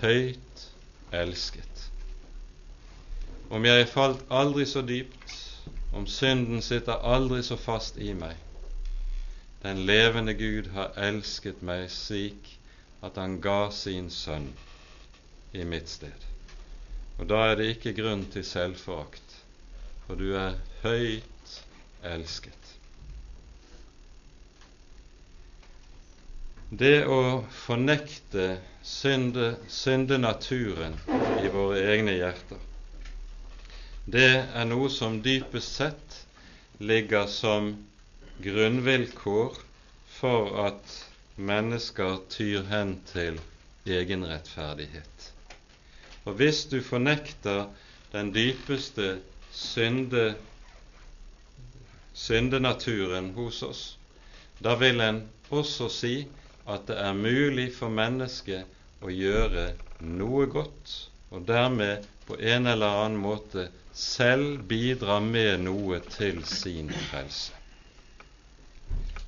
høyt 0.00 0.62
elsket. 1.12 1.82
Om 3.52 3.64
jeg 3.68 3.82
er 3.82 3.90
falt 3.92 4.22
aldri 4.32 4.64
så 4.68 4.80
dypt, 4.88 5.34
om 5.92 6.06
synden 6.08 6.62
sitter 6.64 7.04
aldri 7.14 7.42
så 7.44 7.58
fast 7.60 8.00
i 8.00 8.14
meg, 8.16 8.36
den 9.62 9.82
levende 9.88 10.32
Gud 10.38 10.70
har 10.72 10.96
elsket 11.08 11.60
meg 11.66 11.88
slik 11.92 12.54
at 13.04 13.20
han 13.20 13.36
ga 13.44 13.68
sin 13.74 14.08
sønn 14.10 14.48
i 15.52 15.64
mitt 15.68 15.90
sted. 15.92 16.28
Og 17.18 17.28
da 17.28 17.42
er 17.50 17.58
det 17.58 17.72
ikke 17.74 17.96
grunn 17.98 18.24
til 18.32 18.46
selvforakt, 18.46 19.40
for 20.06 20.16
du 20.16 20.32
er 20.38 20.56
høyt 20.84 21.58
elsket. 22.06 22.57
Det 26.70 27.06
å 27.08 27.46
fornekte 27.48 28.58
synde, 28.84 29.54
syndenaturen 29.72 30.98
i 31.40 31.48
våre 31.48 31.78
egne 31.94 32.12
hjerter, 32.12 32.58
det 34.04 34.26
er 34.52 34.66
noe 34.68 34.90
som 34.92 35.16
dypest 35.24 35.78
sett 35.80 36.18
ligger 36.84 37.24
som 37.32 37.70
grunnvilkår 38.44 39.56
for 40.18 40.60
at 40.66 40.92
mennesker 41.40 42.20
tyr 42.36 42.68
hen 42.68 42.98
til 43.14 43.40
egenrettferdighet. 43.88 45.28
Og 46.28 46.36
hvis 46.36 46.66
du 46.68 46.82
fornekter 46.84 47.70
den 48.12 48.34
dypeste 48.36 49.22
synde, 49.56 50.34
syndenaturen 52.12 53.32
hos 53.40 53.62
oss, 53.64 53.86
da 54.60 54.76
vil 54.76 55.00
en 55.00 55.22
også 55.48 55.88
si 55.88 56.14
at 56.68 56.86
det 56.90 56.96
er 57.00 57.16
mulig 57.16 57.70
for 57.76 57.92
mennesket 57.92 59.04
å 59.04 59.12
gjøre 59.12 59.70
noe 60.04 60.46
godt, 60.52 60.94
og 61.32 61.46
dermed 61.48 62.06
på 62.28 62.36
en 62.36 62.68
eller 62.68 63.04
annen 63.04 63.20
måte 63.22 63.68
selv 63.98 64.64
bidra 64.68 65.18
med 65.24 65.64
noe 65.64 66.00
til 66.12 66.42
sin 66.46 66.90
frelse. 67.08 67.54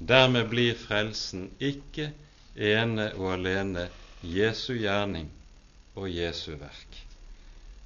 Dermed 0.01 0.49
blir 0.53 0.77
frelsen 0.81 1.49
ikke 1.59 2.11
ene 2.57 3.11
og 3.19 3.35
alene 3.35 3.89
Jesu 4.25 4.75
gjerning 4.79 5.29
og 5.97 6.09
Jesu 6.09 6.55
verk. 6.61 7.01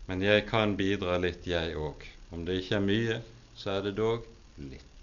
Men 0.07 0.23
jeg 0.23 0.47
kan 0.51 0.77
bidra 0.77 1.17
litt, 1.19 1.47
jeg 1.49 1.75
òg. 1.81 2.05
Om 2.35 2.45
det 2.47 2.61
ikke 2.61 2.79
er 2.79 2.85
mye, 2.85 3.21
så 3.57 3.79
er 3.79 3.87
det 3.87 3.97
dog 3.99 4.27
litt. 4.61 4.93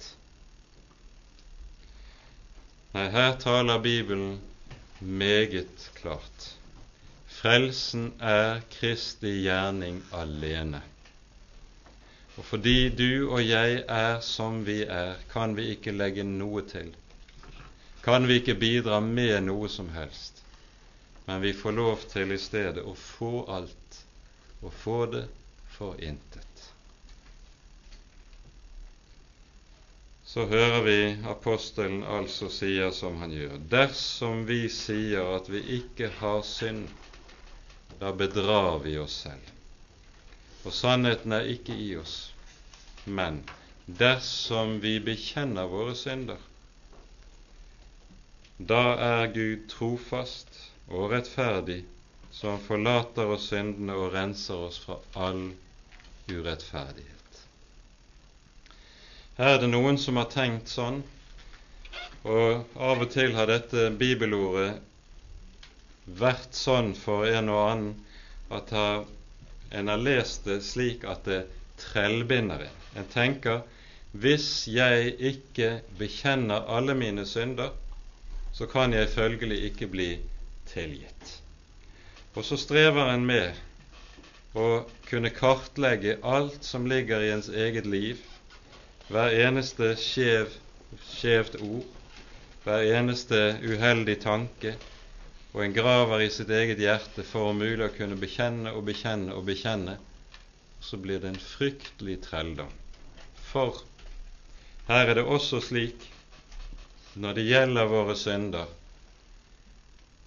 Nei, 2.93 3.09
her 3.09 3.37
taler 3.39 3.79
Bibelen 3.79 4.41
meget 4.99 5.91
klart. 5.95 6.47
Frelsen 7.27 8.13
er 8.19 8.61
Kristi 8.73 9.37
gjerning 9.41 10.01
alene. 10.13 10.81
Og 12.37 12.45
fordi 12.45 12.89
du 12.89 13.29
og 13.31 13.43
jeg 13.47 13.83
er 13.87 14.19
som 14.25 14.65
vi 14.65 14.81
er, 14.83 15.15
kan 15.33 15.55
vi 15.57 15.71
ikke 15.75 15.91
legge 15.95 16.23
noe 16.23 16.63
til 16.67 16.91
kan 18.03 18.27
vi 18.27 18.39
ikke 18.39 18.55
bidra 18.57 18.99
med 18.99 19.43
noe 19.45 19.69
som 19.69 19.89
helst, 19.93 20.41
men 21.27 21.41
vi 21.43 21.53
får 21.53 21.75
lov 21.77 22.05
til 22.09 22.33
i 22.33 22.39
stedet 22.41 22.81
å 22.81 22.95
få 22.97 23.43
alt, 23.57 23.99
og 24.61 24.73
få 24.83 24.97
det 25.13 25.27
for 25.75 26.01
intet. 26.01 26.51
Så 30.32 30.45
hører 30.47 30.84
vi 30.86 30.99
apostelen 31.27 32.05
altså 32.07 32.47
sier 32.55 32.93
som 32.95 33.17
han 33.19 33.34
gjør. 33.36 33.57
Dersom 33.73 34.45
vi 34.47 34.61
sier 34.71 35.34
at 35.36 35.49
vi 35.51 35.59
ikke 35.82 36.07
har 36.21 36.39
synd, 36.47 36.86
da 37.99 38.13
bedrar 38.15 38.79
vi 38.86 38.95
oss 39.01 39.17
selv. 39.25 39.49
Og 40.63 40.71
sannheten 40.71 41.36
er 41.36 41.51
ikke 41.51 41.75
i 41.75 41.89
oss. 41.99 42.15
Men 43.03 43.41
dersom 43.99 44.77
vi 44.79 44.95
bekjenner 45.03 45.67
våre 45.67 45.97
synder, 45.99 46.39
da 48.71 48.84
er 49.11 49.34
Gud 49.36 49.67
trofast 49.73 50.61
og 50.88 51.11
rettferdig 51.11 51.82
han 52.41 52.61
forlater 52.63 53.36
oss 53.36 53.49
syndene 53.51 53.93
og 53.99 54.13
renser 54.15 54.63
oss 54.69 54.79
fra 54.86 54.95
all 55.27 55.49
urettferdighet. 56.32 57.20
Er 59.38 59.57
det 59.61 59.69
noen 59.71 59.97
som 59.97 60.17
har 60.19 60.27
tenkt 60.32 60.67
sånn, 60.67 61.03
og 62.27 62.75
av 62.75 62.99
og 63.01 63.09
til 63.13 63.32
har 63.38 63.47
dette 63.47 63.89
bibelordet 63.97 64.73
vært 66.19 66.53
sånn 66.57 66.91
for 66.97 67.25
en 67.29 67.49
og 67.49 67.61
annen 67.71 67.93
at 68.51 68.73
en 69.71 69.88
har 69.88 70.01
lest 70.03 70.45
det 70.49 70.59
slik 70.65 71.05
at 71.07 71.23
det 71.25 71.45
trellbinder 71.79 72.65
en. 72.67 72.79
En 72.99 73.07
tenker 73.07 73.61
hvis 74.11 74.67
jeg 74.67 75.13
ikke 75.32 75.69
bekjenner 75.97 76.67
alle 76.67 76.93
mine 76.99 77.23
synder, 77.25 77.71
så 78.51 78.67
kan 78.67 78.91
jeg 78.93 79.13
følgelig 79.13 79.61
ikke 79.69 79.88
bli 79.88 80.09
tilgitt. 80.67 81.38
Og 82.36 82.43
så 82.43 82.59
strever 82.59 83.13
en 83.13 83.23
med 83.25 83.55
å 84.59 84.84
kunne 85.07 85.32
kartlegge 85.32 86.17
alt 86.27 86.67
som 86.67 86.86
ligger 86.91 87.23
i 87.23 87.32
ens 87.32 87.47
eget 87.47 87.88
liv, 87.88 88.19
hver 89.12 89.34
eneste 89.43 89.91
skjev, 89.99 90.53
skjevt 91.03 91.57
ord, 91.59 91.88
hver 92.64 92.86
eneste 92.95 93.39
uheldig 93.59 94.16
tanke, 94.24 94.76
og 95.51 95.66
en 95.66 95.76
graver 95.76 96.24
i 96.24 96.30
sitt 96.32 96.51
eget 96.55 96.80
hjerte 96.80 97.26
for 97.28 97.51
om 97.51 97.59
mulig 97.59 97.84
å 97.84 97.91
kunne 97.91 98.16
bekjenne 98.20 98.72
og 98.72 98.86
bekjenne 98.88 99.36
og 99.36 99.43
bekjenne, 99.49 99.97
så 100.82 100.99
blir 101.01 101.20
det 101.20 101.34
en 101.34 101.41
fryktelig 101.43 102.22
trelldom. 102.24 102.72
For 103.51 103.82
her 104.88 105.12
er 105.12 105.20
det 105.20 105.28
også 105.28 105.59
slik 105.66 106.07
når 107.20 107.36
det 107.36 107.47
gjelder 107.49 107.91
våre 107.91 108.16
synder, 108.16 108.72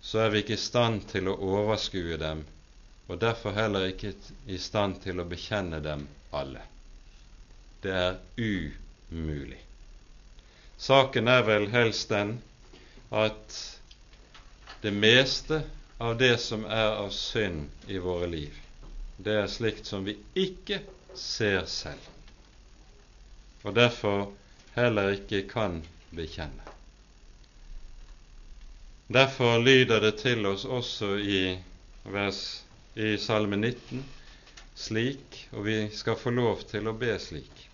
så 0.04 0.26
er 0.26 0.34
vi 0.34 0.44
ikke 0.44 0.58
i 0.58 0.60
stand 0.60 1.06
til 1.08 1.32
å 1.32 1.38
overskue 1.56 2.20
dem, 2.20 2.44
og 3.08 3.16
derfor 3.24 3.56
heller 3.56 3.88
ikke 3.88 4.12
i 4.52 4.60
stand 4.60 5.00
til 5.06 5.24
å 5.24 5.28
bekjenne 5.28 5.80
dem 5.84 6.04
alle. 6.36 6.73
Det 7.84 7.92
er 7.92 8.16
umulig. 8.40 9.58
Saken 10.80 11.28
er 11.28 11.42
vel 11.44 11.66
helst 11.68 12.08
den 12.08 12.38
at 13.12 13.56
det 14.80 14.92
meste 14.92 15.58
av 16.00 16.16
det 16.18 16.38
som 16.40 16.64
er 16.64 16.96
av 16.96 17.10
synd 17.12 17.68
i 17.92 18.00
våre 18.00 18.30
liv, 18.32 18.56
det 19.16 19.36
er 19.42 19.52
slikt 19.52 19.86
som 19.88 20.04
vi 20.08 20.16
ikke 20.32 20.80
ser 21.16 21.66
selv, 21.68 22.08
og 23.62 23.76
derfor 23.76 24.32
heller 24.74 25.12
ikke 25.18 25.44
kan 25.52 25.82
bekjenne. 26.16 26.64
Derfor 29.12 29.60
lyder 29.60 30.00
det 30.00 30.16
til 30.24 30.46
oss 30.48 30.64
også 30.64 31.18
i, 31.20 31.58
vers, 32.08 32.40
i 32.96 33.18
Salme 33.20 33.60
19 33.60 34.00
slik, 34.74 35.44
og 35.52 35.68
vi 35.68 35.78
skal 35.92 36.16
få 36.18 36.32
lov 36.34 36.64
til 36.72 36.88
å 36.88 36.96
be 36.98 37.12
slik. 37.20 37.68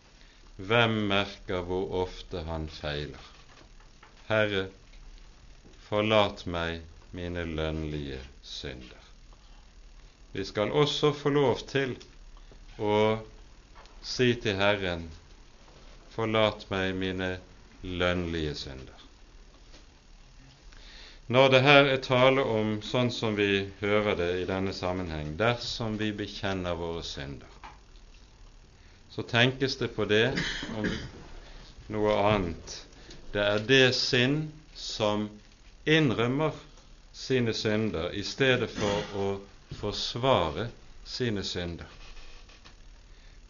Hvem 0.60 0.96
merker 1.08 1.62
hvor 1.64 1.88
ofte 2.02 2.42
han 2.44 2.66
feiler? 2.68 3.28
Herre, 4.28 4.66
forlat 5.88 6.44
meg 6.46 6.82
mine 7.16 7.46
lønnlige 7.48 8.18
synder. 8.44 9.00
Vi 10.32 10.44
skal 10.44 10.70
også 10.76 11.14
få 11.16 11.32
lov 11.34 11.64
til 11.70 11.96
å 12.78 12.96
si 14.04 14.34
til 14.42 14.60
Herren, 14.60 15.08
forlat 16.14 16.66
meg 16.70 16.92
mine 16.98 17.30
lønnlige 17.82 18.54
synder. 18.60 19.00
Når 21.30 21.48
det 21.54 21.62
her 21.62 21.88
er 21.88 22.02
tale 22.02 22.42
om 22.42 22.76
sånn 22.82 23.10
som 23.14 23.36
vi 23.38 23.70
hører 23.80 24.16
det 24.18 24.30
i 24.42 24.46
denne 24.48 24.72
sammenheng, 24.74 25.36
dersom 25.38 25.96
vi 25.98 26.12
bekjenner 26.20 26.78
våre 26.78 27.04
synder, 27.06 27.59
så 29.10 29.22
tenkes 29.22 29.76
det 29.76 29.88
på 29.96 30.04
det 30.04 30.26
om 30.78 30.86
noe 31.90 32.16
annet. 32.32 32.76
Det 33.32 33.42
er 33.42 33.64
det 33.66 33.86
sinn 33.98 34.42
som 34.74 35.28
innrømmer 35.84 36.54
sine 37.12 37.54
synder 37.54 38.14
i 38.14 38.22
stedet 38.26 38.70
for 38.70 39.16
å 39.18 39.28
forsvare 39.80 40.68
sine 41.04 41.42
synder. 41.46 41.86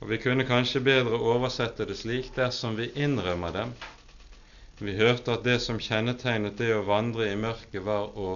Og 0.00 0.08
Vi 0.08 0.18
kunne 0.18 0.48
kanskje 0.48 0.80
bedre 0.80 1.20
oversette 1.20 1.84
det 1.84 1.98
slik 2.00 2.32
dersom 2.36 2.76
vi 2.76 2.88
innrømmer 2.96 3.52
dem. 3.52 3.72
Vi 4.80 4.96
hørte 4.96 5.34
at 5.36 5.44
det 5.44 5.58
som 5.60 5.80
kjennetegnet 5.80 6.56
det 6.56 6.70
å 6.72 6.86
vandre 6.86 7.28
i 7.28 7.36
mørket, 7.36 7.82
var 7.84 8.16
å 8.16 8.30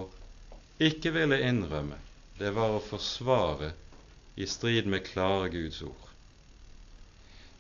ikke 0.77 1.15
ville 1.15 1.41
innrømme. 1.41 1.97
Det 2.37 2.51
var 2.53 2.77
å 2.77 2.85
forsvare 2.85 3.73
i 4.37 4.47
strid 4.47 4.91
med 4.91 5.07
klare 5.09 5.49
Guds 5.49 5.81
ord. 5.87 6.14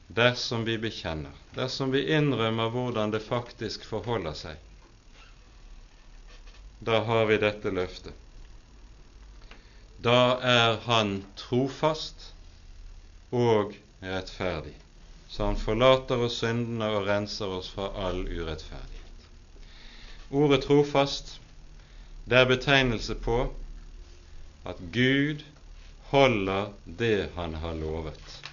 Dersom 0.06 0.64
vi 0.64 0.76
bekjenner, 0.78 1.32
dersom 1.54 1.90
vi 1.90 2.04
innrømmer 2.12 2.68
hvordan 2.70 3.14
det 3.14 3.22
faktisk 3.24 3.86
forholder 3.88 4.36
seg, 4.36 4.60
da 6.84 7.00
har 7.08 7.24
vi 7.30 7.38
dette 7.40 7.72
løftet. 7.72 8.12
Da 10.04 10.36
er 10.44 10.76
Han 10.84 11.22
trofast 11.40 12.26
og 13.32 13.72
rettferdig, 14.04 14.74
så 15.28 15.48
Han 15.48 15.56
forlater 15.56 16.26
oss 16.26 16.42
syndene 16.42 16.90
og 16.98 17.08
renser 17.08 17.56
oss 17.56 17.70
fra 17.72 17.88
all 18.04 18.26
urettferdighet. 18.28 19.28
Ordet 20.30 20.64
trofast 20.66 21.38
det 22.28 22.42
er 22.42 22.48
betegnelse 22.48 23.16
på 23.24 23.40
at 24.68 24.80
Gud 24.92 25.44
holder 26.12 26.72
det 26.84 27.30
Han 27.36 27.54
har 27.64 27.74
lovet. 27.80 28.43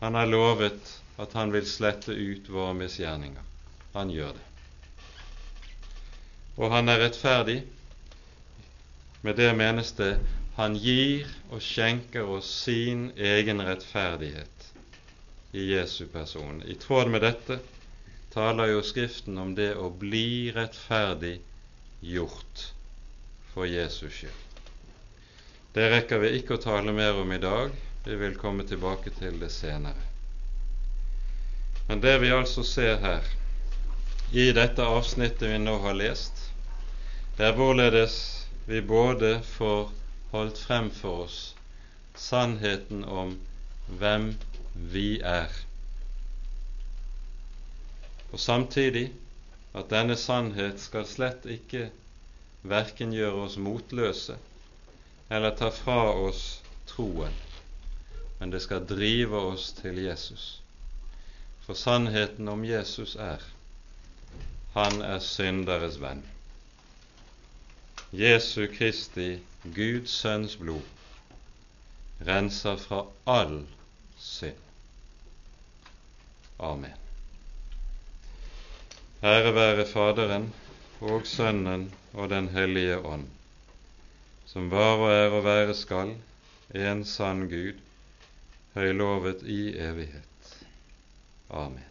Han 0.00 0.16
har 0.16 0.30
lovet 0.30 0.94
at 1.20 1.34
han 1.36 1.52
vil 1.52 1.66
slette 1.68 2.12
ut 2.16 2.48
våre 2.48 2.76
misgjerninger. 2.78 3.44
Han 3.92 4.12
gjør 4.14 4.32
det 4.38 4.50
og 6.60 6.72
han 6.74 6.92
er 6.92 7.00
rettferdig. 7.00 7.62
Med 9.24 9.36
det 9.40 9.50
menes 9.56 9.92
det 9.96 10.12
han 10.56 10.76
gir 10.76 11.28
og 11.52 11.62
skjenker 11.64 12.28
oss 12.36 12.48
sin 12.66 13.10
egen 13.16 13.62
rettferdighet 13.64 14.66
i 15.56 15.70
Jesu 15.72 16.04
person. 16.12 16.60
I 16.62 16.76
tråd 16.80 17.10
med 17.12 17.24
dette 17.24 17.58
taler 18.34 18.74
jo 18.74 18.84
Skriften 18.84 19.38
om 19.40 19.54
det 19.56 19.72
å 19.76 19.88
bli 19.90 20.52
rettferdig 20.54 21.38
gjort 22.04 22.66
for 23.54 23.68
Jesus 23.68 24.20
skyld. 24.20 24.46
Det 25.74 25.86
rekker 25.92 26.20
vi 26.22 26.34
ikke 26.38 26.56
å 26.58 26.62
tale 26.62 26.92
mer 26.92 27.18
om 27.22 27.32
i 27.32 27.40
dag, 27.40 27.72
vi 28.04 28.16
vil 28.16 28.36
komme 28.36 28.66
tilbake 28.68 29.10
til 29.18 29.40
det 29.40 29.50
senere. 29.52 30.08
Men 31.88 32.00
det 32.00 32.18
vi 32.22 32.30
altså 32.30 32.64
ser 32.64 32.98
her, 33.02 33.24
i 34.32 34.52
dette 34.54 34.82
avsnittet 34.86 35.48
vi 35.50 35.58
nå 35.58 35.78
har 35.82 35.96
lest, 35.98 36.36
det 37.36 37.48
er 37.48 37.56
hvorledes 37.58 38.18
vi 38.66 38.80
både 38.80 39.40
får 39.56 39.90
holdt 40.30 40.58
frem 40.62 40.90
for 40.94 41.24
oss 41.26 41.38
sannheten 42.14 43.02
om 43.04 43.34
hvem 43.98 44.30
vi 44.92 45.20
er, 45.26 45.50
og 48.30 48.38
samtidig 48.38 49.08
at 49.74 49.90
denne 49.90 50.16
sannhet 50.18 50.78
skal 50.82 51.06
slett 51.06 51.46
ikke 51.50 51.88
verken 52.62 53.14
gjøre 53.14 53.46
oss 53.46 53.58
motløse 53.58 54.36
eller 55.30 55.54
ta 55.58 55.70
fra 55.74 56.12
oss 56.28 56.60
troen, 56.90 57.34
men 58.40 58.50
det 58.50 58.64
skal 58.64 58.88
drive 58.88 59.46
oss 59.52 59.70
til 59.78 60.02
Jesus. 60.02 60.50
For 61.66 61.78
sannheten 61.78 62.48
om 62.48 62.64
Jesus 62.64 63.14
er 63.20 63.44
han 64.74 65.02
er 65.02 65.18
synderes 65.18 65.96
venn. 65.98 66.22
Jesu 68.14 68.66
Kristi, 68.70 69.40
Guds 69.74 70.14
Sønns 70.22 70.54
blod, 70.60 70.86
renser 72.26 72.78
fra 72.78 73.00
all 73.26 73.64
synd. 74.18 74.62
Amen. 76.58 76.94
Ære 79.22 79.54
være 79.54 79.86
Faderen 79.90 80.48
og 81.00 81.26
Sønnen 81.26 81.90
og 82.14 82.30
Den 82.30 82.48
hellige 82.54 82.98
ånd, 82.98 83.26
som 84.46 84.70
var 84.70 85.02
og 85.02 85.10
er 85.12 85.34
og 85.34 85.44
være 85.44 85.74
skal, 85.74 86.14
en 86.74 87.04
sann 87.04 87.48
Gud, 87.50 87.78
høylovet 88.74 89.42
i 89.42 89.60
evighet. 89.78 90.56
Amen. 91.50 91.89